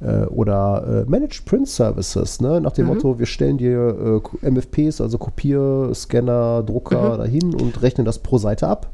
Äh, 0.00 0.26
oder 0.26 1.04
äh, 1.06 1.10
Managed 1.10 1.46
Print 1.46 1.66
Services, 1.66 2.40
ne? 2.42 2.60
Nach 2.60 2.72
dem 2.72 2.86
Motto, 2.86 3.18
wir 3.18 3.24
stellen 3.24 3.56
dir 3.56 4.20
äh, 4.42 4.50
MFPs, 4.50 5.00
also 5.00 5.16
Kopier, 5.16 5.90
Scanner, 5.94 6.62
Drucker 6.62 7.16
dahin 7.16 7.54
und 7.54 7.80
rechnen 7.80 8.04
das 8.04 8.18
pro 8.18 8.36
Seite 8.36 8.68
ab. 8.68 8.90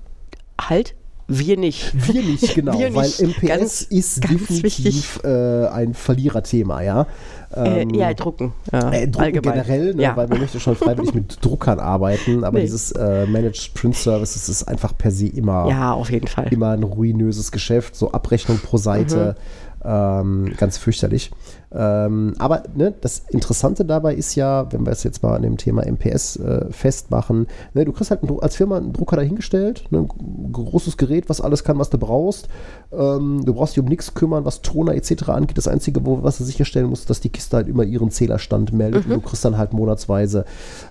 halt, 0.61 0.95
wir 1.33 1.57
nicht. 1.57 1.93
Wir 2.13 2.23
nicht, 2.23 2.55
genau, 2.55 2.79
Wir 2.79 2.95
weil 2.95 3.07
nicht. 3.07 3.21
MPS 3.23 3.47
Ganz- 3.49 3.83
ist 3.83 4.23
ganz 4.23 4.47
definitiv 4.49 5.21
äh, 5.25 5.67
ein 5.69 5.95
Verliererthema, 5.95 6.83
ja. 6.83 7.07
Äh, 7.55 7.83
Ähm, 7.83 7.91
ja, 7.91 8.13
drucken. 8.15 8.53
Ja, 8.73 8.93
äh, 8.93 9.07
Drucken 9.09 9.25
allgemein. 9.25 9.53
generell, 9.55 9.95
ne, 9.95 10.03
ja. 10.03 10.17
weil 10.17 10.29
man 10.29 10.39
möchte 10.41 10.61
schon 10.61 10.77
freiwillig 10.77 11.15
mit 11.15 11.39
Druckern 11.45 11.81
arbeiten, 11.81 12.45
aber 12.45 12.59
Nee. 12.59 12.65
dieses 12.65 12.93
äh, 12.93 13.27
Managed 13.27 13.75
Print 13.75 13.97
Services 13.97 14.49
ist 14.49 14.65
einfach 14.65 14.97
per 14.97 15.11
se 15.11 15.27
immer, 15.27 15.67
ja, 15.69 15.93
auf 15.93 16.11
jeden 16.11 16.27
Fall. 16.29 16.47
immer 16.53 16.71
ein 16.71 16.83
ruinöses 16.83 17.51
Geschäft, 17.51 17.97
so 17.97 18.13
Abrechnung 18.13 18.59
pro 18.59 18.77
Seite, 18.77 19.37
ähm, 19.85 20.53
ganz 20.57 20.79
fürchterlich. 20.79 21.31
Ähm, 21.73 22.35
aber 22.39 22.65
ne, 22.75 22.93
das 23.01 23.23
Interessante 23.29 23.85
dabei 23.85 24.15
ist 24.15 24.35
ja, 24.35 24.71
wenn 24.73 24.85
wir 24.85 24.93
es 24.93 25.05
jetzt 25.05 25.23
mal 25.23 25.37
an 25.37 25.43
dem 25.43 25.57
Thema 25.57 25.85
MPS 25.87 26.37
äh, 26.37 26.67
festmachen, 26.71 27.47
ne, 27.75 27.85
du 27.85 27.93
kriegst 27.93 28.11
halt 28.11 28.21
als 28.41 28.57
Firma 28.57 28.79
einen 28.79 28.93
Drucker 28.93 29.17
dahingestellt, 29.17 29.85
ne, 29.91 30.01
ein 30.01 30.53
großes 30.53 30.97
Gerät, 30.97 31.29
was 31.29 31.41
alles 31.41 31.63
kann, 31.63 31.79
was 31.79 31.91
du 31.91 31.99
brauchst. 31.99 32.49
Ähm, 32.93 33.45
du 33.45 33.55
brauchst 33.55 33.77
dich 33.77 33.83
um 33.83 33.89
nichts 33.89 34.15
kümmern, 34.15 34.45
was 34.45 34.63
Toner 34.63 34.95
etc. 34.95 35.29
angeht. 35.29 35.59
Das 35.59 35.69
Einzige, 35.69 36.05
wo, 36.05 36.23
was 36.23 36.39
du 36.39 36.45
sicherstellen 36.45 36.89
musst, 36.89 37.09
dass 37.09 37.21
die 37.21 37.31
Kiste 37.31 37.57
halt 37.57 37.69
immer 37.69 37.85
ihren 37.85 38.11
Zählerstand 38.11 38.73
meldet 38.73 39.05
und 39.07 39.13
du 39.13 39.21
kriegst 39.21 39.45
dann 39.45 39.57
halt 39.57 39.73
monatsweise, 39.73 40.45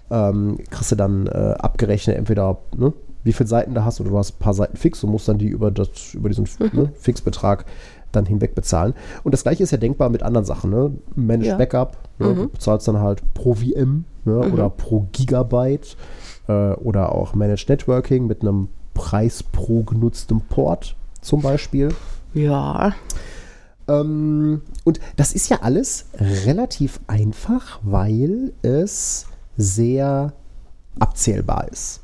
ähm, 0.09 0.57
kriegst 0.69 0.91
du 0.93 0.95
dann 0.95 1.27
äh, 1.27 1.55
abgerechnet, 1.59 2.15
entweder 2.15 2.59
ne, 2.77 2.93
wie 3.23 3.33
viele 3.33 3.47
Seiten 3.47 3.73
du 3.73 3.83
hast 3.83 3.99
oder 3.99 4.11
du 4.11 4.17
hast 4.17 4.35
ein 4.35 4.39
paar 4.39 4.53
Seiten 4.53 4.77
fix 4.77 5.03
und 5.03 5.11
musst 5.11 5.27
dann 5.27 5.37
die 5.37 5.47
über, 5.47 5.71
das, 5.71 6.13
über 6.13 6.29
diesen 6.29 6.47
ne, 6.71 6.91
Fixbetrag 6.97 7.65
dann 8.11 8.25
hinweg 8.25 8.55
bezahlen. 8.55 8.93
Und 9.23 9.33
das 9.33 9.43
gleiche 9.43 9.63
ist 9.63 9.71
ja 9.71 9.77
denkbar 9.77 10.09
mit 10.09 10.23
anderen 10.23 10.45
Sachen. 10.45 10.71
Ne? 10.71 10.91
Managed 11.15 11.47
Ja. 11.51 11.57
Backup, 11.57 11.97
ne? 12.17 12.33
du 12.33 12.47
bezahlst 12.49 12.87
dann 12.87 12.99
halt 12.99 13.21
pro 13.33 13.53
VM 13.55 14.05
ne? 14.25 14.39
oder 14.51 14.69
pro 14.69 15.07
Gigabyte 15.11 15.95
äh, 16.47 16.71
oder 16.73 17.13
auch 17.13 17.33
Managed 17.35 17.69
Networking 17.69 18.27
mit 18.27 18.41
einem 18.41 18.69
Preis 18.93 19.43
pro 19.43 19.83
genutztem 19.83 20.41
Port 20.41 20.95
zum 21.21 21.41
Beispiel. 21.41 21.89
Ja, 22.33 22.93
Ähm, 23.87 24.61
und 24.83 24.99
das 25.15 25.33
ist 25.33 25.49
ja 25.49 25.59
alles 25.61 26.05
relativ 26.45 26.99
einfach, 27.07 27.79
weil 27.81 28.53
es 28.61 29.25
sehr 29.57 30.33
abzählbar 30.99 31.67
ist. 31.71 32.01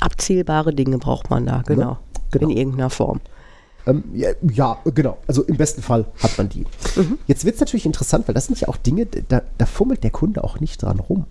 abzählbare 0.00 0.72
Dinge 0.74 0.98
braucht 0.98 1.28
man 1.30 1.46
da, 1.46 1.62
genau. 1.66 1.98
Genau. 2.30 2.48
In 2.48 2.56
irgendeiner 2.56 2.90
Form. 2.90 3.20
Ähm, 3.86 4.04
ja, 4.12 4.30
ja, 4.42 4.78
genau. 4.94 5.18
Also 5.26 5.42
im 5.42 5.56
besten 5.56 5.82
Fall 5.82 6.06
hat 6.22 6.36
man 6.38 6.48
die. 6.48 6.66
Mhm. 6.96 7.18
Jetzt 7.26 7.44
wird 7.44 7.56
es 7.56 7.60
natürlich 7.60 7.86
interessant, 7.86 8.28
weil 8.28 8.34
das 8.34 8.46
sind 8.46 8.60
ja 8.60 8.68
auch 8.68 8.76
Dinge, 8.76 9.06
da, 9.06 9.42
da 9.58 9.66
fummelt 9.66 10.04
der 10.04 10.10
Kunde 10.10 10.44
auch 10.44 10.60
nicht 10.60 10.82
dran 10.82 11.00
rum. 11.00 11.26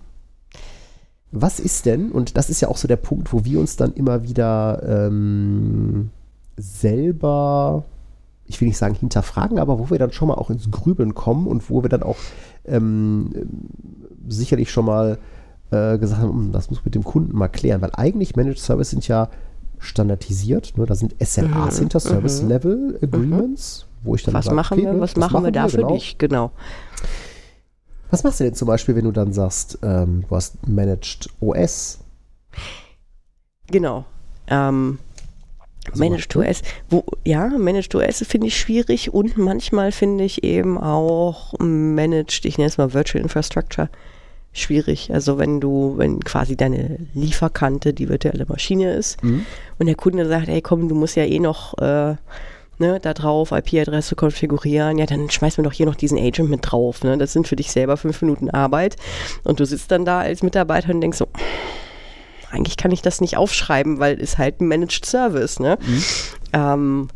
was 1.30 1.60
ist 1.60 1.86
denn, 1.86 2.12
und 2.12 2.36
das 2.36 2.50
ist 2.50 2.60
ja 2.60 2.68
auch 2.68 2.76
so 2.76 2.86
der 2.86 2.96
Punkt, 2.96 3.32
wo 3.32 3.44
wir 3.44 3.58
uns 3.58 3.76
dann 3.76 3.94
immer 3.94 4.22
wieder 4.22 4.82
ähm, 4.86 6.10
selber, 6.58 7.84
ich 8.46 8.60
will 8.60 8.68
nicht 8.68 8.76
sagen 8.78 8.94
hinterfragen, 8.94 9.58
aber 9.58 9.78
wo 9.78 9.90
wir 9.90 9.98
dann 9.98 10.12
schon 10.12 10.28
mal 10.28 10.34
auch 10.34 10.50
ins 10.50 10.70
Grübeln 10.70 11.14
kommen 11.14 11.46
und 11.46 11.70
wo 11.70 11.82
wir 11.82 11.88
dann 11.88 12.02
auch 12.02 12.18
ähm, 12.66 13.30
sicherlich 14.28 14.70
schon 14.70 14.84
mal 14.84 15.18
äh, 15.70 15.96
gesagt 15.96 16.20
haben, 16.20 16.32
hm, 16.32 16.52
das 16.52 16.70
muss 16.70 16.84
mit 16.84 16.94
dem 16.94 17.02
Kunden 17.02 17.36
mal 17.36 17.48
klären, 17.48 17.80
weil 17.80 17.92
eigentlich 17.94 18.36
Managed 18.36 18.58
Service 18.58 18.90
sind 18.90 19.08
ja 19.08 19.30
standardisiert, 19.82 20.76
ne? 20.78 20.86
da 20.86 20.94
sind 20.94 21.14
SLAs 21.22 21.76
Mhm, 21.76 21.80
hinter 21.80 22.00
Service 22.00 22.42
Level 22.42 22.98
Agreements, 23.02 23.86
wo 24.02 24.14
ich 24.14 24.22
dann 24.22 24.34
Was 24.34 24.46
sage, 24.46 24.56
machen 24.56 24.78
okay, 24.78 24.92
wir, 24.92 25.00
was 25.00 25.16
machen 25.16 25.44
wir 25.44 25.52
da 25.52 25.68
für 25.68 25.78
genau. 25.78 25.92
dich? 25.94 26.16
Genau. 26.18 26.50
Was 28.10 28.24
machst 28.24 28.40
du 28.40 28.44
denn 28.44 28.54
zum 28.54 28.68
Beispiel, 28.68 28.94
wenn 28.94 29.04
du 29.04 29.12
dann 29.12 29.32
sagst, 29.32 29.78
ähm, 29.82 30.24
du 30.28 30.36
hast 30.36 30.66
Managed 30.68 31.30
OS? 31.40 31.98
Genau. 33.68 34.04
Ähm, 34.48 34.98
Also 35.90 35.98
Managed? 36.04 36.36
OS, 36.36 36.62
wo, 36.90 37.04
ja, 37.24 37.48
Managed 37.48 37.94
OS 37.94 38.24
finde 38.26 38.48
ich 38.48 38.56
schwierig 38.58 39.12
und 39.14 39.36
manchmal 39.38 39.92
finde 39.92 40.24
ich 40.24 40.44
eben 40.44 40.78
auch 40.78 41.54
Managed, 41.58 42.44
ich 42.44 42.58
nenne 42.58 42.68
es 42.68 42.78
mal 42.78 42.92
Virtual 42.92 43.22
Infrastructure, 43.22 43.88
schwierig. 44.52 45.10
Also 45.12 45.38
wenn 45.38 45.60
du, 45.60 45.94
wenn 45.96 46.20
quasi 46.20 46.56
deine 46.56 46.98
Lieferkante 47.14 47.92
die 47.94 48.08
virtuelle 48.08 48.44
Maschine 48.46 48.92
ist 48.94 49.22
Mhm. 49.22 49.46
und 49.78 49.86
der 49.86 49.94
Kunde 49.94 50.26
sagt, 50.28 50.48
ey 50.48 50.60
komm, 50.60 50.88
du 50.88 50.94
musst 50.94 51.16
ja 51.16 51.24
eh 51.24 51.38
noch 51.38 51.76
äh, 51.78 52.16
ne, 52.78 52.98
da 53.00 53.14
drauf 53.14 53.52
IP-Adresse 53.52 54.14
konfigurieren, 54.16 54.98
ja, 54.98 55.06
dann 55.06 55.30
schmeiß 55.30 55.56
mir 55.58 55.64
doch 55.64 55.72
hier 55.72 55.86
noch 55.86 55.94
diesen 55.94 56.18
Agent 56.18 56.50
mit 56.50 56.60
drauf. 56.62 57.02
Ne? 57.04 57.16
Das 57.16 57.32
sind 57.32 57.48
für 57.48 57.56
dich 57.56 57.70
selber 57.70 57.96
fünf 57.96 58.20
Minuten 58.22 58.50
Arbeit 58.50 58.96
und 59.44 59.60
du 59.60 59.64
sitzt 59.64 59.90
dann 59.90 60.04
da 60.04 60.20
als 60.20 60.42
Mitarbeiter 60.42 60.92
und 60.92 61.00
denkst 61.00 61.18
so, 61.18 61.28
eigentlich 62.50 62.76
kann 62.76 62.90
ich 62.90 63.00
das 63.00 63.20
nicht 63.22 63.36
aufschreiben, 63.38 63.98
weil 63.98 64.20
es 64.20 64.36
halt 64.36 64.60
ein 64.60 64.68
Managed 64.68 65.06
Service, 65.06 65.58
ne? 65.58 65.78
Ähm, 66.52 67.08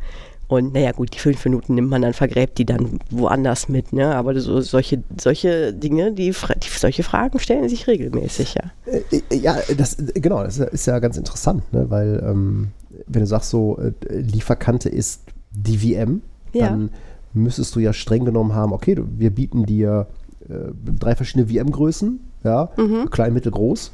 und 0.49 0.73
naja, 0.75 0.93
gut, 0.93 1.13
die 1.15 1.19
fünf 1.19 1.45
Minuten 1.45 1.75
nimmt 1.75 1.91
man 1.91 2.03
dann, 2.03 2.13
vergräbt 2.13 2.59
die 2.59 2.65
dann 2.65 3.01
woanders 3.11 3.69
mit, 3.69 3.93
ne? 3.93 4.15
Aber 4.15 4.39
so, 4.41 4.61
solche, 4.61 5.03
solche 5.21 5.73
Dinge, 5.73 6.13
die, 6.13 6.31
die, 6.31 6.69
solche 6.79 7.03
Fragen 7.03 7.39
stellen 7.39 7.69
sich 7.69 7.87
regelmäßig, 7.89 8.55
ja. 8.55 8.71
Äh, 8.93 9.37
Ja, 9.37 9.57
das, 9.77 9.97
genau, 10.15 10.43
das 10.45 10.59
ist 10.59 10.87
ja- 10.87 10.99
ganz 11.01 11.17
interessant, 11.17 11.73
ne? 11.73 11.87
weil 11.91 12.23
ähm, 12.25 12.69
wenn 13.07 13.21
du 13.21 13.27
sagst 13.27 13.51
so, 13.51 13.79
äh, 13.79 13.93
Lieferkante 14.19 14.89
ist 14.89 15.23
die 15.53 15.79
VM, 15.79 16.23
Ja. 16.53 16.69
dann 16.69 16.91
müsstest 17.35 17.75
du 17.75 17.81
ja 17.81 17.93
streng 17.93 18.25
genommen 18.25 18.55
haben, 18.55 18.73
okay, 18.73 18.97
wir 19.19 19.31
bieten 19.31 19.67
dir 19.67 20.07
äh, 20.49 20.53
drei 20.99 21.17
verschiedene 21.17 21.49
VM-Größen, 21.49 22.21
ja, 22.45 22.71
Mhm. 22.77 23.11
klein, 23.11 23.35
mittel, 23.35 23.51
groß. 23.51 23.91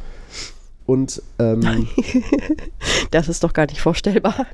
Und 0.87 1.23
ähm, 1.39 1.87
Das 3.11 3.29
ist 3.29 3.45
doch 3.45 3.53
gar 3.53 3.67
nicht 3.67 3.81
vorstellbar. 3.81 4.47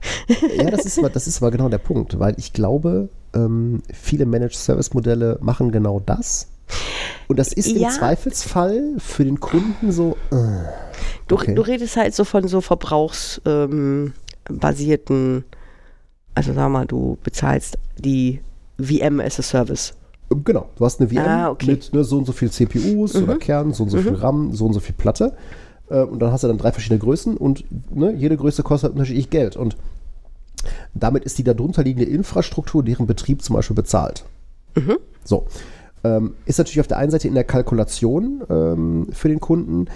ja, 0.57 0.71
das 0.71 0.85
ist, 0.85 0.99
aber, 0.99 1.11
das 1.11 1.27
ist 1.27 1.41
aber 1.43 1.51
genau 1.51 1.69
der 1.69 1.79
Punkt, 1.79 2.19
weil 2.19 2.35
ich 2.39 2.53
glaube, 2.53 3.09
ähm, 3.35 3.83
viele 3.93 4.27
Managed 4.27 4.57
Service 4.57 4.93
Modelle 4.95 5.39
machen 5.41 5.71
genau 5.73 6.01
das. 6.05 6.49
Und 7.29 7.39
das 7.39 7.53
ist 7.53 7.69
Ja. 7.69 7.89
im 7.89 7.95
Zweifelsfall 7.95 8.95
für 8.99 9.25
den 9.25 9.41
Kunden 9.41 9.91
so, 9.93 10.17
äh, 10.31 10.37
Du, 11.29 11.35
Okay. 11.37 11.55
du 11.55 11.63
redest 11.63 11.97
halt 11.97 12.15
so 12.15 12.25
von 12.25 12.49
so 12.49 12.61
verbrauchsbasierten, 12.63 14.17
ähm, 14.49 15.45
also 16.35 16.53
sag 16.55 16.69
mal, 16.71 16.87
du 16.87 17.19
bezahlst 17.23 17.79
die 17.99 18.41
VM 18.81 19.21
as 19.21 19.39
a 19.39 19.43
Service. 19.43 19.95
Genau, 20.45 20.69
du 20.77 20.85
hast 20.85 21.01
eine 21.01 21.09
VM 21.09 21.19
Ah, 21.19 21.51
okay. 21.51 21.67
Mhm. 21.67 21.73
mit 21.73 21.93
ne, 21.95 22.05
so 22.05 22.19
und 22.19 22.27
so 22.27 22.33
viel 22.33 22.51
CPUs 22.51 23.17
oder 23.17 23.37
Kern, 23.37 23.73
so 23.73 23.85
und 23.85 23.91
so 23.91 23.99
viel 23.99 24.15
RAM, 24.15 24.53
so 24.55 24.67
und 24.67 24.73
so 24.75 24.81
viel 24.81 24.95
Platte. 24.95 25.35
Äh, 25.91 26.03
und 26.03 26.21
dann 26.21 26.33
hast 26.33 26.45
du 26.45 26.49
dann 26.49 26.59
drei 26.59 26.73
verschiedene 26.73 26.99
Größen 26.99 27.37
und 27.37 27.65
ne, 27.95 28.13
jede 28.13 28.37
Größe 28.37 28.63
kostet 28.63 28.93
unterschiedlich 28.93 29.31
Geld. 29.31 29.57
Und 29.57 29.77
damit 30.95 31.25
ist 31.25 31.39
die 31.39 31.45
darunter 31.45 31.83
liegende 31.83 32.11
Infrastruktur, 32.11 32.83
deren 32.83 33.07
Betrieb 33.07 33.43
zum 33.43 33.57
Beispiel 33.57 33.77
bezahlt. 33.77 34.25
Mhm. 34.75 34.99
So. 35.25 35.47
Ähm, 36.05 36.35
ist 36.47 36.59
natürlich 36.59 36.81
auf 36.81 36.87
der 36.87 36.99
einen 36.99 37.11
Seite 37.11 37.27
in 37.27 37.35
der 37.35 37.45
Kalkulation 37.45 38.43
ähm, 38.49 39.09
für 39.13 39.29
den 39.29 39.41
Kunden 39.41 39.87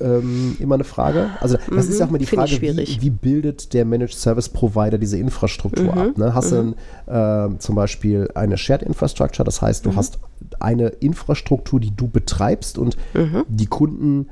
ähm, 0.00 0.56
immer 0.58 0.74
eine 0.74 0.84
Frage. 0.84 1.30
Also 1.38 1.56
das 1.70 1.86
ist 1.86 2.00
ja 2.00 2.06
auch 2.06 2.10
mal 2.10 2.18
die 2.18 2.24
Mhm. 2.24 2.28
Finde 2.28 2.44
ich 2.44 2.58
Frage, 2.58 3.00
wie, 3.00 3.02
wie 3.02 3.10
bildet 3.10 3.72
der 3.72 3.84
Managed 3.84 4.14
Service 4.14 4.48
Provider 4.48 4.98
diese 4.98 5.18
Infrastruktur 5.18 5.96
ab? 5.96 6.18
Ne? 6.18 6.34
Hast 6.34 6.50
du 6.50 6.74
äh, 7.06 7.58
zum 7.58 7.76
Beispiel 7.76 8.28
eine 8.34 8.58
Shared 8.58 8.82
Infrastructure, 8.82 9.44
das 9.44 9.62
heißt, 9.62 9.86
du 9.86 9.94
hast 9.94 10.18
eine 10.58 10.88
Infrastruktur, 10.88 11.78
die 11.78 11.94
du 11.94 12.08
betreibst 12.08 12.78
und 12.78 12.96
die 13.48 13.66
Kunden 13.66 14.28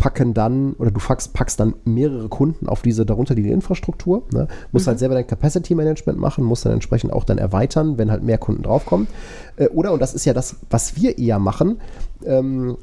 packen 0.00 0.32
dann 0.32 0.72
oder 0.78 0.90
du 0.90 0.98
packst, 0.98 1.34
packst 1.34 1.60
dann 1.60 1.74
mehrere 1.84 2.28
Kunden 2.28 2.68
auf 2.68 2.80
diese 2.80 3.04
darunterliegende 3.04 3.54
Infrastruktur. 3.54 4.22
Ne? 4.32 4.48
Musst 4.72 4.86
halt 4.86 4.98
selber 4.98 5.14
dein 5.14 5.26
Capacity 5.26 5.74
Management 5.74 6.18
machen, 6.18 6.42
musst 6.42 6.64
dann 6.64 6.72
entsprechend 6.72 7.12
auch 7.12 7.24
dann 7.24 7.36
erweitern, 7.36 7.98
wenn 7.98 8.10
halt 8.10 8.22
mehr 8.22 8.38
Kunden 8.38 8.62
draufkommen. 8.62 9.08
Äh, 9.56 9.68
oder, 9.68 9.92
und 9.92 10.00
das 10.00 10.14
ist 10.14 10.24
ja 10.24 10.32
das, 10.32 10.56
was 10.70 10.96
wir 10.96 11.18
eher 11.18 11.38
machen, 11.38 11.80
ähm, 12.24 12.78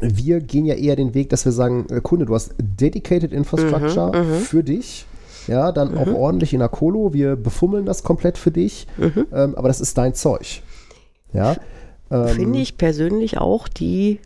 wir 0.00 0.40
gehen 0.40 0.64
ja 0.64 0.76
eher 0.76 0.96
den 0.96 1.14
Weg, 1.14 1.30
dass 1.30 1.44
wir 1.44 1.52
sagen, 1.52 1.86
äh, 1.90 2.00
Kunde, 2.00 2.26
du 2.26 2.34
hast 2.34 2.54
dedicated 2.58 3.32
Infrastructure 3.32 4.24
für 4.40 4.62
dich. 4.62 5.06
Ja, 5.46 5.72
dann 5.72 5.98
auch 5.98 6.06
ordentlich 6.14 6.52
in 6.52 6.60
der 6.60 6.68
Colo. 6.68 7.12
Wir 7.12 7.34
befummeln 7.34 7.86
das 7.86 8.04
komplett 8.04 8.38
für 8.38 8.50
dich. 8.50 8.86
Ähm, 8.98 9.54
aber 9.56 9.68
das 9.68 9.80
ist 9.80 9.98
dein 9.98 10.14
Zeug. 10.14 10.62
Ja. 11.32 11.56
Ähm, 12.10 12.28
Finde 12.28 12.58
ich 12.60 12.78
persönlich 12.78 13.38
auch 13.38 13.66
die 13.66 14.20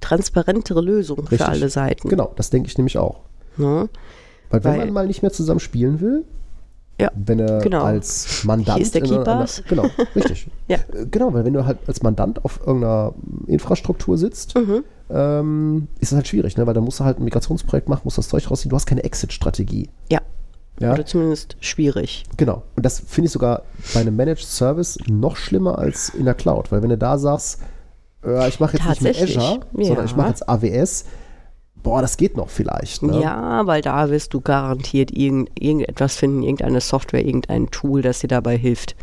transparentere 0.00 0.80
Lösung 0.80 1.18
richtig. 1.20 1.38
für 1.38 1.46
alle 1.48 1.68
Seiten. 1.68 2.08
Genau, 2.08 2.32
das 2.36 2.50
denke 2.50 2.68
ich 2.68 2.76
nämlich 2.78 2.98
auch. 2.98 3.20
Ne? 3.56 3.88
Weil 4.50 4.64
wenn 4.64 4.72
Weil- 4.72 4.78
man 4.78 4.92
mal 4.92 5.06
nicht 5.06 5.22
mehr 5.22 5.32
zusammen 5.32 5.60
spielen 5.60 6.00
will, 6.00 6.24
Ja, 7.00 7.10
wenn 7.14 7.38
er 7.38 7.60
genau. 7.60 7.82
als 7.84 8.44
Mandant. 8.44 8.76
Hier 8.76 8.82
ist 8.84 8.94
der 8.94 9.02
einer- 9.04 9.18
Keepers. 9.18 9.62
Genau, 9.68 9.86
richtig. 10.14 10.48
Ja. 10.68 10.78
Äh, 10.92 11.06
Genau, 11.10 11.32
weil 11.32 11.44
wenn 11.44 11.52
du 11.54 11.64
halt 11.66 11.78
als 11.86 12.02
Mandant 12.02 12.44
auf 12.44 12.60
irgendeiner 12.66 13.14
Infrastruktur 13.46 14.18
sitzt, 14.18 14.54
Mhm. 14.56 14.84
ähm, 15.10 15.88
ist 15.98 16.12
das 16.12 16.16
halt 16.16 16.28
schwierig, 16.28 16.56
ne? 16.56 16.66
weil 16.66 16.74
dann 16.74 16.84
musst 16.84 17.00
du 17.00 17.04
halt 17.04 17.18
ein 17.18 17.24
Migrationsprojekt 17.24 17.88
machen, 17.88 18.02
musst 18.04 18.18
das 18.18 18.28
Zeug 18.28 18.50
rausziehen, 18.50 18.70
du 18.70 18.76
hast 18.76 18.86
keine 18.86 19.02
Exit-Strategie. 19.04 19.88
Ja. 20.10 20.20
Ja, 20.78 20.94
Oder 20.94 21.04
zumindest 21.04 21.56
schwierig. 21.60 22.24
genau. 22.38 22.62
Und 22.74 22.86
das 22.86 23.00
finde 23.00 23.26
ich 23.26 23.32
sogar 23.32 23.62
bei 23.92 24.00
einem 24.00 24.16
Managed 24.16 24.44
Service 24.46 24.98
noch 25.08 25.36
schlimmer 25.36 25.78
als 25.78 26.08
in 26.08 26.24
der 26.24 26.32
Cloud, 26.34 26.72
weil 26.72 26.82
wenn 26.82 26.88
du 26.88 26.96
da 26.96 27.18
sagst, 27.18 27.60
äh, 28.24 28.48
ich 28.48 28.60
mache 28.60 28.76
jetzt 28.76 28.88
nicht 28.88 29.02
mehr 29.02 29.22
Azure, 29.22 29.60
sondern 29.72 29.96
ja. 29.96 30.04
ich 30.04 30.16
mache 30.16 30.28
jetzt 30.28 30.48
AWS, 30.48 31.04
boah, 31.82 32.02
das 32.02 32.16
geht 32.16 32.36
noch 32.36 32.48
vielleicht. 32.48 33.02
Ne? 33.02 33.20
Ja, 33.20 33.66
weil 33.66 33.82
da 33.82 34.10
wirst 34.10 34.34
du 34.34 34.40
garantiert 34.40 35.10
irgend, 35.10 35.50
irgendetwas 35.58 36.16
finden, 36.16 36.42
irgendeine 36.42 36.80
Software, 36.80 37.24
irgendein 37.24 37.70
Tool, 37.70 38.02
das 38.02 38.20
dir 38.20 38.28
dabei 38.28 38.56
hilft. 38.56 38.96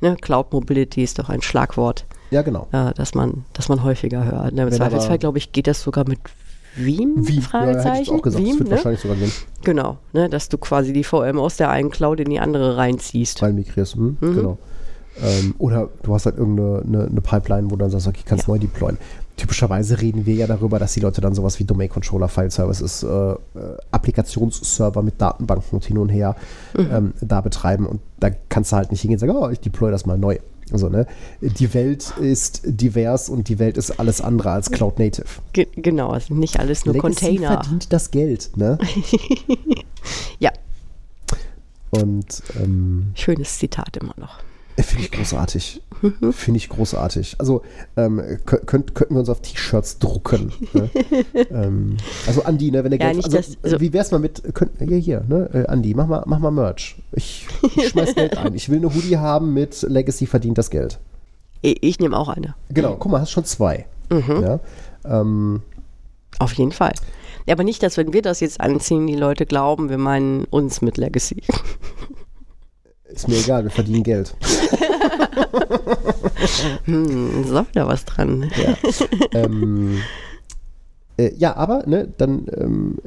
Ne? 0.00 0.16
Cloud 0.20 0.52
Mobility 0.52 1.02
ist 1.02 1.18
doch 1.18 1.28
ein 1.28 1.42
Schlagwort, 1.42 2.06
ja, 2.30 2.42
genau. 2.42 2.68
äh, 2.72 2.92
das, 2.94 3.14
man, 3.14 3.44
das 3.52 3.68
man 3.68 3.82
häufiger 3.82 4.24
hört. 4.24 4.54
Ne? 4.54 4.62
Im 4.62 4.72
Zweifelsfall, 4.72 5.18
glaube 5.18 5.38
ich, 5.38 5.52
geht 5.52 5.66
das 5.66 5.82
sogar 5.82 6.08
mit 6.08 6.20
Veeam? 6.76 7.14
Wie? 7.16 7.20
Ja, 7.20 7.26
hätte 7.26 7.40
ich 7.40 7.46
Fragezeichen. 7.46 8.14
auch 8.14 8.22
gesagt, 8.22 8.44
das 8.44 8.48
Veeam, 8.48 8.58
wird 8.60 8.68
ne? 8.68 8.76
wahrscheinlich 8.76 9.00
sogar 9.00 9.16
gehen. 9.16 9.32
Genau, 9.64 9.98
ne? 10.12 10.28
dass 10.28 10.48
du 10.48 10.58
quasi 10.58 10.92
die 10.92 11.04
VM 11.04 11.38
aus 11.38 11.56
der 11.56 11.70
einen 11.70 11.90
Cloud 11.90 12.20
in 12.20 12.30
die 12.30 12.38
andere 12.38 12.76
reinziehst. 12.76 13.42
rein 13.42 13.56
migrierst. 13.56 13.96
Hm? 13.96 14.16
Mhm. 14.20 14.34
Genau. 14.34 14.58
Ähm, 15.22 15.54
oder 15.58 15.88
du 16.02 16.14
hast 16.14 16.26
halt 16.26 16.36
irgendeine 16.38 16.82
eine, 16.86 17.06
eine 17.10 17.20
Pipeline, 17.20 17.66
wo 17.70 17.76
du 17.76 17.78
dann 17.78 17.90
sagst, 17.90 18.06
okay, 18.06 18.22
kannst 18.24 18.46
Ja. 18.46 18.54
neu 18.54 18.58
deployen. 18.58 18.98
Typischerweise 19.36 20.00
reden 20.00 20.26
wir 20.26 20.34
ja 20.34 20.46
darüber, 20.48 20.78
dass 20.80 20.94
die 20.94 21.00
Leute 21.00 21.20
dann 21.20 21.34
sowas 21.34 21.58
wie 21.60 21.64
Domain 21.64 21.88
Controller, 21.88 22.28
File 22.28 22.50
Services, 22.50 23.02
äh, 23.04 23.06
äh, 23.08 23.36
Applikationsserver 23.92 25.02
mit 25.02 25.20
Datenbanken 25.20 25.70
und 25.76 25.84
hin 25.84 25.98
und 25.98 26.08
her 26.08 26.34
Mhm. 26.76 26.88
ähm, 26.92 27.12
da 27.20 27.40
betreiben. 27.40 27.86
Und 27.86 28.00
da 28.18 28.30
kannst 28.48 28.72
du 28.72 28.76
halt 28.76 28.90
nicht 28.90 29.00
hingehen 29.00 29.16
und 29.16 29.20
sagen, 29.20 29.36
oh, 29.36 29.48
ich 29.48 29.60
deploy 29.60 29.90
das 29.90 30.06
mal 30.06 30.18
neu. 30.18 30.38
Also, 30.70 30.90
ne, 30.90 31.06
die 31.40 31.72
Welt 31.72 32.12
ist 32.20 32.60
divers 32.66 33.30
und 33.30 33.48
die 33.48 33.58
Welt 33.58 33.78
ist 33.78 33.98
alles 33.98 34.20
andere 34.20 34.50
als 34.50 34.70
Cloud 34.70 34.98
Native. 34.98 35.24
Ge 35.54 35.66
genau, 35.76 36.18
sind 36.18 36.38
nicht 36.38 36.58
alles 36.60 36.84
nur 36.84 36.94
Legacy 36.94 37.14
Container. 37.26 37.48
verdient 37.52 37.90
das 37.92 38.10
Geld, 38.10 38.50
ne? 38.56 38.76
Ja, 40.40 40.50
Und 41.90 42.42
ähm, 42.62 43.12
schönes 43.14 43.58
Zitat 43.58 43.96
immer 43.96 44.14
noch. 44.18 44.38
Finde 44.82 45.04
ich 45.04 45.10
großartig. 45.10 45.82
Finde 46.32 46.58
ich 46.58 46.68
großartig. 46.68 47.36
Also 47.38 47.62
ähm, 47.96 48.20
kö- 48.46 48.64
könnt, 48.64 48.94
könnten 48.94 49.14
wir 49.14 49.20
uns 49.20 49.28
auf 49.28 49.40
T-Shirts 49.42 49.98
drucken. 49.98 50.52
ne? 50.72 50.88
ähm, 51.50 51.96
also 52.26 52.44
Andi, 52.44 52.70
ne, 52.70 52.84
wenn 52.84 52.90
der 52.92 53.00
Ja, 53.00 53.12
Geld, 53.12 53.24
also, 53.24 53.36
dass- 53.36 53.56
also- 53.62 53.80
wie 53.80 53.92
wär's 53.92 54.10
mal 54.12 54.18
mit, 54.20 54.42
könnt, 54.54 54.72
hier, 54.78 54.96
hier, 54.98 55.24
ne, 55.28 55.50
äh, 55.52 55.66
Andi, 55.66 55.94
mach 55.94 56.06
mal, 56.06 56.22
mach 56.26 56.38
mal 56.38 56.50
Merch. 56.52 56.96
Ich, 57.12 57.46
ich 57.76 57.88
schmeiß 57.88 58.14
Geld 58.14 58.36
ein. 58.38 58.54
Ich 58.54 58.68
will 58.68 58.78
eine 58.78 58.94
Hoodie 58.94 59.16
haben 59.16 59.52
mit 59.54 59.82
Legacy 59.82 60.26
verdient 60.26 60.58
das 60.58 60.70
Geld. 60.70 60.98
Ich, 61.62 61.82
ich 61.82 61.98
nehme 61.98 62.16
auch 62.16 62.28
eine. 62.28 62.54
Genau, 62.70 62.94
guck 62.96 63.10
mal, 63.10 63.20
hast 63.20 63.30
schon 63.32 63.44
zwei. 63.44 63.86
Mhm. 64.10 64.42
Ja? 64.42 64.60
Ähm, 65.04 65.62
Auf 66.38 66.52
jeden 66.52 66.72
Fall. 66.72 66.92
Ja, 67.46 67.54
aber 67.54 67.64
nicht, 67.64 67.82
dass 67.82 67.96
wenn 67.96 68.12
wir 68.12 68.22
das 68.22 68.38
jetzt 68.40 68.60
anziehen, 68.60 69.06
die 69.08 69.16
Leute 69.16 69.44
glauben, 69.46 69.88
wir 69.90 69.98
meinen 69.98 70.44
uns 70.44 70.82
mit 70.82 70.96
Legacy. 70.98 71.42
Ist 73.12 73.28
mir 73.28 73.36
egal, 73.38 73.64
wir 73.64 73.70
verdienen 73.70 74.02
Geld. 74.02 74.34
Hm, 76.84 77.44
ist 77.44 77.52
auch 77.54 77.68
wieder 77.68 77.86
was 77.86 78.04
dran. 78.04 78.50
Ja. 78.56 78.76
ähm, 79.32 79.98
Äh, 81.16 81.34
ja, 81.36 81.56
aber 81.56 81.82
ne, 81.86 82.08
dann 82.16 82.46
ähm, 82.56 82.98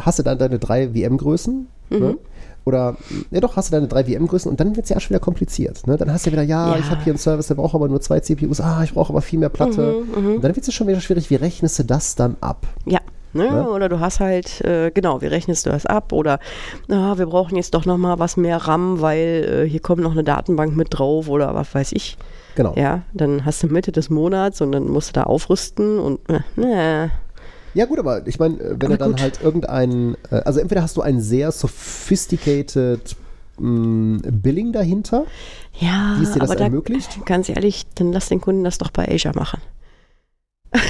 hast 0.00 0.18
du 0.18 0.22
dann 0.22 0.38
deine 0.38 0.58
drei 0.58 0.88
VM-Größen. 0.88 1.66
Ne? 1.90 2.16
Oder, 2.64 2.96
ja 3.30 3.40
doch, 3.40 3.56
hast 3.56 3.68
du 3.68 3.72
deine 3.72 3.86
drei 3.86 4.04
VM-Größen 4.04 4.50
und 4.50 4.58
dann 4.58 4.74
wird 4.74 4.84
es 4.84 4.90
ja 4.90 4.96
auch 4.96 5.00
schon 5.02 5.10
wieder 5.10 5.20
kompliziert. 5.20 5.86
Ne? 5.86 5.98
Dann 5.98 6.10
hast 6.10 6.24
du 6.26 6.32
wieder, 6.32 6.42
ja, 6.42 6.72
Ja. 6.72 6.78
ich 6.78 6.86
habe 6.90 7.04
hier 7.04 7.12
einen 7.12 7.18
Service, 7.18 7.48
der 7.48 7.56
braucht 7.56 7.74
aber 7.74 7.88
nur 7.88 8.00
zwei 8.00 8.20
CPUs, 8.20 8.60
ah, 8.62 8.82
ich 8.82 8.94
brauche 8.94 9.12
aber 9.12 9.20
viel 9.20 9.38
mehr 9.38 9.50
Platte. 9.50 9.98
Und 9.98 10.40
dann 10.42 10.56
wird 10.56 10.66
es 10.66 10.72
schon 10.74 10.88
wieder 10.88 11.00
schwierig, 11.02 11.28
wie 11.28 11.34
rechnest 11.34 11.78
du 11.78 11.82
das 11.84 12.14
dann 12.14 12.36
ab? 12.40 12.66
Ja. 12.86 13.00
Ne? 13.34 13.50
Ne? 13.50 13.68
Oder 13.68 13.88
du 13.88 14.00
hast 14.00 14.20
halt, 14.20 14.60
äh, 14.62 14.90
genau, 14.92 15.20
wie 15.20 15.26
rechnest 15.26 15.66
du 15.66 15.70
das 15.70 15.86
ab? 15.86 16.12
Oder 16.12 16.38
ah, 16.88 17.18
wir 17.18 17.26
brauchen 17.26 17.56
jetzt 17.56 17.74
doch 17.74 17.84
nochmal 17.84 18.18
was 18.18 18.36
mehr 18.36 18.56
RAM, 18.58 19.00
weil 19.00 19.64
äh, 19.64 19.68
hier 19.68 19.80
kommt 19.80 20.02
noch 20.02 20.12
eine 20.12 20.24
Datenbank 20.24 20.76
mit 20.76 20.88
drauf 20.90 21.28
oder 21.28 21.54
was 21.54 21.74
weiß 21.74 21.92
ich. 21.92 22.16
Genau. 22.54 22.72
Ja, 22.76 23.02
dann 23.12 23.44
hast 23.44 23.62
du 23.62 23.66
Mitte 23.66 23.90
des 23.90 24.08
Monats 24.10 24.60
und 24.60 24.70
dann 24.72 24.88
musst 24.88 25.08
du 25.08 25.12
da 25.14 25.24
aufrüsten 25.24 25.98
und 25.98 26.20
äh, 26.30 26.40
ne. 26.54 27.10
Ja 27.74 27.86
gut, 27.86 27.98
aber 27.98 28.24
ich 28.28 28.38
meine, 28.38 28.56
wenn 28.56 28.74
Aber 28.74 28.88
du 28.88 28.96
dann 28.98 29.10
gut. 29.12 29.20
halt 29.20 29.42
irgendein, 29.42 30.16
äh, 30.30 30.36
also 30.44 30.60
entweder 30.60 30.82
hast 30.82 30.96
du 30.96 31.02
ein 31.02 31.20
sehr 31.20 31.50
sophisticated 31.50 33.16
mh, 33.58 34.20
Billing 34.30 34.72
dahinter, 34.72 35.24
Ja, 35.80 36.14
wie 36.18 36.22
es 36.22 36.32
dir 36.32 36.38
das 36.40 36.50
aber 36.50 36.58
da, 36.58 36.64
ermöglicht. 36.66 37.24
ganz 37.26 37.48
ehrlich, 37.48 37.84
dann 37.96 38.12
lass 38.12 38.28
den 38.28 38.40
Kunden 38.40 38.62
das 38.62 38.78
doch 38.78 38.90
bei 38.92 39.08
Azure 39.08 39.34
machen. 39.34 39.60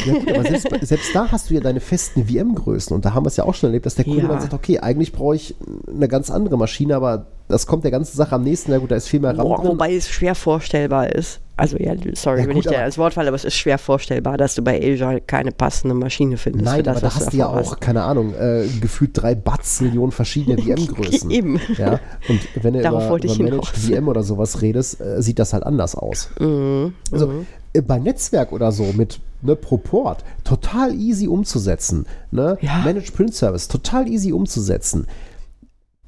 Ja 0.07 0.13
gut, 0.15 0.29
aber 0.31 0.43
selbst, 0.45 0.69
selbst 0.87 1.15
da 1.15 1.31
hast 1.31 1.51
du 1.51 1.55
ja 1.55 1.61
deine 1.61 1.81
festen 1.81 2.27
VM-Größen 2.27 2.95
und 2.95 3.05
da 3.05 3.15
haben 3.15 3.25
wir 3.25 3.29
es 3.29 3.37
ja 3.37 3.45
auch 3.45 3.55
schon 3.55 3.69
erlebt, 3.69 3.87
dass 3.87 3.95
der 3.95 4.05
Kunde 4.05 4.23
Ja. 4.23 4.29
dann 4.29 4.41
sagt, 4.41 4.55
okay, 4.55 4.79
eigentlich 4.79 5.13
brauche 5.13 5.37
ich 5.37 5.55
eine 5.95 6.09
ganz 6.09 6.31
andere 6.31 6.57
Maschine, 6.57 6.97
aber 6.97 7.27
das 7.49 7.67
kommt 7.67 7.85
der 7.85 7.91
ganzen 7.91 8.17
Sache 8.17 8.35
am 8.35 8.43
nächsten, 8.43 8.73
ja 8.73 8.79
gut, 8.79 8.91
da 8.91 8.97
ist 8.97 9.09
viel 9.09 9.21
mehr 9.21 9.37
RAM 9.37 9.47
Boah, 9.47 9.59
drin. 9.59 9.69
wobei 9.73 9.95
es 9.95 10.09
schwer 10.09 10.35
vorstellbar 10.35 11.11
ist. 11.13 11.41
Also 11.57 11.77
ja, 11.77 11.93
sorry, 12.15 12.41
Ja, 12.41 12.47
wenn 12.49 12.55
gut, 12.55 12.65
ich 12.65 12.71
dir 12.73 12.79
das 12.85 12.99
Wort 12.99 13.15
falle, 13.15 13.29
aber 13.29 13.37
es 13.37 13.45
ist 13.45 13.55
schwer 13.55 13.79
vorstellbar, 13.79 14.39
dass 14.39 14.55
du 14.57 14.63
bei 14.63 14.81
Azure 14.83 15.21
keine 15.21 15.53
passende 15.53 15.95
Maschine 15.95 16.37
findest. 16.37 16.65
Nein, 16.65 16.83
das, 16.83 16.97
aber 16.97 17.09
da 17.09 17.15
hast 17.15 17.33
du 17.33 17.37
ja 17.37 17.47
auch, 17.49 17.79
keine 17.79 18.03
Ahnung, 18.03 18.35
äh, 18.35 18.67
gefühlt 18.81 19.11
drei 19.13 19.35
Bazillionen 19.37 20.11
verschiedene 20.11 20.61
VM-Größen. 20.63 21.31
Eben. 21.31 21.61
Ja, 21.79 22.01
und 22.29 22.41
wenn 22.65 22.75
du 22.75 22.83
Darauf 22.83 23.05
über, 23.23 23.35
über 23.35 23.45
Managed. 23.45 23.67
VM 23.77 24.09
oder 24.09 24.23
sowas 24.25 24.63
redest, 24.63 25.01
äh, 25.01 25.23
sieht 25.23 25.39
das 25.39 25.53
halt 25.53 25.63
anders 25.65 25.95
aus. 25.95 26.31
Mhm. 26.41 26.95
Also 27.13 27.31
äh, 27.73 27.83
bei 27.83 27.99
Netzwerk 28.01 28.51
oder 28.51 28.73
so 28.73 28.85
mit 28.97 29.21
ne, 29.45 29.57
Proport 29.57 30.25
total 30.43 30.95
easy 30.95 31.29
umzusetzen. 31.29 32.07
Ne? 32.31 32.59
Ja. 32.61 32.83
Managed 32.85 33.15
Print 33.15 33.35
Service 33.35 33.69
total 33.69 34.09
easy 34.09 34.33
umzusetzen. 34.33 35.07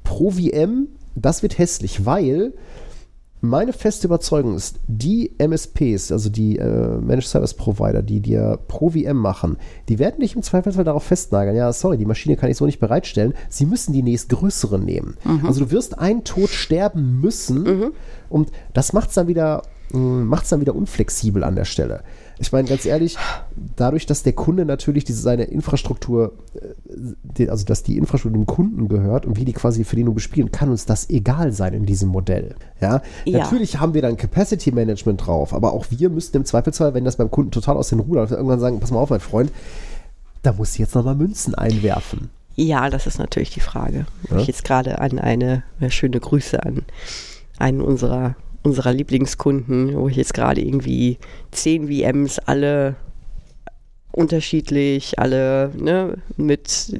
Pro 0.03 0.31
VM, 0.31 0.87
das 1.15 1.43
wird 1.43 1.57
hässlich, 1.57 2.05
weil 2.05 2.53
meine 3.39 3.71
feste 3.71 4.07
Überzeugung 4.07 4.55
ist, 4.55 4.79
die 4.87 5.31
MSPs, 5.37 6.11
also 6.11 6.29
die 6.29 6.57
äh, 6.57 6.97
Managed 6.97 7.27
Service 7.27 7.53
Provider, 7.53 8.01
die 8.01 8.19
dir 8.19 8.57
pro 8.67 8.89
VM 8.89 9.17
machen, 9.17 9.57
die 9.89 9.99
werden 9.99 10.21
dich 10.21 10.35
im 10.35 10.41
Zweifelsfall 10.41 10.85
darauf 10.85 11.03
festnageln. 11.03 11.55
Ja, 11.55 11.71
sorry, 11.71 11.97
die 11.97 12.05
Maschine 12.05 12.35
kann 12.35 12.49
ich 12.49 12.57
so 12.57 12.65
nicht 12.65 12.79
bereitstellen. 12.79 13.33
Sie 13.49 13.67
müssen 13.67 13.93
die 13.93 14.01
nächstgrößere 14.01 14.79
nehmen. 14.79 15.17
Also 15.45 15.65
du 15.65 15.71
wirst 15.71 15.99
einen 15.99 16.23
Tod 16.23 16.49
sterben 16.49 17.21
müssen 17.21 17.91
und 18.29 18.51
das 18.73 18.93
macht 18.93 19.09
es 19.09 19.15
dann 19.15 19.27
wieder 19.27 19.61
macht 19.93 20.43
es 20.43 20.49
dann 20.49 20.59
wieder 20.59 20.75
unflexibel 20.75 21.43
an 21.43 21.55
der 21.55 21.65
Stelle. 21.65 22.01
Ich 22.39 22.51
meine, 22.51 22.67
ganz 22.67 22.85
ehrlich, 22.85 23.17
dadurch, 23.75 24.05
dass 24.05 24.23
der 24.23 24.33
Kunde 24.33 24.65
natürlich 24.65 25.03
diese, 25.03 25.21
seine 25.21 25.45
Infrastruktur, 25.45 26.33
äh, 27.37 27.47
also 27.47 27.65
dass 27.65 27.83
die 27.83 27.97
Infrastruktur 27.97 28.39
dem 28.41 28.45
Kunden 28.45 28.87
gehört 28.87 29.25
und 29.25 29.37
wir 29.37 29.45
die 29.45 29.53
quasi 29.53 29.83
für 29.83 29.95
den 29.95 30.05
nur 30.05 30.13
bespielen, 30.13 30.51
kann 30.51 30.69
uns 30.69 30.85
das 30.85 31.09
egal 31.09 31.51
sein 31.51 31.73
in 31.73 31.85
diesem 31.85 32.09
Modell. 32.09 32.55
Ja, 32.79 33.01
Ja. 33.25 33.39
natürlich 33.39 33.79
haben 33.79 33.93
wir 33.93 34.01
dann 34.01 34.17
Capacity 34.17 34.71
Management 34.71 35.25
drauf, 35.25 35.53
aber 35.53 35.73
auch 35.73 35.85
wir 35.89 36.09
müssten 36.09 36.37
im 36.37 36.45
Zweifelsfall, 36.45 36.93
wenn 36.93 37.05
das 37.05 37.15
beim 37.15 37.31
Kunden 37.31 37.51
total 37.51 37.75
aus 37.77 37.89
den 37.89 37.99
Ruder 37.99 38.21
läuft, 38.21 38.33
irgendwann 38.33 38.59
sagen, 38.59 38.79
pass 38.79 38.91
mal 38.91 38.99
auf, 38.99 39.09
mein 39.09 39.19
Freund, 39.19 39.51
da 40.43 40.53
muss 40.53 40.73
ich 40.73 40.79
jetzt 40.79 40.93
nochmal 40.95 41.15
Münzen 41.15 41.55
einwerfen. 41.55 42.29
Ja, 42.55 42.89
das 42.89 43.05
ist 43.05 43.19
natürlich 43.19 43.51
die 43.51 43.59
Frage. 43.59 44.05
Ja. 44.31 44.37
Ich 44.37 44.47
jetzt 44.47 44.63
gerade 44.63 44.99
an 44.99 45.19
eine 45.19 45.63
schöne 45.89 46.19
Grüße 46.19 46.63
an 46.63 46.83
einen 47.59 47.81
unserer, 47.81 48.35
unserer 48.63 48.93
Lieblingskunden, 48.93 49.95
wo 49.95 50.07
ich 50.07 50.17
jetzt 50.17 50.33
gerade 50.33 50.61
irgendwie 50.61 51.17
zehn 51.51 51.87
VMs, 51.87 52.39
alle 52.39 52.95
unterschiedlich, 54.11 55.19
alle 55.19 55.71
ne, 55.77 56.17
mit 56.37 56.99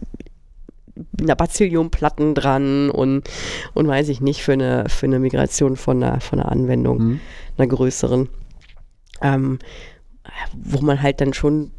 einer 1.19 1.35
Bazillion 1.35 1.89
Platten 1.91 2.35
dran 2.35 2.89
und, 2.89 3.29
und 3.73 3.87
weiß 3.87 4.09
ich 4.09 4.21
nicht, 4.21 4.43
für 4.43 4.53
eine, 4.53 4.87
für 4.89 5.05
eine 5.05 5.19
Migration 5.19 5.75
von 5.75 6.01
einer, 6.01 6.21
von 6.21 6.39
einer 6.39 6.51
Anwendung, 6.51 6.97
Mhm. 6.97 7.19
einer 7.57 7.67
größeren. 7.67 8.29
Ähm, 9.21 9.59
wo 10.53 10.81
man 10.81 11.01
halt 11.01 11.21
dann 11.21 11.33
schon 11.33 11.71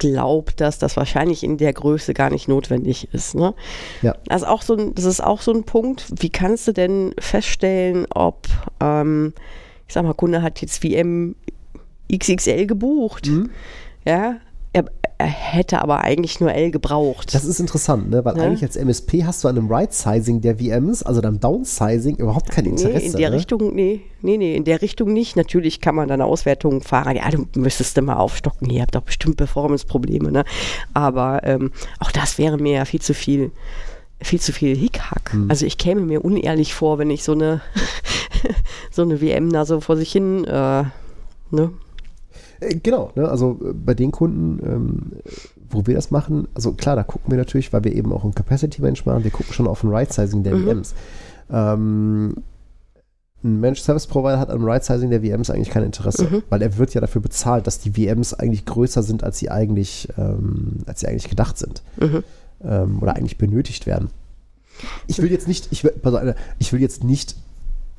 glaubt, 0.00 0.60
dass 0.60 0.78
das 0.78 0.96
wahrscheinlich 0.96 1.44
in 1.44 1.56
der 1.56 1.72
Größe 1.72 2.12
gar 2.12 2.30
nicht 2.30 2.48
notwendig 2.48 3.08
ist. 3.14 3.36
Ne? 3.36 3.54
Ja. 4.02 4.16
Das, 4.24 4.42
ist 4.42 4.48
auch 4.48 4.62
so 4.62 4.74
ein, 4.74 4.94
das 4.96 5.04
ist 5.04 5.22
auch 5.22 5.40
so 5.40 5.52
ein 5.52 5.62
Punkt. 5.62 6.06
Wie 6.18 6.30
kannst 6.30 6.66
du 6.66 6.72
denn 6.72 7.14
feststellen, 7.20 8.06
ob, 8.12 8.48
ähm, 8.80 9.32
ich 9.86 9.94
sag 9.94 10.02
mal, 10.02 10.14
Kunde 10.14 10.42
hat 10.42 10.60
jetzt 10.60 10.82
VM 10.84 11.36
XXL 12.12 12.66
gebucht, 12.66 13.26
Mhm. 13.26 13.50
ja, 14.04 14.36
er, 14.72 14.84
er 15.18 15.26
hätte 15.26 15.82
aber 15.82 16.00
eigentlich 16.00 16.40
nur 16.40 16.52
L 16.52 16.70
gebraucht. 16.70 17.34
Das 17.34 17.44
ist 17.44 17.58
interessant, 17.58 18.08
ne? 18.10 18.24
weil 18.24 18.36
Ja. 18.36 18.44
eigentlich 18.44 18.62
als 18.62 18.76
MSP 18.76 19.24
hast 19.24 19.42
du 19.42 19.48
an 19.48 19.58
einem 19.58 19.70
Right-Sizing 19.70 20.40
der 20.40 20.58
VMs, 20.58 21.02
also 21.02 21.20
einem 21.20 21.40
Downsizing, 21.40 22.16
überhaupt 22.16 22.50
kein 22.50 22.66
Interesse. 22.66 22.98
Nee, 22.98 23.06
in 23.06 23.12
der 23.16 23.30
ne? 23.30 23.36
Richtung, 23.36 23.74
nee, 23.74 24.00
nee, 24.22 24.36
nee, 24.36 24.54
in 24.54 24.64
der 24.64 24.80
Richtung 24.80 25.12
nicht. 25.12 25.36
Natürlich 25.36 25.80
kann 25.80 25.96
man 25.96 26.08
dann 26.08 26.22
Auswertungen 26.22 26.82
fahren. 26.82 27.16
Ja, 27.16 27.28
du 27.30 27.46
müsstest 27.60 27.98
immer 27.98 28.20
aufstocken. 28.20 28.70
Ihr 28.70 28.82
habt 28.82 28.94
doch 28.94 29.02
bestimmt 29.02 29.36
Performance-Probleme, 29.36 30.30
ne? 30.30 30.44
Aber 30.94 31.40
ähm, 31.44 31.72
auch 31.98 32.12
das 32.12 32.38
wäre 32.38 32.56
mir 32.56 32.74
ja 32.74 32.84
viel 32.84 33.00
zu 33.00 33.12
viel, 33.12 33.50
viel 34.22 34.40
zu 34.40 34.52
viel 34.52 34.76
Hickhack. 34.76 35.32
Hm. 35.32 35.50
Also 35.50 35.66
ich 35.66 35.78
käme 35.78 36.02
mir 36.02 36.24
unehrlich 36.24 36.74
vor, 36.74 36.98
wenn 36.98 37.10
ich 37.10 37.24
so 37.24 37.32
eine, 37.32 37.60
so 38.92 39.02
eine 39.02 39.20
WM 39.20 39.52
da 39.52 39.64
so 39.64 39.80
vor 39.80 39.96
sich 39.96 40.12
hin, 40.12 40.44
äh, 40.44 40.84
ne? 41.50 41.72
Äh, 42.60 42.76
Genau, 42.82 43.10
ne? 43.14 43.28
also 43.28 43.58
äh, 43.64 43.72
bei 43.72 43.94
den 43.94 44.10
Kunden, 44.12 44.60
ähm, 44.64 45.12
wo 45.70 45.86
wir 45.86 45.94
das 45.94 46.10
machen, 46.10 46.48
also 46.54 46.72
klar, 46.72 46.96
da 46.96 47.02
gucken 47.02 47.30
wir 47.30 47.38
natürlich, 47.38 47.72
weil 47.72 47.84
wir 47.84 47.94
eben 47.94 48.12
auch 48.12 48.24
ein 48.24 48.34
Capacity 48.34 48.80
Management 48.82 49.06
machen, 49.16 49.24
wir 49.24 49.30
gucken 49.30 49.52
schon 49.52 49.66
auf 49.66 49.82
ein 49.84 49.90
Right-Sizing 49.90 50.42
der 50.42 50.54
Mhm. 50.56 50.64
VMs. 50.66 50.94
Ähm, 51.50 52.34
ein 53.42 53.58
Managed 53.60 53.82
Service 53.84 54.06
Provider 54.06 54.38
hat 54.38 54.50
am 54.50 54.64
Right-Sizing 54.64 55.08
der 55.10 55.22
VMs 55.22 55.48
eigentlich 55.50 55.70
kein 55.70 55.82
Interesse, 55.84 56.24
Mhm. 56.24 56.42
weil 56.50 56.60
er 56.60 56.76
wird 56.76 56.92
ja 56.92 57.00
dafür 57.00 57.22
bezahlt, 57.22 57.66
dass 57.66 57.78
die 57.78 57.90
VMs 57.92 58.34
eigentlich 58.34 58.66
größer 58.66 59.02
sind, 59.02 59.24
als 59.24 59.38
sie 59.38 59.50
eigentlich, 59.50 60.08
ähm, 60.18 60.78
als 60.86 61.00
sie 61.00 61.06
eigentlich 61.08 61.28
gedacht 61.30 61.56
sind 61.56 61.82
Mhm. 61.98 62.22
ähm, 62.62 62.98
oder 63.00 63.16
eigentlich 63.16 63.38
benötigt 63.38 63.86
werden. 63.86 64.10
Ich 65.06 65.20
will 65.22 65.30
jetzt 65.30 65.48
nicht, 65.48 65.68
ich 65.70 65.84
will, 65.84 65.92
ich 66.58 66.72
will 66.72 66.80
jetzt 66.80 67.02
nicht 67.04 67.36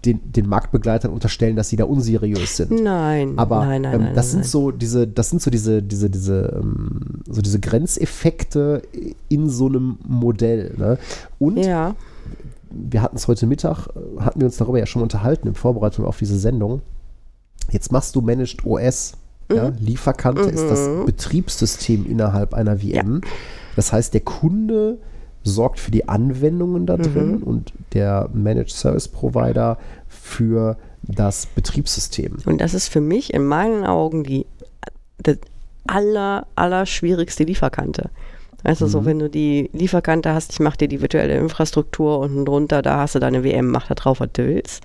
den, 0.06 0.32
den 0.32 0.48
Marktbegleitern 0.48 1.12
unterstellen, 1.12 1.56
dass 1.56 1.70
sie 1.70 1.76
da 1.76 1.84
unseriös 1.84 2.58
sind. 2.58 2.72
Nein, 2.84 3.38
Aber 3.38 3.66
nein, 3.66 3.84
nein, 3.84 3.94
ähm, 3.94 4.02
nein, 4.04 4.16
das 4.16 4.32
sind 4.32 4.46
so 4.46 4.72
diese, 4.72 5.08
das 5.08 5.30
sind 5.30 5.42
so 5.42 5.52
diese, 5.52 5.84
diese, 5.84 6.10
diese, 6.10 6.60
ähm, 6.62 7.22
so 7.28 7.42
diese 7.42 7.60
Grenzeffekte 7.60 8.82
in 9.30 9.50
so 9.50 9.68
einem 9.68 10.00
Modell. 10.08 10.74
Ne? 10.78 10.98
Und 11.40 11.58
Ja, 11.58 11.96
wir 12.72 13.02
hatten 13.02 13.16
es 13.16 13.28
heute 13.28 13.46
Mittag, 13.46 13.88
äh, 13.88 14.22
hatten 14.22 14.40
wir 14.40 14.48
uns 14.48 14.58
darüber 14.58 14.80
ja 14.80 14.86
schon 14.86 15.02
unterhalten 15.02 15.48
in 15.48 15.56
Vorbereitung 15.56 16.06
auf 16.06 16.18
diese 16.18 16.38
Sendung. 16.40 16.82
Jetzt 17.70 17.92
machst 17.92 18.16
du 18.16 18.22
Managed 18.22 18.66
OS. 18.66 19.14
Ja? 19.52 19.70
Mhm. 19.70 19.76
Lieferkante 19.80 20.44
ist 20.44 20.68
das 20.68 20.90
Betriebssystem 21.06 22.06
innerhalb 22.06 22.54
einer 22.54 22.80
VM. 22.80 23.22
Das 23.76 23.94
heißt, 23.94 24.14
der 24.14 24.22
Kunde 24.22 24.98
sorgt 25.44 25.80
für 25.80 25.92
die 25.92 26.08
Anwendungen 26.08 26.86
da 26.86 26.98
drin 26.98 27.38
Mhm. 27.38 27.44
und 27.44 27.74
der 27.94 28.30
Managed 28.34 28.72
Service 28.72 29.08
Provider 29.08 29.78
für 30.08 30.78
das 31.04 31.48
Betriebssystem. 31.48 32.38
Und 32.46 32.62
das 32.62 32.74
ist 32.74 32.90
für 32.90 33.02
mich 33.02 33.34
in 33.34 33.46
meinen 33.46 33.86
Augen 33.86 34.24
die, 34.24 34.46
die 35.26 35.38
aller, 35.88 36.46
aller 36.56 36.86
schwierigste 36.86 37.44
Lieferkante. 37.44 38.10
Also 38.64 38.86
so, 38.86 39.06
wenn 39.06 39.18
du 39.18 39.28
die 39.28 39.72
Lieferkante 39.74 40.32
hast, 40.32 40.52
ich 40.54 40.60
mache 40.60 40.78
dir 40.78 40.88
die 40.88 41.02
virtuelle 41.02 41.36
Infrastruktur 41.38 42.20
unten 42.20 42.46
drunter, 42.46 42.84
da 42.84 43.00
hast 43.00 43.16
du 43.16 43.20
deine 43.20 43.42
VM, 43.42 43.72
mach 43.72 43.88
da 43.88 43.96
drauf, 43.96 44.20
was 44.20 44.30
du 44.34 44.46
willst, 44.46 44.84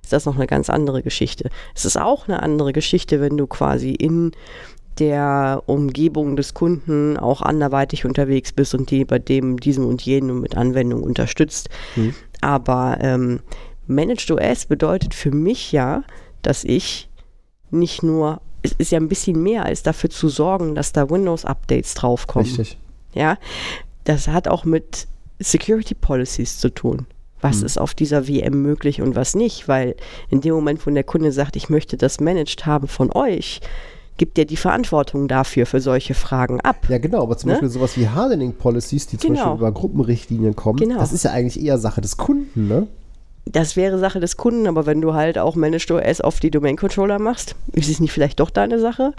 ist 0.00 0.12
das 0.12 0.26
noch 0.26 0.36
eine 0.36 0.46
ganz 0.46 0.70
andere 0.70 1.02
Geschichte. 1.02 1.50
Es 1.74 1.84
ist 1.84 1.96
auch 2.00 2.28
eine 2.28 2.40
andere 2.40 2.72
Geschichte, 2.72 3.20
wenn 3.20 3.36
du 3.36 3.48
quasi 3.48 3.90
in 3.90 4.30
der 4.98 5.62
Umgebung 5.66 6.36
des 6.36 6.54
Kunden 6.54 7.16
auch 7.16 7.42
anderweitig 7.42 8.04
unterwegs 8.04 8.52
bist 8.52 8.74
und 8.74 8.90
die 8.90 9.04
bei 9.04 9.18
dem, 9.18 9.58
diesem 9.60 9.86
und 9.86 10.02
jenem 10.02 10.40
mit 10.40 10.56
Anwendung 10.56 11.02
unterstützt. 11.02 11.68
Aber 12.40 12.98
ähm, 13.00 13.40
Managed 13.86 14.30
OS 14.30 14.66
bedeutet 14.66 15.14
für 15.14 15.30
mich 15.30 15.72
ja, 15.72 16.02
dass 16.42 16.64
ich 16.64 17.08
nicht 17.70 18.02
nur, 18.02 18.40
es 18.62 18.72
ist 18.72 18.92
ja 18.92 18.98
ein 18.98 19.08
bisschen 19.08 19.42
mehr 19.42 19.64
als 19.64 19.82
dafür 19.82 20.10
zu 20.10 20.28
sorgen, 20.28 20.74
dass 20.74 20.92
da 20.92 21.10
Windows-Updates 21.10 21.94
draufkommen. 21.94 22.46
Richtig. 22.46 22.78
Ja, 23.14 23.38
das 24.04 24.28
hat 24.28 24.48
auch 24.48 24.64
mit 24.64 25.06
Security 25.38 25.94
Policies 25.94 26.58
zu 26.58 26.70
tun. 26.70 27.06
Was 27.42 27.62
ist 27.62 27.78
auf 27.78 27.94
dieser 27.94 28.24
VM 28.24 28.62
möglich 28.62 29.02
und 29.02 29.14
was 29.14 29.34
nicht? 29.34 29.68
Weil 29.68 29.94
in 30.30 30.40
dem 30.40 30.54
Moment, 30.54 30.84
wo 30.84 30.90
der 30.90 31.04
Kunde 31.04 31.30
sagt, 31.32 31.54
ich 31.54 31.68
möchte 31.68 31.96
das 31.96 32.18
managed 32.18 32.66
haben 32.66 32.88
von 32.88 33.12
euch, 33.12 33.60
gibt 34.16 34.36
dir 34.36 34.46
die 34.46 34.56
Verantwortung 34.56 35.28
dafür, 35.28 35.66
für 35.66 35.80
solche 35.80 36.14
Fragen 36.14 36.60
ab. 36.60 36.86
Ja, 36.88 36.98
genau, 36.98 37.22
aber 37.22 37.36
zum 37.36 37.48
Ne? 37.48 37.54
Beispiel 37.54 37.68
sowas 37.70 37.96
wie 37.96 38.08
Hardening 38.08 38.52
Policies, 38.54 39.06
die 39.06 39.18
zum 39.18 39.30
Genau. 39.34 39.44
Beispiel 39.50 39.58
über 39.58 39.72
Gruppenrichtlinien 39.72 40.56
kommen, 40.56 40.78
Genau. 40.78 40.98
das 40.98 41.12
ist 41.12 41.24
ja 41.24 41.32
eigentlich 41.32 41.62
eher 41.62 41.78
Sache 41.78 42.00
des 42.00 42.16
Kunden, 42.16 42.68
ne? 42.68 42.86
Das 43.48 43.76
wäre 43.76 43.96
Sache 44.00 44.18
des 44.18 44.36
Kunden, 44.36 44.66
aber 44.66 44.86
wenn 44.86 45.00
du 45.00 45.14
halt 45.14 45.38
auch 45.38 45.54
Managed 45.54 45.88
OS 45.92 46.20
auf 46.20 46.40
die 46.40 46.50
Domain 46.50 46.76
Controller 46.76 47.20
machst, 47.20 47.54
ist 47.74 47.88
es 47.88 48.00
nicht 48.00 48.10
vielleicht 48.12 48.40
doch 48.40 48.50
deine 48.50 48.80
Sache? 48.80 49.12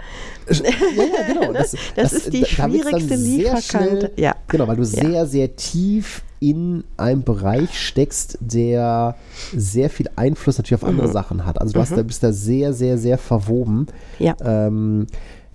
Ja, 0.50 0.54
ja, 0.64 1.32
genau. 1.32 1.52
Das, 1.54 1.74
Das 1.96 2.12
ist 2.12 2.34
die 2.34 2.44
schwierigste 2.44 3.14
Lieferkante. 3.14 3.62
schnell- 3.62 4.10
Ja. 4.16 4.34
Genau, 4.48 4.68
weil 4.68 4.76
du 4.76 4.82
Ja. 4.82 4.88
sehr, 4.88 5.26
sehr 5.26 5.56
tief 5.56 6.20
in 6.40 6.84
einem 6.96 7.22
Bereich 7.22 7.78
steckst, 7.78 8.38
der 8.40 9.16
sehr 9.54 9.90
viel 9.90 10.08
Einfluss 10.16 10.58
natürlich 10.58 10.82
auf 10.82 10.88
Mhm. 10.88 10.96
andere 11.00 11.12
Sachen 11.12 11.44
hat. 11.46 11.60
Also 11.60 11.72
du 11.74 11.80
hast 11.80 11.96
da, 11.96 12.02
bist 12.02 12.22
da 12.22 12.32
sehr, 12.32 12.72
sehr, 12.72 12.98
sehr 12.98 13.18
verwoben. 13.18 13.86
Ja. 14.18 14.34
Ähm, 14.44 15.06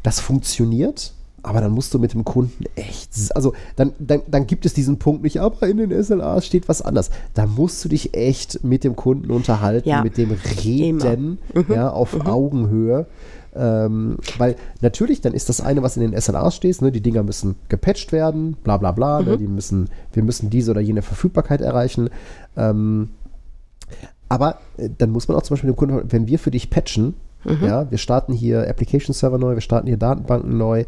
das 0.03 0.19
funktioniert, 0.19 1.13
aber 1.43 1.61
dann 1.61 1.71
musst 1.71 1.93
du 1.93 1.99
mit 1.99 2.13
dem 2.13 2.23
Kunden 2.25 2.65
echt, 2.75 3.09
also 3.36 3.53
dann, 3.75 3.93
dann, 3.99 4.21
dann 4.27 4.47
gibt 4.47 4.65
es 4.65 4.73
diesen 4.73 4.97
Punkt 4.99 5.23
nicht, 5.23 5.39
aber 5.39 5.67
in 5.67 5.77
den 5.77 6.03
SLAs 6.03 6.45
steht 6.45 6.67
was 6.69 6.81
anders. 6.81 7.09
Da 7.34 7.45
musst 7.45 7.84
du 7.86 7.89
dich 7.89 8.13
echt 8.13 8.63
mit 8.63 8.84
dem 8.84 8.95
Kunden 8.95 9.31
unterhalten, 9.31 9.88
Ja. 9.88 10.03
mit 10.03 10.17
dem 10.17 10.31
Reden, 10.63 11.38
ja, 11.69 11.89
auf 11.89 12.25
Augenhöhe. 12.25 13.05
Ähm, 13.56 14.18
weil 14.38 14.56
natürlich, 14.82 15.22
dann 15.22 15.34
ist 15.34 15.49
das 15.49 15.62
eine, 15.62 15.84
was 15.84 15.97
in 15.97 16.10
den 16.10 16.20
SLAs 16.20 16.56
steht, 16.56 16.82
ne, 16.82 16.91
die 16.91 17.01
Dinger 17.01 17.24
müssen 17.24 17.56
gepatcht 17.70 18.12
werden, 18.12 18.58
bla 18.64 18.78
bla 18.78 18.91
bla, 18.91 19.22
ne, 19.22 19.38
die 19.38 19.47
müssen, 19.47 19.89
wir 20.12 20.24
müssen 20.24 20.49
diese 20.49 20.72
oder 20.72 20.82
jene 20.82 21.01
Verfügbarkeit 21.01 21.62
erreichen. 21.62 22.10
Ähm, 22.58 23.10
aber 24.28 24.58
äh, 24.78 24.89
dann 24.97 25.12
muss 25.12 25.28
man 25.28 25.38
auch 25.38 25.43
zum 25.43 25.56
Beispiel 25.56 25.72
dem 25.72 25.76
Kunden, 25.76 26.12
wenn 26.12 26.28
wir 26.28 26.39
für 26.39 26.51
dich 26.51 26.70
patchen, 26.70 27.14
ja, 27.62 27.91
wir 27.91 27.97
starten 27.97 28.32
hier 28.32 28.70
Application 28.70 29.14
Server 29.14 29.38
neu, 29.38 29.54
wir 29.56 29.62
starten 29.62 29.88
hier 29.88 29.97
Datenbanken 29.97 30.58
neu, 30.58 30.86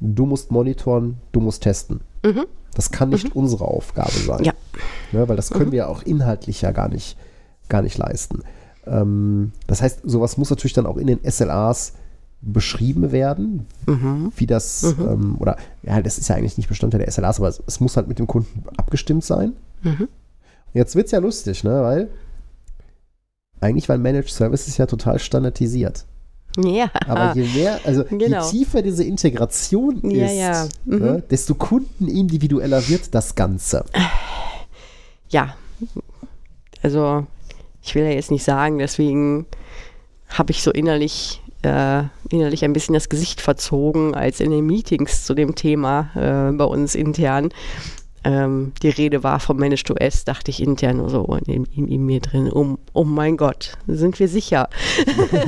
du 0.00 0.24
musst 0.24 0.50
monitoren, 0.50 1.18
du 1.32 1.40
musst 1.40 1.62
testen. 1.62 2.00
Das 2.74 2.90
kann 2.90 3.10
nicht 3.10 3.36
unsere 3.36 3.66
Aufgabe 3.66 4.10
sein. 4.12 4.44
Ja. 4.44 4.52
Ne, 5.12 5.28
weil 5.28 5.36
das 5.36 5.50
können 5.50 5.70
wir 5.70 5.90
auch 5.90 6.02
inhaltlich 6.02 6.62
ja 6.62 6.70
gar 6.70 6.88
nicht, 6.88 7.18
gar 7.68 7.82
nicht 7.82 7.98
leisten. 7.98 8.42
Ähm, 8.86 9.52
das 9.66 9.82
heißt, 9.82 10.00
sowas 10.04 10.36
muss 10.36 10.50
natürlich 10.50 10.72
dann 10.72 10.86
auch 10.86 10.96
in 10.96 11.06
den 11.06 11.20
SLAs 11.30 11.94
beschrieben 12.44 13.12
werden, 13.12 13.66
wie 14.36 14.46
das, 14.48 14.82
ähm, 14.98 15.36
oder 15.38 15.56
ja, 15.84 16.02
das 16.02 16.18
ist 16.18 16.26
ja 16.28 16.34
eigentlich 16.34 16.56
nicht 16.56 16.68
Bestandteil 16.68 16.98
der 17.00 17.10
SLAs, 17.12 17.38
aber 17.38 17.46
es, 17.48 17.62
es 17.68 17.78
muss 17.78 17.96
halt 17.96 18.08
mit 18.08 18.18
dem 18.18 18.26
Kunden 18.26 18.64
abgestimmt 18.76 19.22
sein. 19.24 19.52
Jetzt 20.74 20.96
wird 20.96 21.06
es 21.06 21.12
ja 21.12 21.20
lustig, 21.20 21.62
ne, 21.62 21.82
weil 21.82 22.10
eigentlich 23.60 23.88
waren 23.88 24.02
Managed 24.02 24.30
Services 24.30 24.76
ja 24.76 24.86
total 24.86 25.20
standardisiert. 25.20 26.04
Ja. 26.58 26.90
Aber 27.06 27.34
je 27.38 27.46
mehr, 27.56 27.78
also 27.84 28.02
Genau. 28.10 28.44
je 28.44 28.50
tiefer 28.50 28.82
diese 28.82 29.04
Integration 29.04 30.10
Ja, 30.10 30.26
ist, 30.26 30.36
ja. 30.36 30.68
Mhm. 30.84 30.98
ne, 30.98 31.22
desto 31.30 31.54
kundenindividueller 31.54 32.88
wird 32.88 33.14
das 33.14 33.36
Ganze. 33.36 33.84
ja. 35.28 35.54
Also, 36.82 37.24
ich 37.82 37.94
will 37.94 38.04
ja 38.04 38.10
jetzt 38.10 38.30
nicht 38.30 38.44
sagen, 38.44 38.78
deswegen 38.78 39.46
habe 40.28 40.52
ich 40.52 40.62
so 40.62 40.70
innerlich, 40.70 41.42
äh, 41.62 42.04
innerlich 42.30 42.64
ein 42.64 42.72
bisschen 42.72 42.94
das 42.94 43.08
Gesicht 43.08 43.40
verzogen, 43.40 44.14
als 44.14 44.40
in 44.40 44.50
den 44.50 44.66
Meetings 44.66 45.24
zu 45.24 45.34
dem 45.34 45.54
Thema 45.54 46.10
äh, 46.14 46.52
bei 46.52 46.64
uns 46.64 46.94
intern 46.94 47.50
ähm, 48.24 48.72
die 48.82 48.88
Rede 48.88 49.22
war 49.22 49.40
vom 49.40 49.56
Managed 49.56 49.90
OS, 49.90 50.24
dachte 50.24 50.50
ich 50.50 50.62
intern 50.62 50.98
nur 50.98 51.10
so 51.10 51.24
in, 51.46 51.64
in, 51.74 51.88
in 51.88 52.06
mir 52.06 52.20
drin, 52.20 52.50
oh, 52.52 52.78
oh 52.92 53.04
mein 53.04 53.36
Gott, 53.36 53.76
sind 53.86 54.18
wir 54.20 54.28
sicher? 54.28 54.68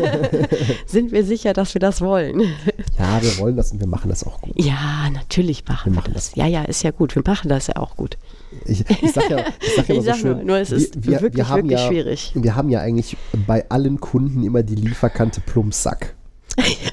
sind 0.86 1.12
wir 1.12 1.24
sicher, 1.24 1.52
dass 1.52 1.74
wir 1.74 1.80
das 1.80 2.00
wollen? 2.00 2.40
Ja, 2.98 3.22
wir 3.22 3.38
wollen 3.38 3.56
das 3.56 3.72
und 3.72 3.80
wir 3.80 3.86
machen 3.86 4.08
das 4.08 4.24
auch 4.24 4.40
gut. 4.40 4.54
Ja, 4.56 5.08
natürlich 5.12 5.64
machen 5.66 5.92
Wir 5.92 5.92
wir, 5.92 6.00
machen 6.00 6.14
das. 6.14 6.34
Ja, 6.34 6.46
ja, 6.46 6.62
ist 6.62 6.82
ja 6.82 6.90
gut. 6.90 7.14
Wir 7.14 7.22
machen 7.24 7.48
das 7.48 7.68
ja 7.68 7.76
auch 7.76 7.96
gut. 7.96 8.16
Ich, 8.66 8.84
ich 9.02 9.12
sag 9.12 9.30
ja, 9.30 9.44
ich 9.60 9.74
sag 9.76 9.88
ja 9.88 9.94
immer 9.94 10.04
Ich 10.04 10.12
so 10.12 10.14
schön, 10.14 10.36
nur, 10.38 10.44
nur 10.44 10.58
es 10.58 10.70
ist 10.70 11.06
wirklich, 11.06 11.48
haben 11.48 11.68
wirklich 11.68 11.80
ja, 11.80 11.86
schwierig. 11.86 12.32
Wir 12.34 12.56
haben 12.56 12.68
ja 12.70 12.80
eigentlich 12.80 13.16
bei 13.46 13.68
allen 13.70 14.00
Kunden 14.00 14.44
immer 14.44 14.62
die 14.62 14.76
Lieferkante 14.76 15.40
Plumpsack. 15.40 16.14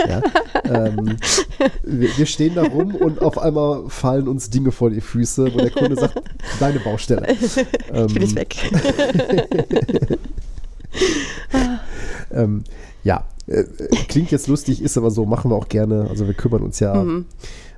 Ja? 0.07 0.22
ähm, 0.66 1.18
wir, 1.84 2.09
wir 2.18 2.26
stehen 2.26 2.55
da 2.55 2.64
rum 2.64 2.95
und 2.95 3.22
auf 3.22 3.38
einmal 3.38 3.89
fallen 3.89 4.28
uns 4.28 4.49
Dinge 4.49 4.72
vor 4.72 4.89
die 4.89 5.01
Füße, 5.01 5.53
wo 5.53 5.57
der 5.57 5.70
Kunde 5.72 5.95
sagt, 5.95 6.22
deine 6.59 6.80
Baustelle. 6.80 7.28
Ähm, 7.93 8.07
Ich 8.07 8.14
bin 8.14 8.24
jetzt 8.24 8.36
weg. 8.36 8.55
ähm, 12.32 12.64
ja, 13.03 13.24
äh, 13.47 13.64
klingt 14.07 14.32
jetzt 14.32 14.47
lustig, 14.47 14.82
ist 14.82 14.97
aber 14.97 15.12
so, 15.12 15.26
machen 15.26 15.51
wir 15.51 15.55
auch 15.55 15.70
gerne. 15.70 16.07
Also 16.09 16.28
wir 16.28 16.34
kümmern 16.34 16.62
uns 16.62 16.80
ja 16.80 16.93
Mhm. 16.95 17.26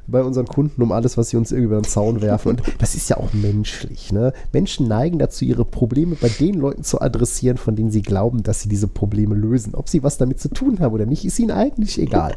Bei 0.07 0.21
unseren 0.23 0.45
Kunden 0.45 0.81
um 0.81 0.91
alles, 0.91 1.17
was 1.17 1.29
sie 1.29 1.37
uns 1.37 1.51
irgendwie 1.51 1.67
über 1.67 1.81
den 1.81 1.85
Zaun 1.85 2.21
werfen. 2.21 2.49
Und 2.49 2.61
das 2.79 2.95
ist 2.95 3.09
ja 3.09 3.17
auch 3.17 3.33
menschlich. 3.33 4.11
Ne? 4.11 4.33
Menschen 4.51 4.87
neigen 4.87 5.19
dazu, 5.19 5.45
ihre 5.45 5.65
Probleme 5.65 6.15
bei 6.15 6.29
den 6.29 6.55
Leuten 6.55 6.83
zu 6.83 7.01
adressieren, 7.01 7.57
von 7.57 7.75
denen 7.75 7.91
sie 7.91 8.01
glauben, 8.01 8.43
dass 8.43 8.61
sie 8.61 8.69
diese 8.69 8.87
Probleme 8.87 9.35
lösen. 9.35 9.75
Ob 9.75 9.89
sie 9.89 10.03
was 10.03 10.17
damit 10.17 10.39
zu 10.39 10.49
tun 10.49 10.79
haben 10.79 10.93
oder 10.93 11.05
nicht, 11.05 11.25
ist 11.25 11.39
ihnen 11.39 11.51
eigentlich 11.51 11.99
egal. 11.99 12.33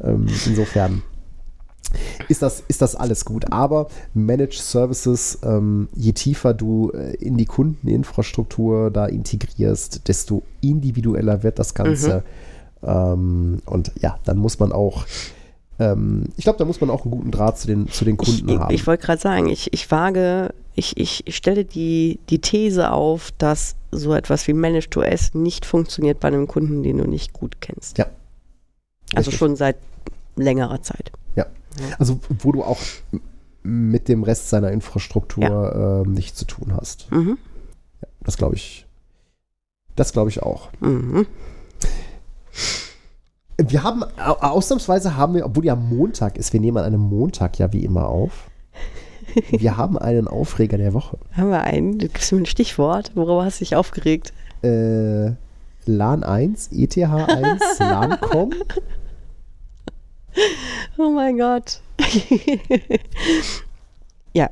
ähm, 0.00 0.26
insofern 0.46 1.02
ist 2.28 2.42
das, 2.42 2.62
ist 2.68 2.82
das 2.82 2.94
alles 2.94 3.24
gut. 3.24 3.52
Aber 3.52 3.88
Managed 4.14 4.60
Services, 4.60 5.38
ähm, 5.42 5.88
je 5.94 6.12
tiefer 6.12 6.54
du 6.54 6.90
äh, 6.92 7.14
in 7.16 7.36
die 7.36 7.46
Kundeninfrastruktur 7.46 8.90
da 8.90 9.06
integrierst, 9.06 10.06
desto 10.08 10.42
individueller 10.60 11.42
wird 11.42 11.58
das 11.58 11.74
Ganze. 11.74 12.22
Ähm, 12.82 13.60
und 13.66 13.92
ja, 14.00 14.18
dann 14.24 14.38
muss 14.38 14.58
man 14.58 14.72
auch, 14.72 15.04
ähm, 15.80 16.26
ich 16.36 16.44
glaube, 16.44 16.58
da 16.58 16.64
muss 16.64 16.80
man 16.80 16.90
auch 16.90 17.02
einen 17.04 17.10
guten 17.10 17.30
Draht 17.32 17.58
zu 17.58 17.66
den, 17.66 17.88
zu 17.88 18.04
den 18.04 18.16
Kunden 18.16 18.48
Ich, 18.48 18.58
haben. 18.58 18.72
ich 18.74 18.86
wollte 18.86 19.04
gerade 19.04 19.20
sagen, 19.20 19.48
ich, 19.48 19.72
ich 19.72 19.90
wage, 19.90 20.54
ich, 20.74 20.96
ich 20.96 21.24
stelle 21.34 21.64
die, 21.64 22.20
die 22.28 22.38
These 22.40 22.92
auf, 22.92 23.32
dass 23.38 23.74
so 23.90 24.14
etwas 24.14 24.46
wie 24.46 24.52
Managed 24.52 24.96
OS 24.96 25.34
nicht 25.34 25.66
funktioniert 25.66 26.20
bei 26.20 26.28
einem 26.28 26.46
Kunden, 26.46 26.82
den 26.84 26.98
du 26.98 27.04
nicht 27.08 27.32
gut 27.32 27.60
kennst. 27.60 27.98
ja. 27.98 28.06
Also 29.12 29.30
richtig. 29.30 29.38
schon 29.40 29.56
seit 29.56 29.76
längerer 30.36 30.82
Zeit. 30.82 31.10
Ja. 31.34 31.46
Also, 31.98 32.20
wo 32.38 32.52
du 32.52 32.62
auch 32.62 32.78
mit 33.64 34.06
dem 34.08 34.22
Rest 34.22 34.50
seiner 34.50 34.70
Infrastruktur 34.70 36.04
ähm, 36.06 36.12
nichts 36.12 36.38
zu 36.38 36.44
tun 36.44 36.72
hast. 36.76 37.10
Mhm. 37.10 37.36
Das 38.20 38.36
glaube 38.36 38.54
ich. 38.54 38.86
Das 39.96 40.12
glaube 40.12 40.30
ich 40.30 40.42
auch. 40.44 40.68
Mhm. 40.80 41.26
Wir 43.68 43.82
haben, 43.82 44.02
au- 44.04 44.38
ausnahmsweise 44.40 45.16
haben 45.16 45.34
wir, 45.34 45.44
obwohl 45.46 45.64
ja 45.64 45.74
Montag 45.76 46.36
ist, 46.36 46.52
wir 46.52 46.60
nehmen 46.60 46.78
an 46.78 46.84
einem 46.84 47.00
Montag 47.00 47.58
ja 47.58 47.72
wie 47.72 47.84
immer 47.84 48.08
auf. 48.08 48.48
Wir 49.50 49.76
haben 49.76 49.96
einen 49.98 50.26
Aufreger 50.28 50.76
der 50.78 50.92
Woche. 50.92 51.16
Haben 51.36 51.50
wir 51.50 51.62
einen? 51.62 51.98
Du 51.98 52.08
gibst 52.08 52.32
mir 52.32 52.38
ein 52.38 52.46
Stichwort. 52.46 53.12
Worüber 53.14 53.44
hast 53.44 53.60
du 53.60 53.64
dich 53.64 53.76
aufgeregt? 53.76 54.32
Äh, 54.64 55.28
LAN 55.86 56.24
1, 56.24 56.72
ETH1, 56.72 57.78
LANCOM. 57.78 58.52
Oh 60.98 61.10
mein 61.10 61.38
Gott. 61.38 61.80
ja. 64.34 64.50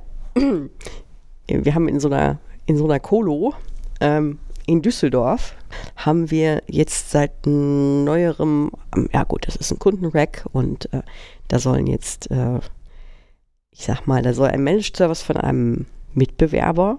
Wir 1.46 1.74
haben 1.74 1.88
in 1.88 1.98
so 2.00 2.09
einer, 2.09 2.38
in 2.66 2.76
so 2.76 2.84
einer 2.84 3.00
Kolo 3.00 3.54
ähm, 4.00 4.38
in 4.68 4.82
Düsseldorf 4.82 5.54
haben 5.96 6.30
wir 6.30 6.62
jetzt 6.66 7.10
seit 7.10 7.46
neuerem, 7.46 8.70
ja 9.12 9.24
gut, 9.24 9.46
das 9.46 9.56
ist 9.56 9.70
ein 9.72 9.78
Kundenrack 9.78 10.44
und 10.52 10.92
äh, 10.92 11.02
da 11.48 11.58
sollen 11.58 11.86
jetzt, 11.86 12.30
äh, 12.30 12.58
ich 13.70 13.84
sag 13.84 14.06
mal, 14.06 14.22
da 14.22 14.34
soll 14.34 14.48
ein 14.48 14.62
Managed 14.62 14.96
Service 14.96 15.22
von 15.22 15.36
einem 15.36 15.86
Mitbewerber 16.14 16.98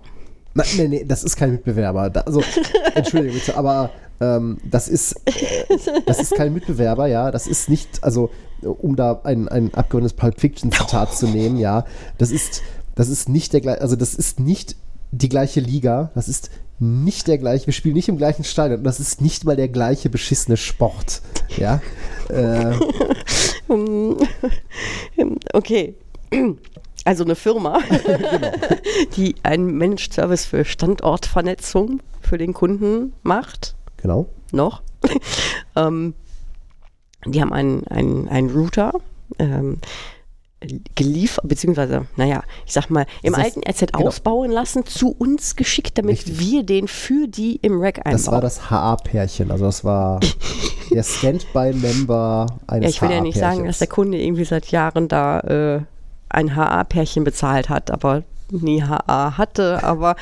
Nein, 0.53 0.67
nee, 0.77 0.87
nee, 0.87 1.05
das 1.05 1.23
ist 1.23 1.35
kein 1.35 1.51
Mitbewerber. 1.51 2.09
Da, 2.09 2.21
also, 2.21 2.41
Entschuldigung 2.95 3.35
bitte, 3.37 3.55
aber 3.55 3.91
ähm, 4.19 4.57
das 4.63 4.87
ist 4.87 5.15
äh, 5.25 6.01
das 6.05 6.19
ist 6.19 6.35
kein 6.35 6.53
Mitbewerber, 6.53 7.07
ja. 7.07 7.31
Das 7.31 7.47
ist 7.47 7.69
nicht, 7.69 8.03
also 8.03 8.31
um 8.61 8.95
da 8.95 9.21
ein, 9.23 9.47
ein 9.47 9.73
abgewandtes 9.73 10.13
Pulp 10.13 10.39
Fiction 10.39 10.71
Zitat 10.71 11.15
zu 11.15 11.27
nehmen, 11.27 11.57
ja. 11.57 11.85
Das 12.17 12.31
ist, 12.31 12.63
das 12.95 13.09
ist 13.09 13.29
nicht 13.29 13.53
der 13.53 13.61
gleiche, 13.61 13.81
also 13.81 13.95
das 13.95 14.15
ist 14.15 14.39
nicht 14.39 14.75
die 15.11 15.29
gleiche 15.29 15.59
Liga. 15.59 16.11
Das 16.15 16.27
ist 16.27 16.49
nicht 16.79 17.27
der 17.27 17.37
gleiche, 17.37 17.65
wir 17.67 17.73
spielen 17.73 17.95
nicht 17.95 18.09
im 18.09 18.17
gleichen 18.17 18.43
Stadion 18.43 18.79
und 18.79 18.83
das 18.83 18.99
ist 18.99 19.21
nicht 19.21 19.43
mal 19.43 19.55
der 19.55 19.67
gleiche 19.67 20.09
beschissene 20.09 20.57
Sport, 20.57 21.21
ja. 21.57 21.81
Äh, 22.29 22.75
Hm, 23.67 24.17
Okay. 25.53 25.95
Also 27.05 27.23
eine 27.23 27.35
Firma, 27.35 27.79
die 29.15 29.35
einen 29.43 29.77
Managed 29.77 30.13
Service 30.13 30.45
für 30.45 30.65
Standortvernetzung 30.65 32.01
für 32.21 32.37
den 32.37 32.53
Kunden 32.53 33.13
macht. 33.23 33.75
genau. 33.97 34.27
Noch. 34.51 34.81
ähm, 35.75 36.13
die 37.25 37.41
haben 37.41 37.53
einen, 37.53 37.85
einen, 37.87 38.27
einen 38.27 38.49
Router 38.49 38.93
ähm, 39.37 39.77
geliefert, 40.95 41.47
beziehungsweise, 41.47 42.05
naja, 42.17 42.43
ich 42.65 42.73
sag 42.73 42.89
mal, 42.89 43.05
im 43.23 43.33
Das 43.33 43.43
alten 43.43 43.61
RZ 43.67 43.93
genau. 43.93 44.07
ausbauen 44.07 44.51
lassen, 44.51 44.85
zu 44.85 45.15
uns 45.17 45.55
geschickt, 45.55 45.97
damit 45.97 46.17
Richtig. 46.17 46.39
wir 46.39 46.63
den 46.63 46.87
für 46.87 47.27
die 47.27 47.57
im 47.61 47.81
Rack 47.81 47.99
einbauen. 47.99 48.13
Das 48.13 48.27
war 48.27 48.41
das 48.41 48.69
HA-Pärchen, 48.69 49.51
also 49.51 49.65
das 49.65 49.83
war 49.83 50.19
der 50.91 51.03
Standby-Member 51.03 52.47
eines 52.67 52.83
Ja, 52.83 52.89
ich 52.89 53.01
will 53.01 53.11
ja 53.11 53.21
nicht 53.21 53.37
sagen, 53.37 53.65
dass 53.65 53.79
der. 53.79 53.87
Kunde 53.87 54.21
irgendwie 54.21 54.45
seit 54.45 54.67
Jahren 54.67 55.07
da 55.07 55.39
äh, 55.39 55.81
ein 56.29 56.55
HA-Pärchen 56.55 57.23
bezahlt 57.23 57.69
hat, 57.69 57.89
aber 57.89 58.23
nie 58.51 58.83
HA 58.83 59.37
hatte. 59.37 59.83
Aber 59.83 60.15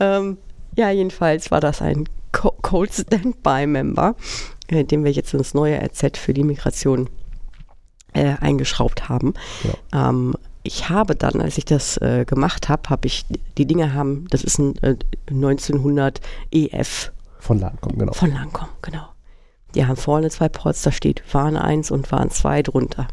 ähm, 0.00 0.38
ja, 0.76 0.90
jedenfalls 0.90 1.50
war 1.50 1.60
das 1.60 1.82
ein 1.82 2.08
Co 2.32 2.54
Cold 2.62 2.92
Standby-Member, 2.92 4.14
äh, 4.68 4.84
den 4.84 5.04
wir 5.04 5.10
jetzt 5.10 5.34
ins 5.34 5.54
neue 5.54 5.78
RZ 5.82 6.16
für 6.16 6.32
die 6.32 6.44
Migration 6.44 7.10
äh, 8.12 8.34
eingeschraubt 8.40 9.08
haben. 9.08 9.34
Ähm, 9.92 10.34
ich 10.62 10.88
habe 10.88 11.16
dann, 11.16 11.40
als 11.40 11.58
ich 11.58 11.64
das 11.64 11.96
äh, 11.98 12.24
gemacht 12.24 12.68
habe, 12.68 12.88
habe 12.88 13.06
ich, 13.06 13.24
die 13.58 13.66
Dinge 13.66 13.94
haben, 13.94 14.26
das 14.30 14.44
ist 14.44 14.58
ein 14.58 14.76
äh, 14.82 14.96
1900 15.28 16.20
EF 16.50 17.12
Von 17.40 17.58
Lancom, 17.58 17.98
genau. 17.98 18.12
von 18.12 18.32
Lancome, 18.32 18.68
genau. 18.80 19.08
Die 19.74 19.86
haben 19.86 19.96
vorne 19.96 20.30
zwei 20.30 20.48
Ports, 20.48 20.82
da 20.82 20.92
steht 20.92 21.22
Warn 21.32 21.56
1 21.56 21.90
und 21.90 22.12
Warn 22.12 22.30
2 22.30 22.62
drunter. 22.62 23.08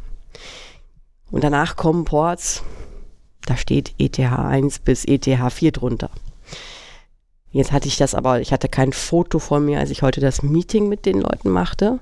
Und 1.31 1.43
danach 1.43 1.75
kommen 1.75 2.05
Ports, 2.05 2.63
da 3.45 3.55
steht 3.55 3.93
ETH 3.97 4.19
1 4.19 4.79
bis 4.79 5.05
ETH 5.05 5.25
4 5.25 5.71
drunter. 5.71 6.09
Jetzt 7.51 7.71
hatte 7.71 7.87
ich 7.87 7.97
das 7.97 8.13
aber, 8.13 8.41
ich 8.41 8.51
hatte 8.53 8.69
kein 8.69 8.93
Foto 8.93 9.39
von 9.39 9.65
mir, 9.65 9.79
als 9.79 9.89
ich 9.89 10.03
heute 10.03 10.21
das 10.21 10.43
Meeting 10.43 10.87
mit 10.87 11.05
den 11.05 11.21
Leuten 11.21 11.49
machte. 11.49 11.99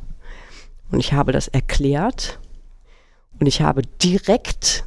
Und 0.91 1.00
ich 1.00 1.14
habe 1.14 1.32
das 1.32 1.48
erklärt. 1.48 2.39
Und 3.40 3.46
ich 3.48 3.62
habe 3.62 3.82
direkt 4.02 4.84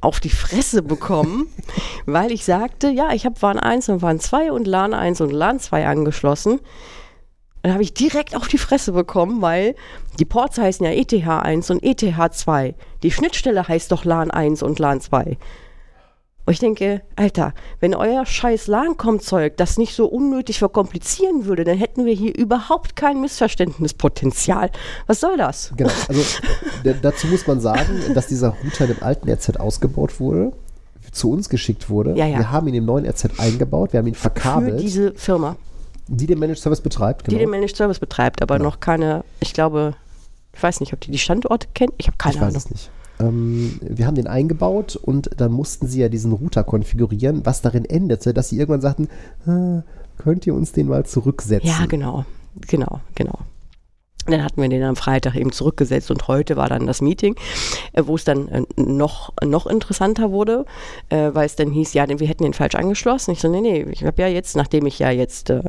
auf 0.00 0.20
die 0.20 0.30
Fresse 0.30 0.82
bekommen, 0.82 1.48
weil 2.06 2.30
ich 2.30 2.44
sagte, 2.44 2.88
ja, 2.88 3.12
ich 3.12 3.24
habe 3.26 3.40
WAN 3.40 3.58
1 3.58 3.88
und 3.88 4.02
WAN 4.02 4.20
2 4.20 4.52
und 4.52 4.66
LAN 4.66 4.94
1 4.94 5.20
und 5.20 5.32
LAN 5.32 5.58
2 5.58 5.86
angeschlossen. 5.86 6.60
Dann 7.62 7.72
habe 7.72 7.82
ich 7.82 7.94
direkt 7.94 8.36
auf 8.36 8.46
die 8.46 8.58
Fresse 8.58 8.92
bekommen, 8.92 9.42
weil 9.42 9.74
die 10.20 10.24
Ports 10.24 10.58
heißen 10.58 10.86
ja 10.86 10.92
ETH 10.92 11.12
1 11.12 11.70
und 11.70 11.82
ETH 11.82 12.34
2. 12.34 12.74
Die 13.02 13.10
Schnittstelle 13.10 13.66
heißt 13.66 13.90
doch 13.90 14.04
LAN 14.04 14.30
1 14.30 14.62
und 14.62 14.78
LAN 14.78 15.00
2. 15.00 15.36
Und 16.46 16.52
ich 16.52 16.60
denke, 16.60 17.02
Alter, 17.16 17.52
wenn 17.80 17.92
euer 17.94 18.24
scheiß 18.24 18.68
LAN-Com-Zeug 18.68 19.56
das 19.56 19.78
nicht 19.78 19.94
so 19.96 20.06
unnötig 20.06 20.60
verkomplizieren 20.60 21.44
würde, 21.44 21.64
dann 21.64 21.76
hätten 21.76 22.04
wir 22.06 22.14
hier 22.14 22.36
überhaupt 22.38 22.94
kein 22.94 23.20
Missverständnispotenzial. 23.20 24.70
Was 25.06 25.20
soll 25.20 25.36
das? 25.36 25.72
Genau, 25.76 25.90
also 26.08 26.22
dazu 27.02 27.26
muss 27.26 27.46
man 27.46 27.60
sagen, 27.60 28.00
dass 28.14 28.28
dieser 28.28 28.50
Router 28.64 28.86
dem 28.86 29.02
alten 29.02 29.28
RZ 29.28 29.56
ausgebaut 29.58 30.20
wurde, 30.20 30.52
zu 31.12 31.30
uns 31.30 31.48
geschickt 31.48 31.88
wurde. 31.90 32.14
Ja, 32.16 32.26
ja. 32.26 32.38
Wir 32.38 32.50
haben 32.50 32.68
ihn 32.68 32.74
im 32.74 32.84
neuen 32.84 33.06
RZ 33.08 33.38
eingebaut, 33.38 33.92
wir 33.92 33.98
haben 33.98 34.06
ihn 34.06 34.14
Für 34.14 34.20
verkabelt, 34.30 34.80
diese 34.80 35.14
Firma, 35.14 35.56
die 36.08 36.26
den 36.26 36.38
Managed 36.38 36.62
Service 36.62 36.80
betreibt. 36.80 37.26
die 37.26 37.30
den 37.30 37.38
Genau. 37.40 37.50
Managed 37.50 37.76
Service 37.76 37.98
betreibt, 37.98 38.42
aber 38.42 38.58
Genau. 38.58 38.70
noch 38.70 38.80
keine, 38.80 39.24
ich 39.40 39.52
glaube, 39.52 39.94
ich 40.54 40.62
weiß 40.62 40.80
nicht, 40.80 40.92
ob 40.92 41.00
die 41.00 41.10
die 41.10 41.18
Standorte 41.18 41.66
kennt. 41.74 41.92
Ich 41.98 42.06
habe 42.06 42.16
keine 42.18 42.34
Ich 42.36 42.40
weiß 42.40 42.48
Ahnung. 42.48 42.56
es 42.58 42.70
nicht. 42.70 42.90
Ähm, 43.20 43.78
wir 43.80 44.06
haben 44.06 44.14
den 44.14 44.26
eingebaut 44.26 44.96
und 44.96 45.30
dann 45.36 45.52
mussten 45.52 45.86
sie 45.86 46.00
ja 46.00 46.08
diesen 46.08 46.32
Router 46.32 46.64
konfigurieren, 46.64 47.44
was 47.44 47.62
darin 47.62 47.84
endete, 47.84 48.34
dass 48.34 48.48
sie 48.48 48.58
irgendwann 48.58 48.80
sagten, 48.80 49.08
"Ah, 49.46 49.82
könnt 50.18 50.46
ihr 50.46 50.54
uns 50.54 50.72
den 50.72 50.88
mal 50.88 51.04
zurücksetzen? 51.06 51.68
Ja, 51.68 51.86
genau, 51.86 52.24
genau, 52.68 53.00
genau. 53.14 53.38
Dann 54.26 54.42
hatten 54.42 54.60
wir 54.60 54.68
den 54.68 54.82
am 54.82 54.96
Freitag 54.96 55.36
eben 55.36 55.52
zurückgesetzt 55.52 56.10
und 56.10 56.26
heute 56.26 56.56
war 56.56 56.68
dann 56.68 56.86
das 56.86 57.00
Meeting, 57.00 57.36
äh, 57.92 58.02
wo 58.06 58.16
es 58.16 58.24
dann 58.24 58.48
äh, 58.48 58.62
noch, 58.76 59.32
noch 59.44 59.66
interessanter 59.66 60.32
wurde, 60.32 60.64
weil 61.08 61.46
es 61.46 61.54
dann 61.54 61.70
hieß, 61.70 61.94
ja, 61.94 62.06
wir 62.08 62.26
hätten 62.26 62.42
den 62.42 62.52
falsch 62.54 62.74
angeschlossen. 62.74 63.30
Ich 63.30 63.40
so, 63.40 63.48
nee, 63.48 63.60
nee, 63.60 63.86
ich 63.90 64.04
habe 64.04 64.20
ja 64.20 64.28
jetzt, 64.28 64.56
nachdem 64.56 64.86
ich 64.86 64.98
ja 64.98 65.10
jetzt 65.10 65.50
äh, 65.50 65.62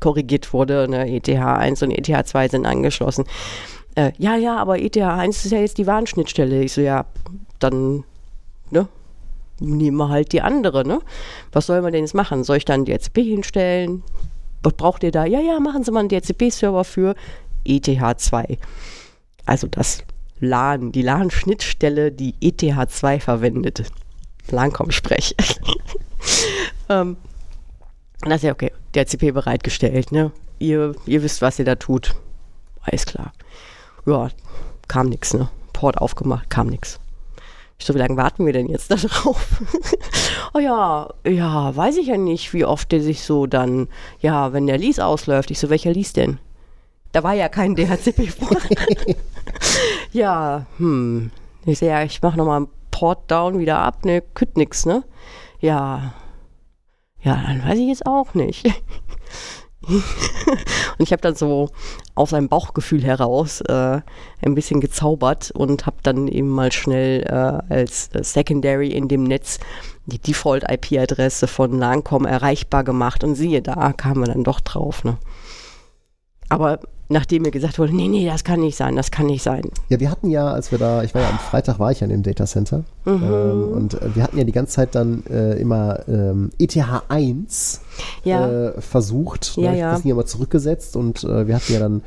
korrigiert 0.00 0.52
wurde, 0.52 0.88
ne, 0.88 1.10
ETH 1.10 1.28
1 1.28 1.82
und 1.82 1.90
ETH 1.90 2.26
2 2.26 2.48
sind 2.48 2.66
angeschlossen. 2.66 3.24
Äh, 3.94 4.12
ja, 4.18 4.36
ja, 4.36 4.56
aber 4.56 4.80
ETH 4.80 4.96
1 4.96 5.44
ist 5.44 5.52
ja 5.52 5.58
jetzt 5.58 5.78
die 5.78 5.86
Warnschnittstelle. 5.86 6.62
Ich 6.62 6.72
so, 6.72 6.80
ja, 6.80 7.06
dann, 7.58 8.04
ne, 8.70 8.88
nehmen 9.60 9.96
wir 9.96 10.08
halt 10.08 10.32
die 10.32 10.40
andere, 10.40 10.86
ne? 10.86 11.00
Was 11.52 11.66
soll 11.66 11.80
man 11.82 11.92
denn 11.92 12.02
jetzt 12.02 12.14
machen? 12.14 12.44
Soll 12.44 12.56
ich 12.56 12.64
dann 12.64 12.84
DHCP 12.84 13.22
hinstellen? 13.22 14.02
Was 14.62 14.72
braucht 14.74 15.02
ihr 15.02 15.12
da? 15.12 15.24
Ja, 15.24 15.40
ja, 15.40 15.60
machen 15.60 15.84
Sie 15.84 15.92
mal 15.92 16.00
einen 16.00 16.08
DHCP-Server 16.08 16.84
für 16.84 17.14
ETH2. 17.66 18.58
Also 19.46 19.66
das 19.68 20.04
LAN, 20.40 20.90
die 20.90 21.02
LAN-Schnittstelle, 21.02 22.10
die 22.10 22.34
ETH2 22.42 23.20
verwendet. 23.20 23.84
LAN-Com-Sprech. 24.50 25.36
ähm, 26.88 27.16
das 28.22 28.36
ist 28.36 28.42
ja 28.42 28.52
okay, 28.52 28.72
DHCP 28.94 29.32
bereitgestellt, 29.32 30.12
ne? 30.12 30.32
Ihr, 30.58 30.94
ihr 31.06 31.22
wisst, 31.22 31.42
was 31.42 31.58
ihr 31.58 31.64
da 31.64 31.74
tut. 31.74 32.14
Alles 32.80 33.06
klar. 33.06 33.32
Ja, 34.06 34.28
kam 34.88 35.08
nix, 35.08 35.34
ne? 35.34 35.48
Port 35.72 35.98
aufgemacht, 35.98 36.50
kam 36.50 36.68
nix. 36.68 37.00
Ich 37.78 37.86
so, 37.86 37.94
wie 37.94 37.98
lange 37.98 38.16
warten 38.16 38.46
wir 38.46 38.52
denn 38.52 38.68
jetzt 38.68 38.90
da 38.90 38.96
drauf? 38.96 39.60
oh 40.54 40.58
ja, 40.58 41.08
ja, 41.26 41.74
weiß 41.74 41.96
ich 41.96 42.06
ja 42.06 42.16
nicht, 42.16 42.52
wie 42.52 42.64
oft 42.64 42.92
der 42.92 43.02
sich 43.02 43.22
so 43.22 43.46
dann, 43.46 43.88
ja, 44.20 44.52
wenn 44.52 44.66
der 44.66 44.78
Lease 44.78 45.04
ausläuft. 45.04 45.50
Ich 45.50 45.58
so, 45.58 45.70
welcher 45.70 45.92
Lease 45.92 46.14
denn? 46.14 46.38
Da 47.12 47.22
war 47.22 47.32
ja 47.32 47.48
kein 47.48 47.74
DHCP 47.74 48.28
vor. 48.28 48.56
ja, 50.12 50.66
hm. 50.78 51.30
Ich 51.66 51.78
so, 51.78 51.86
ja, 51.86 52.02
ich 52.02 52.22
mach 52.22 52.36
nochmal 52.36 52.58
einen 52.58 52.68
Port 52.90 53.30
down 53.30 53.58
wieder 53.58 53.78
ab, 53.78 54.04
ne, 54.04 54.22
kütt 54.34 54.56
nix, 54.56 54.86
ne? 54.86 55.02
Ja. 55.60 56.14
Ja, 57.22 57.42
dann 57.46 57.64
weiß 57.64 57.78
ich 57.78 57.88
jetzt 57.88 58.06
auch 58.06 58.34
nicht. 58.34 58.66
Und 60.98 61.04
ich 61.06 61.12
habe 61.12 61.22
dann 61.22 61.34
so 61.34 61.70
aus 62.14 62.32
einem 62.32 62.48
Bauchgefühl 62.48 63.02
heraus 63.02 63.60
äh, 63.62 64.00
ein 64.42 64.54
bisschen 64.54 64.80
gezaubert 64.80 65.50
und 65.52 65.86
habe 65.86 65.96
dann 66.02 66.28
eben 66.28 66.48
mal 66.48 66.70
schnell 66.72 67.22
äh, 67.22 67.72
als 67.72 68.10
äh, 68.14 68.22
Secondary 68.22 68.88
in 68.88 69.08
dem 69.08 69.24
Netz 69.24 69.58
die 70.06 70.18
Default-IP-Adresse 70.18 71.46
von 71.46 71.78
Lancom 71.78 72.26
erreichbar 72.26 72.84
gemacht 72.84 73.24
und 73.24 73.34
siehe 73.34 73.62
da, 73.62 73.92
kamen 73.92 74.26
wir 74.26 74.32
dann 74.32 74.44
doch 74.44 74.60
drauf. 74.60 75.02
Ne? 75.04 75.16
Aber 76.48 76.80
nachdem 77.08 77.42
mir 77.42 77.50
gesagt 77.50 77.78
wurde, 77.78 77.94
nee, 77.94 78.08
nee, 78.08 78.26
das 78.26 78.44
kann 78.44 78.60
nicht 78.60 78.76
sein, 78.76 78.96
das 78.96 79.10
kann 79.10 79.26
nicht 79.26 79.42
sein. 79.42 79.62
Ja, 79.88 80.00
wir 80.00 80.10
hatten 80.10 80.30
ja, 80.30 80.48
als 80.50 80.70
wir 80.72 80.78
da, 80.78 81.02
ich 81.02 81.14
war 81.14 81.22
ja 81.22 81.28
am 81.30 81.38
Freitag, 81.38 81.78
war 81.78 81.90
ich 81.92 82.00
ja 82.00 82.06
in 82.06 82.10
dem 82.10 82.22
Datacenter 82.22 82.84
Mhm. 83.04 83.22
ähm, 83.22 83.68
und 83.72 83.98
wir 84.14 84.22
hatten 84.22 84.38
ja 84.38 84.44
die 84.44 84.52
ganze 84.52 84.72
Zeit 84.74 84.94
dann 84.94 85.22
äh, 85.26 85.54
immer 85.60 86.00
ähm, 86.08 86.50
ETH 86.58 86.76
1 87.08 87.80
Ja. 88.24 88.48
äh, 88.68 88.80
versucht. 88.80 89.56
Ja, 89.56 89.72
ne? 89.72 89.78
Ja. 89.78 89.92
das 89.92 90.04
nie 90.04 90.12
aber 90.12 90.24
zurückgesetzt 90.26 90.96
und 90.96 91.24
äh, 91.24 91.46
wir 91.46 91.54
hatten 91.56 91.72
ja 91.72 91.78
dann 91.80 92.02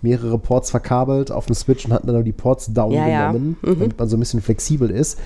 mehrere 0.00 0.38
Ports 0.38 0.70
verkabelt 0.70 1.30
auf 1.32 1.46
dem 1.46 1.54
Switch 1.56 1.84
und 1.84 1.92
hatten 1.92 2.06
dann 2.06 2.16
auch 2.16 2.22
die 2.24 2.32
Ports 2.32 2.72
down 2.72 2.92
Ja, 2.92 3.06
ja. 3.08 3.26
genommen, 3.32 3.56
Mhm. 3.62 3.78
damit 3.80 3.98
man 3.98 4.08
so 4.08 4.16
ein 4.16 4.20
bisschen 4.20 4.40
flexibel 4.40 4.90
ist. 4.90 5.18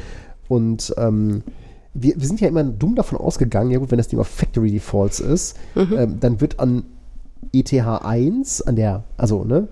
Und 0.48 0.92
ähm, 0.98 1.42
wir, 1.94 2.14
wir 2.16 2.26
sind 2.26 2.40
ja 2.40 2.48
immer 2.48 2.64
dumm 2.64 2.94
davon 2.94 3.18
ausgegangen, 3.18 3.70
ja 3.70 3.78
gut, 3.78 3.90
wenn 3.90 3.98
das 3.98 4.08
Ding 4.08 4.18
auf 4.18 4.26
Factory 4.28 4.70
Defaults 4.72 5.20
ist, 5.20 5.56
Mhm. 5.74 5.94
ähm, 5.96 6.16
dann 6.20 6.40
wird 6.40 6.58
an 6.58 6.84
ETH 7.52 7.72
1, 7.72 8.62
an 8.62 8.76
der, 8.76 9.04
also, 9.16 9.44
ne, 9.44 9.68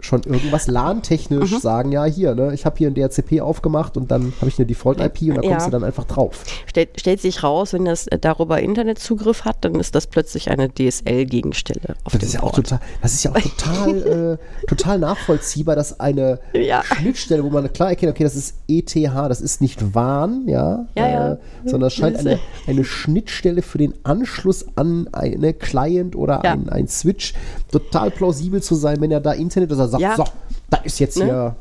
schon 0.00 0.22
irgendwas 0.22 0.66
LAN-technisch 0.66 1.52
Mhm. 1.52 1.58
sagen, 1.58 1.92
ja, 1.92 2.04
hier, 2.04 2.34
ne, 2.34 2.52
ich 2.54 2.64
habe 2.66 2.76
hier 2.78 2.88
ein 2.88 2.94
DHCP 2.94 3.40
aufgemacht 3.40 3.96
und 3.96 4.10
dann 4.10 4.32
habe 4.40 4.48
ich 4.48 4.58
eine 4.58 4.66
Default-IP 4.66 5.22
und 5.30 5.36
da 5.36 5.40
kommst 5.42 5.50
Ja. 5.60 5.64
du 5.66 5.70
dann 5.70 5.84
einfach 5.84 6.04
drauf. 6.04 6.44
Stellt, 6.66 6.98
stellt 7.00 7.20
sich 7.20 7.42
raus, 7.42 7.72
wenn 7.72 7.84
das 7.84 8.06
äh, 8.06 8.18
darüber 8.18 8.60
Internetzugriff 8.60 9.44
hat, 9.44 9.64
dann 9.64 9.74
ist 9.76 9.94
das 9.94 10.06
plötzlich 10.06 10.50
eine 10.50 10.68
DSL-Gegenstelle. 10.72 11.94
Das 12.12 12.22
ist 12.22 12.34
ja 12.34 12.42
auch 12.42 12.52
total, 12.52 12.80
das 13.02 13.14
ist 13.14 13.24
ja 13.24 13.30
auch 13.32 13.40
total, 13.40 14.38
äh, 14.62 14.66
total 14.66 14.98
nachvollziehbar, 14.98 15.76
dass 15.76 16.00
eine 16.00 16.38
Ja. 16.52 16.82
Schnittstelle, 16.84 17.44
wo 17.44 17.50
man 17.50 17.72
klar 17.72 17.90
erkennt, 17.90 18.12
okay, 18.12 18.24
das 18.24 18.36
ist 18.36 18.54
ETH, 18.68 18.94
das 18.94 19.40
ist 19.40 19.60
nicht 19.60 19.94
WAN, 19.94 20.44
ja, 20.46 20.86
Ja. 20.96 21.32
Äh, 21.32 21.36
sondern 21.64 21.88
es 21.88 21.94
scheint 21.94 22.16
eine, 22.18 22.38
eine 22.66 22.84
Schnittstelle 22.84 23.62
für 23.62 23.78
den 23.78 23.94
Anschluss 24.04 24.64
an 24.76 25.08
eine 25.12 25.52
Client 25.52 26.16
oder 26.16 26.42
ein, 26.44 26.68
ein 26.68 26.88
Switch 26.88 27.34
total 27.70 28.10
plausibel 28.10 28.62
zu 28.62 28.74
sein, 28.74 29.00
wenn 29.00 29.10
er 29.10 29.20
da 29.20 29.32
Internet, 29.32 29.70
dass 29.70 29.78
er 29.78 29.88
sagt, 29.90 30.02
Ja. 30.02 30.16
so, 30.16 30.24
da 30.70 30.78
ist 30.78 30.98
jetzt 31.00 31.18
Ne? 31.18 31.24
hier, 31.24 31.56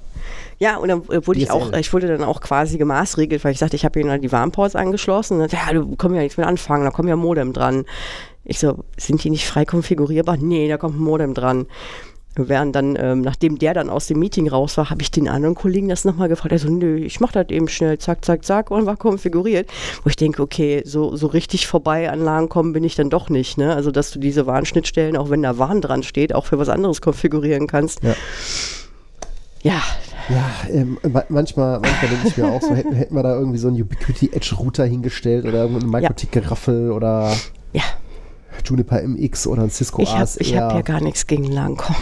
Ja, 0.59 0.77
und 0.77 0.87
dann 0.89 1.01
äh, 1.09 1.25
wurde 1.25 1.39
ich 1.39 1.45
DSL. 1.47 1.51
auch, 1.55 1.73
ich 1.73 1.91
wurde 1.93 2.07
dann 2.07 2.23
auch 2.23 2.41
quasi 2.41 2.77
gemaßregelt, 2.77 3.43
weil 3.43 3.51
ich 3.53 3.59
sagte, 3.59 3.75
ich 3.75 3.85
habe 3.85 3.99
hier 3.99 4.17
die 4.17 4.31
Warmports 4.31 4.75
angeschlossen. 4.75 5.39
Und, 5.41 5.51
ja, 5.51 5.59
du 5.73 5.95
komm 5.97 6.13
ja 6.15 6.21
nichts 6.21 6.37
mit 6.37 6.45
anfangen, 6.45 6.83
da 6.83 6.91
kommt 6.91 7.09
ja 7.09 7.15
Modem 7.15 7.53
dran. 7.53 7.85
Ich 8.43 8.59
so, 8.59 8.83
sind 8.97 9.23
die 9.23 9.29
nicht 9.29 9.47
frei 9.47 9.63
konfigurierbar? 9.65 10.37
Nee, 10.37 10.67
da 10.69 10.77
kommt 10.77 10.95
ein 10.95 11.03
Modem 11.03 11.33
dran. 11.33 11.67
Während 12.35 12.73
dann, 12.75 12.95
ähm, 12.97 13.21
nachdem 13.21 13.57
der 13.59 13.73
dann 13.73 13.89
aus 13.89 14.07
dem 14.07 14.19
Meeting 14.19 14.47
raus 14.47 14.77
war, 14.77 14.89
habe 14.89 15.01
ich 15.01 15.11
den 15.11 15.27
anderen 15.27 15.55
Kollegen 15.55 15.89
das 15.89 16.05
nochmal 16.05 16.29
gefragt. 16.29 16.51
Er 16.53 16.59
so, 16.59 16.69
nö, 16.69 16.95
ich 16.97 17.19
mach 17.19 17.31
das 17.31 17.49
eben 17.49 17.67
schnell, 17.67 17.97
zack, 17.97 18.23
zack, 18.23 18.45
zack, 18.45 18.71
und 18.71 18.85
war 18.85 18.95
konfiguriert. 18.95 19.69
Wo 20.03 20.09
ich 20.09 20.15
denke, 20.15 20.41
okay, 20.41 20.83
so, 20.85 21.15
so 21.17 21.27
richtig 21.27 21.67
vorbei 21.67 22.09
an 22.09 22.21
LAN 22.23 22.47
kommen 22.47 22.71
bin 22.71 22.83
ich 22.83 22.95
dann 22.95 23.09
doch 23.09 23.29
nicht, 23.29 23.57
ne? 23.57 23.75
Also, 23.75 23.91
dass 23.91 24.11
du 24.11 24.19
diese 24.19 24.45
Warnschnittstellen, 24.45 25.17
auch 25.17 25.29
wenn 25.29 25.41
da 25.41 25.57
Warn 25.57 25.81
dran 25.81 26.03
steht, 26.03 26.33
auch 26.33 26.45
für 26.45 26.59
was 26.59 26.69
anderes 26.69 27.01
konfigurieren 27.01 27.67
kannst. 27.67 28.03
Ja. 28.03 28.15
Ja, 29.61 29.81
ja, 30.29 30.49
ähm, 30.71 30.97
ma- 31.11 31.25
manchmal, 31.27 31.81
manchmal 31.81 32.09
denke 32.11 32.27
ich 32.29 32.37
mir 32.37 32.47
auch 32.47 32.61
so, 32.61 32.73
hätten, 32.73 32.93
hätten 32.93 33.13
wir 33.15 33.23
da 33.23 33.37
irgendwie 33.37 33.57
so 33.57 33.67
einen 33.67 33.81
Ubiquity 33.81 34.29
Edge 34.31 34.55
Router 34.57 34.85
hingestellt 34.85 35.43
oder 35.45 35.63
irgendeinen 35.63 35.91
Microtik-Geraffel 35.91 36.91
oder 36.91 37.33
ja. 37.73 37.81
Juniper 38.65 39.01
MX 39.01 39.47
oder 39.47 39.63
ein 39.63 39.69
Cisco 39.69 40.01
Ich 40.01 40.11
habe 40.11 40.21
ASR. 40.23 40.41
ich 40.41 40.57
hab 40.57 40.73
ja 40.73 40.81
gar 40.81 41.01
nichts 41.01 41.27
gegen 41.27 41.45
Lancome. 41.45 41.97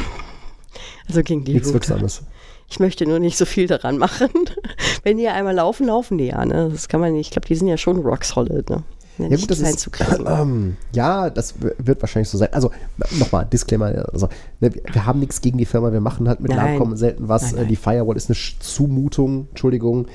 Also 1.08 1.24
gegen 1.24 1.43
die 1.43 1.53
Nichts. 1.53 1.72
Wirksames. 1.74 2.24
Ich 2.70 2.80
möchte 2.80 3.05
nur 3.05 3.20
nicht 3.20 3.38
so 3.38 3.45
viel 3.45 3.68
daran 3.68 3.97
machen. 3.97 4.30
Wenn 5.03 5.18
die 5.18 5.28
einmal 5.28 5.55
laufen, 5.55 5.88
laufen 5.88 6.18
die 6.18 6.26
ja. 6.26 6.43
Ne? 6.45 6.70
Das 6.72 6.89
kann 6.89 6.99
man 6.99 7.14
nicht. 7.14 7.28
Ich 7.28 7.32
glaube, 7.32 7.47
die 7.47 7.55
sind 7.55 7.68
ja 7.68 7.78
schon 7.78 7.97
rock 7.99 8.26
solid. 8.26 8.70
Ne? 8.70 8.84
Ja, 9.18 9.28
Ja 9.28 9.38
gut, 9.38 9.49
das 9.49 9.60
ist, 9.60 9.89
ähm, 10.28 10.76
ja, 10.93 11.30
das 11.30 11.55
wird 11.60 12.01
wahrscheinlich 12.01 12.30
so 12.30 12.38
sein. 12.38 12.49
Also 12.51 12.72
nochmal, 13.18 13.45
Disclaimer, 13.45 14.10
also, 14.12 14.28
ne, 14.60 14.72
wir, 14.74 15.05
haben 15.05 15.20
nichts 15.20 15.41
gegen 15.41 15.58
die 15.58 15.66
Firma, 15.66 15.91
wir 15.91 16.01
machen 16.01 16.28
halt 16.28 16.39
mit. 16.41 16.51
Nachkommen 16.51 16.97
selten 16.97 17.28
was. 17.30 17.43
Nein, 17.43 17.53
Äh, 17.53 17.58
nein. 17.60 17.68
Die 17.70 17.76
Firewall 17.78 18.18
ist 18.18 18.30
eine 18.30 18.38
Zumutung, 18.60 19.47
Entschuldigung. 19.51 20.08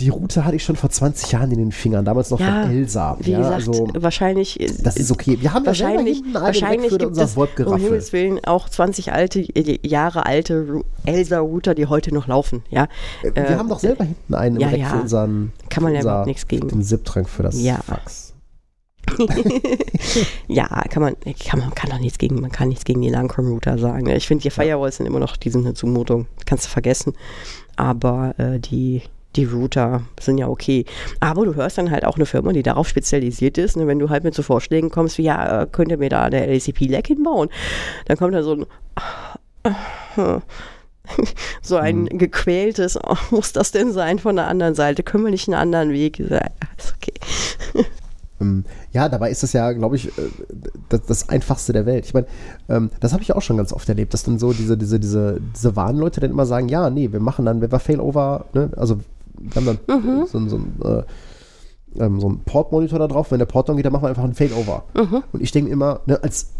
Die 0.00 0.08
Route 0.08 0.44
hatte 0.44 0.56
ich 0.56 0.64
schon 0.64 0.74
vor 0.74 0.90
20 0.90 1.30
Jahren 1.30 1.52
in 1.52 1.58
den 1.58 1.70
Fingern, 1.72 2.04
damals 2.04 2.30
noch 2.30 2.40
ja, 2.40 2.62
von 2.62 2.70
Elsa. 2.72 3.16
wie 3.20 3.30
ja, 3.30 3.38
gesagt, 3.38 3.54
also, 3.54 3.88
wahrscheinlich. 3.94 4.58
das 4.82 4.96
ist 4.96 5.12
okay. 5.12 5.38
Wir 5.40 5.52
haben 5.52 5.62
ja 5.62 5.68
Wahrscheinlich, 5.68 6.16
hinten 6.16 6.36
einen 6.36 6.46
wahrscheinlich 6.46 6.90
gibt 6.90 7.04
unser 7.04 7.22
es 7.22 7.36
um. 7.36 7.76
Himmels 7.78 8.12
Willen 8.12 8.44
auch 8.44 8.68
20 8.68 9.12
alte, 9.12 9.38
äh, 9.40 9.78
Jahre 9.86 10.26
alte 10.26 10.80
Elsa-Router, 11.04 11.76
die 11.76 11.86
heute 11.86 12.12
noch 12.12 12.26
laufen. 12.26 12.64
Ja, 12.70 12.88
Äh, 13.22 13.34
Wir 13.36 13.50
Äh, 13.50 13.54
haben 13.56 13.68
doch 13.68 13.78
selber 13.78 14.02
hinten 14.04 14.34
einen 14.34 14.56
im 14.56 14.62
ja, 14.62 14.68
Rack 14.68 14.78
ja. 14.78 14.88
für 14.88 15.00
unseren 15.02 15.52
Kann 15.70 15.84
man 15.84 15.92
ja 15.92 15.98
unser- 16.00 16.08
überhaupt 16.10 16.26
nichts 16.26 16.48
gegen. 16.48 16.66
Den 16.68 16.82
SIP-Trank 16.82 17.28
für 17.28 17.44
das 17.44 17.62
Ja. 17.62 17.76
Fax. 17.86 18.32
Ja, 20.48 20.66
kann 20.90 21.02
man, 21.02 21.14
kann 21.46 21.58
man 21.60 21.74
kann 21.74 21.90
doch 21.90 21.98
nichts 21.98 22.18
gegen, 22.18 22.40
man 22.40 22.50
kann 22.50 22.68
nichts 22.68 22.84
gegen 22.84 23.00
die 23.02 23.08
Langcom-Router 23.10 23.78
sagen. 23.78 24.08
Ich 24.08 24.26
finde, 24.26 24.42
die 24.42 24.50
Firewalls 24.50 24.96
sind 24.96 25.06
immer 25.06 25.18
noch, 25.20 25.36
die 25.36 25.50
sind 25.50 25.64
eine 25.64 25.74
Zumutung, 25.74 26.26
kannst 26.46 26.66
du 26.66 26.70
vergessen. 26.70 27.12
Aber 27.76 28.34
äh, 28.38 28.58
die, 28.60 29.02
die 29.36 29.44
Router 29.44 30.02
sind 30.20 30.38
ja 30.38 30.48
okay. 30.48 30.84
Aber 31.20 31.44
du 31.44 31.54
hörst 31.54 31.78
dann 31.78 31.90
halt 31.90 32.04
auch 32.04 32.16
eine 32.16 32.26
Firma, 32.26 32.52
die 32.52 32.62
darauf 32.62 32.88
spezialisiert 32.88 33.58
ist. 33.58 33.76
Ne, 33.76 33.86
wenn 33.86 33.98
du 33.98 34.10
halt 34.10 34.24
mit 34.24 34.34
so 34.34 34.42
Vorschlägen 34.42 34.90
kommst, 34.90 35.18
wie, 35.18 35.24
ja, 35.24 35.62
äh, 35.62 35.66
könnt 35.70 35.90
ihr 35.90 35.98
mir 35.98 36.10
da 36.10 36.22
eine 36.24 36.46
LCP-Lag 36.46 37.06
hinbauen? 37.06 37.48
Dann 38.06 38.16
kommt 38.16 38.34
da 38.34 38.42
so 38.42 38.52
ein 38.54 38.66
so 41.62 41.76
ein 41.76 42.08
Hm. 42.08 42.18
gequältes, 42.18 42.98
oh, 43.02 43.16
muss 43.30 43.52
das 43.52 43.72
denn 43.72 43.92
sein 43.92 44.18
von 44.18 44.36
der 44.36 44.46
anderen 44.46 44.74
Seite? 44.74 45.02
Können 45.02 45.24
wir 45.24 45.30
nicht 45.30 45.48
einen 45.48 45.54
anderen 45.54 45.90
Weg? 45.90 46.18
Ja, 46.18 46.40
Ist 46.78 46.94
okay. 46.96 47.14
Ähm, 48.40 48.64
ja, 48.92 49.08
dabei 49.08 49.30
ist 49.30 49.44
das 49.44 49.52
ja, 49.52 49.70
glaube 49.70 49.94
ich, 49.94 50.08
äh, 50.08 50.22
das, 50.88 51.02
das 51.06 51.28
Einfachste 51.28 51.72
der 51.72 51.86
Welt. 51.86 52.04
Ich 52.04 52.14
meine, 52.14 52.26
ähm, 52.68 52.90
das 52.98 53.12
habe 53.12 53.22
ich 53.22 53.32
auch 53.32 53.42
schon 53.42 53.56
ganz 53.56 53.72
oft 53.72 53.88
erlebt, 53.88 54.12
dass 54.12 54.24
dann 54.24 54.40
so 54.40 54.52
diese, 54.52 54.76
diese, 54.76 54.98
diese, 54.98 55.40
diese 55.54 55.76
Warnleute 55.76 56.20
dann 56.20 56.30
immer 56.32 56.44
sagen, 56.44 56.68
ja, 56.68 56.90
nee, 56.90 57.12
wir 57.12 57.20
machen 57.20 57.44
dann, 57.44 57.60
wenn 57.60 57.70
wir 57.70 57.78
Failover, 57.78 58.46
ne, 58.52 58.70
also 58.76 58.98
wir 59.52 59.54
haben 59.56 59.78
dann 59.86 60.00
Mhm. 60.02 60.26
so, 60.26 60.48
so, 60.48 60.56
äh, 60.88 61.02
ähm, 62.00 62.20
so 62.20 62.26
einen 62.28 62.40
Portmonitor 62.40 62.98
da 62.98 63.06
drauf, 63.06 63.30
wenn 63.30 63.38
der 63.38 63.46
Port 63.46 63.68
down 63.68 63.76
geht, 63.76 63.86
dann 63.86 63.92
machen 63.92 64.02
wir 64.04 64.08
einfach 64.08 64.24
einen 64.24 64.34
Failover. 64.34 64.84
Und 65.32 65.40
ich 65.42 65.52
denke 65.52 65.70
immer, 65.70 66.00
ne, 66.06 66.18
als 66.22 66.50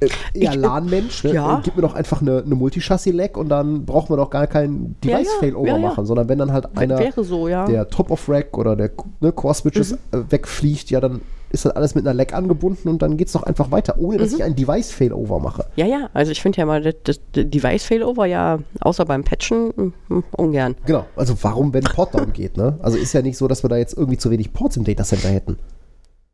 äh, 0.00 0.08
eher 0.34 0.50
Mhm. 0.50 0.56
Ich- 0.56 0.60
LAN-Mensch, 0.62 1.24
ne, 1.24 1.34
ja. 1.34 1.58
äh, 1.58 1.60
gib 1.62 1.76
mir 1.76 1.82
doch 1.82 1.94
einfach 1.94 2.20
eine, 2.20 2.42
eine 2.44 2.54
Multichassis-Lag 2.56 3.36
und 3.36 3.48
dann 3.48 3.84
brauchen 3.86 4.10
wir 4.10 4.16
doch 4.16 4.30
gar 4.30 4.48
keinen 4.48 4.96
Device-Failover 5.04 5.68
ja, 5.68 5.76
ja. 5.76 5.88
machen, 5.88 6.06
sondern 6.06 6.28
wenn 6.28 6.38
dann 6.38 6.52
halt 6.52 6.76
einer 6.76 6.98
so, 7.22 7.46
der 7.46 7.88
Top 7.88 8.10
of 8.10 8.28
Rack 8.28 8.58
oder 8.58 8.74
der 8.74 8.90
ne, 9.20 9.30
Core 9.30 9.54
Switches 9.54 9.92
Mhm. 9.92 9.98
äh, 10.10 10.32
wegfliegt, 10.32 10.90
ja, 10.90 11.00
dann 11.00 11.20
ist 11.52 11.64
das 11.64 11.72
alles 11.76 11.94
mit 11.94 12.06
einer 12.06 12.14
Lag 12.14 12.32
angebunden 12.32 12.88
und 12.88 13.02
dann 13.02 13.16
geht 13.16 13.28
es 13.28 13.32
doch 13.34 13.42
einfach 13.42 13.70
weiter, 13.70 13.98
ohne 13.98 14.16
Mhm. 14.16 14.20
dass 14.22 14.32
ich 14.32 14.42
einen 14.42 14.56
Device-Failover 14.56 15.38
mache. 15.38 15.66
Ja, 15.76 15.86
ja, 15.86 16.10
also 16.12 16.32
ich 16.32 16.40
finde 16.42 16.58
ja 16.58 16.66
mal 16.66 16.82
das, 16.82 16.94
das, 17.04 17.20
Device-Failover 17.34 18.26
ja, 18.26 18.58
außer 18.80 19.04
beim 19.04 19.22
Patchen, 19.24 19.72
hm, 19.76 19.92
hm, 20.08 20.24
ungern. 20.32 20.74
Genau, 20.86 21.06
also 21.16 21.34
warum, 21.42 21.72
wenn 21.74 21.84
Port 21.84 22.14
down 22.14 22.32
geht, 22.32 22.56
ne? 22.56 22.78
Also 22.82 22.98
ist 22.98 23.12
ja 23.12 23.22
nicht 23.22 23.36
so, 23.36 23.48
dass 23.48 23.62
wir 23.62 23.68
da 23.68 23.76
jetzt 23.76 23.96
irgendwie 23.96 24.18
zu 24.18 24.30
wenig 24.30 24.52
Ports 24.52 24.76
im 24.76 24.84
Datacenter 24.84 25.28
hätten. 25.28 25.58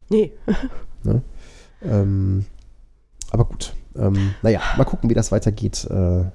Nee, 0.09 0.33
Ne? 1.05 1.23
Ähm, 1.83 2.45
aber 3.31 3.45
gut, 3.45 3.75
ähm, 3.97 4.35
naja, 4.43 4.61
mal 4.77 4.85
gucken, 4.85 5.11
wie 5.11 5.14
das 5.14 5.31
weitergeht. 5.31 5.87
Äh, 5.91 6.21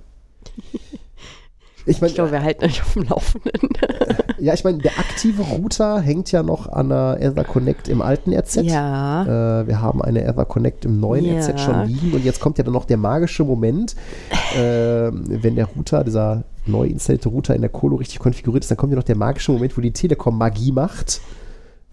ich 1.85 1.97
ich 1.97 2.01
meine, 2.01 2.13
glaube, 2.13 2.31
wir 2.31 2.41
halten 2.43 2.65
euch 2.65 2.81
auf 2.81 2.93
dem 2.93 3.03
Laufenden. 3.03 3.51
ja, 4.39 4.53
ich 4.53 4.63
meine, 4.63 4.79
der 4.79 4.97
aktive 4.99 5.41
Router 5.43 5.99
hängt 5.99 6.31
ja 6.31 6.43
noch 6.43 6.67
an 6.67 6.89
der 6.89 7.17
Ether 7.19 7.43
Connect 7.43 7.87
im 7.87 8.01
alten 8.01 8.33
RZ. 8.33 8.55
ja, 8.63 9.23
Äh, 9.61 9.67
wir 9.67 9.81
haben 9.81 10.01
eine 10.01 10.23
Ether 10.23 10.45
Connect 10.45 10.85
im 10.85 10.99
neuen 10.99 11.25
Ja. 11.25 11.39
RZ 11.39 11.59
schon 11.59 11.85
liegen 11.87 12.13
und 12.13 12.23
jetzt 12.25 12.39
kommt 12.39 12.57
ja 12.57 12.63
dann 12.63 12.73
noch 12.73 12.85
der 12.85 12.97
magische 12.97 13.43
Moment, 13.43 13.95
äh, 14.55 15.09
wenn 15.11 15.55
der 15.55 15.65
Router, 15.65 16.03
dieser 16.03 16.43
neu 16.65 16.87
installierte 16.87 17.29
Router 17.29 17.55
in 17.55 17.61
der 17.61 17.69
Colo 17.69 17.97
richtig 17.97 18.19
konfiguriert 18.19 18.63
ist, 18.63 18.71
dann 18.71 18.77
kommt 18.77 18.91
ja 18.91 18.97
noch 18.97 19.03
der 19.03 19.17
magische 19.17 19.51
Moment, 19.51 19.77
wo 19.77 19.81
die 19.81 19.91
Telekom 19.91 20.37
Magie 20.37 20.71
macht. 20.71 21.21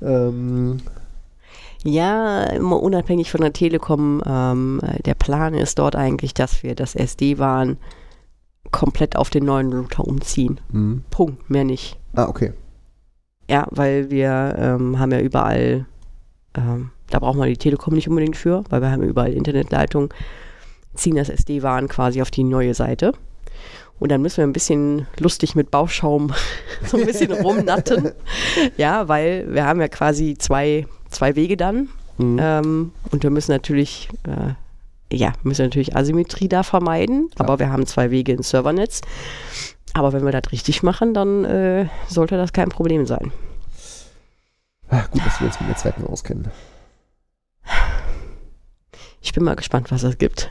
Ähm, 0.02 0.78
ja, 1.82 2.42
immer 2.44 2.82
unabhängig 2.82 3.30
von 3.30 3.40
der 3.40 3.52
Telekom, 3.52 4.22
ähm, 4.26 4.80
äh, 4.82 5.02
der 5.02 5.14
Plan 5.14 5.54
ist 5.54 5.78
dort 5.78 5.96
eigentlich, 5.96 6.34
dass 6.34 6.62
wir 6.62 6.74
das 6.74 6.94
SD-WAN 6.94 7.78
komplett 8.70 9.16
auf 9.16 9.30
den 9.30 9.44
neuen 9.44 9.72
Router 9.72 10.06
umziehen. 10.06 10.60
mh. 10.70 11.00
Punkt, 11.10 11.50
mehr 11.50 11.64
nicht. 11.64 11.98
ah, 12.14 12.28
okay. 12.28 12.52
Ja, 13.48 13.66
weil 13.70 14.10
wir 14.10 14.54
ähm, 14.58 15.00
haben 15.00 15.10
ja 15.10 15.18
überall, 15.18 15.84
ähm, 16.56 16.90
da 17.08 17.18
brauchen 17.18 17.40
wir 17.40 17.46
die 17.46 17.56
Telekom 17.56 17.94
nicht 17.94 18.08
unbedingt 18.08 18.36
für, 18.36 18.62
weil 18.70 18.80
wir 18.80 18.92
haben 18.92 19.02
überall 19.02 19.32
Internetleitungen, 19.32 20.10
ziehen 20.94 21.16
das 21.16 21.28
SD-WAN 21.28 21.88
quasi 21.88 22.22
auf 22.22 22.30
die 22.30 22.44
neue 22.44 22.74
Seite. 22.74 23.12
Und 23.98 24.12
dann 24.12 24.22
müssen 24.22 24.38
wir 24.38 24.44
ein 24.44 24.52
bisschen 24.52 25.06
lustig 25.18 25.56
mit 25.56 25.70
Bauschaum 25.72 26.32
so 26.86 26.96
ein 26.96 27.06
bisschen 27.06 27.32
rumnatten. 27.42 28.12
Ja, 28.76 29.08
weil 29.08 29.52
wir 29.52 29.66
haben 29.66 29.80
ja 29.80 29.88
quasi 29.88 30.36
zwei, 30.38 30.86
zwei 31.10 31.34
Wege 31.34 31.56
dann. 31.56 31.88
Mhm. 32.18 32.38
Ähm, 32.40 32.92
und 33.10 33.22
wir 33.24 33.30
müssen 33.30 33.50
natürlich, 33.50 34.08
äh, 34.24 34.54
ja, 35.12 35.32
müssen 35.42 35.64
natürlich 35.66 35.96
Asymmetrie 35.96 36.48
da 36.48 36.62
vermeiden. 36.62 37.30
Aber 37.38 37.58
wir 37.58 37.70
haben 37.70 37.86
zwei 37.86 38.10
Wege 38.10 38.32
ins 38.32 38.50
Servernetz. 38.50 39.00
Aber 39.94 40.12
wenn 40.12 40.24
wir 40.24 40.32
das 40.32 40.52
richtig 40.52 40.82
machen, 40.82 41.14
dann 41.14 41.44
äh, 41.44 41.88
sollte 42.08 42.36
das 42.36 42.52
kein 42.52 42.68
Problem 42.68 43.06
sein. 43.06 43.32
Ah, 44.88 45.04
gut, 45.10 45.24
dass 45.24 45.40
wir 45.40 45.46
uns 45.46 45.60
mit 45.60 45.68
Netzwerken 45.68 46.06
auskennen. 46.06 46.48
Ich 49.20 49.32
bin 49.32 49.44
mal 49.44 49.56
gespannt, 49.56 49.90
was 49.90 50.02
es 50.02 50.18
gibt. 50.18 50.50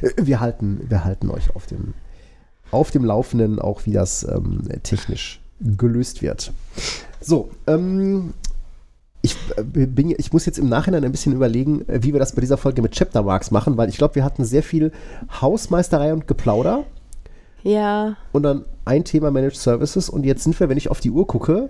Äh, 0.00 0.10
Wir 0.18 0.40
halten, 0.40 0.86
wir 0.88 1.04
halten 1.04 1.30
euch 1.30 1.54
auf 1.54 1.66
dem, 1.66 1.94
auf 2.70 2.90
dem 2.90 3.04
Laufenden, 3.04 3.58
auch 3.58 3.86
wie 3.86 3.92
das 3.92 4.24
ähm, 4.24 4.62
technisch 4.82 5.40
gelöst 5.60 6.22
wird. 6.22 6.52
So, 7.20 7.50
ähm, 7.66 8.34
ich, 9.26 9.36
äh, 9.56 9.62
bin, 9.86 10.14
ich 10.16 10.32
muss 10.32 10.46
jetzt 10.46 10.58
im 10.58 10.68
Nachhinein 10.68 11.04
ein 11.04 11.12
bisschen 11.12 11.32
überlegen, 11.32 11.86
äh, 11.88 12.02
wie 12.02 12.12
wir 12.12 12.20
das 12.20 12.32
bei 12.34 12.40
dieser 12.40 12.56
Folge 12.56 12.82
mit 12.82 12.92
Chapter 12.92 13.22
Marks 13.22 13.50
machen, 13.50 13.76
weil 13.76 13.88
ich 13.88 13.98
glaube, 13.98 14.14
wir 14.14 14.24
hatten 14.24 14.44
sehr 14.44 14.62
viel 14.62 14.92
Hausmeisterei 15.40 16.12
und 16.12 16.26
Geplauder 16.26 16.84
Ja, 17.62 18.16
und 18.32 18.42
dann 18.44 18.64
ein 18.84 19.04
Thema 19.04 19.30
Managed 19.30 19.56
Services 19.56 20.08
und 20.08 20.24
jetzt 20.24 20.44
sind 20.44 20.58
wir, 20.58 20.68
wenn 20.68 20.78
ich 20.78 20.90
auf 20.90 21.00
die 21.00 21.10
Uhr 21.10 21.26
gucke, 21.26 21.68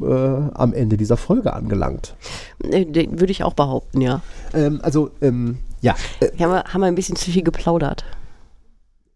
äh, 0.00 0.04
am 0.06 0.72
Ende 0.72 0.96
dieser 0.96 1.16
Folge 1.16 1.52
angelangt. 1.52 2.16
äh, 2.64 2.84
würde 3.10 3.30
ich 3.32 3.44
auch 3.44 3.54
behaupten, 3.54 4.00
ja. 4.00 4.20
Ähm, 4.54 4.80
also, 4.82 5.10
ähm, 5.20 5.58
ja, 5.80 5.94
äh, 6.20 6.30
Wir 6.36 6.48
haben, 6.48 6.62
haben 6.72 6.80
wir 6.80 6.86
ein 6.86 6.94
bisschen 6.94 7.16
zu 7.16 7.30
viel 7.30 7.42
geplaudert. 7.44 8.04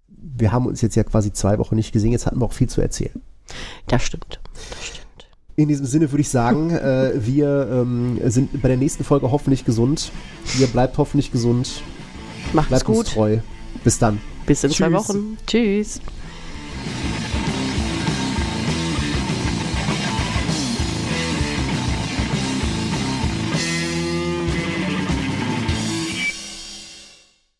wir 0.08 0.52
haben 0.52 0.66
uns 0.66 0.82
jetzt 0.82 0.96
ja 0.96 1.04
quasi 1.04 1.32
zwei 1.32 1.58
Wochen 1.58 1.76
nicht 1.76 1.92
gesehen, 1.92 2.12
jetzt 2.12 2.26
hatten 2.26 2.40
wir 2.40 2.44
auch 2.44 2.52
viel 2.52 2.68
zu 2.68 2.80
erzählen. 2.80 3.20
Das 3.86 4.02
stimmt. 4.02 4.40
Das 4.70 4.84
stimmt. 4.84 5.05
In 5.56 5.68
diesem 5.68 5.86
Sinne 5.86 6.12
würde 6.12 6.20
ich 6.20 6.28
sagen, 6.28 6.70
äh, 6.70 7.12
wir 7.16 7.68
ähm, 7.72 8.20
sind 8.26 8.60
bei 8.60 8.68
der 8.68 8.76
nächsten 8.76 9.04
Folge 9.04 9.30
hoffentlich 9.30 9.64
gesund. 9.64 10.12
Ihr 10.60 10.66
bleibt 10.66 10.98
hoffentlich 10.98 11.32
gesund. 11.32 11.82
Macht's 12.52 12.68
Bleibt 12.68 12.88
uns 12.88 12.98
gut. 12.98 13.06
treu. 13.08 13.38
Bis 13.82 13.98
dann. 13.98 14.20
Bis 14.44 14.62
in 14.64 14.70
zwei 14.70 14.88
Tschüss. 14.88 15.08
Wochen. 15.08 15.38
Tschüss. 15.46 16.00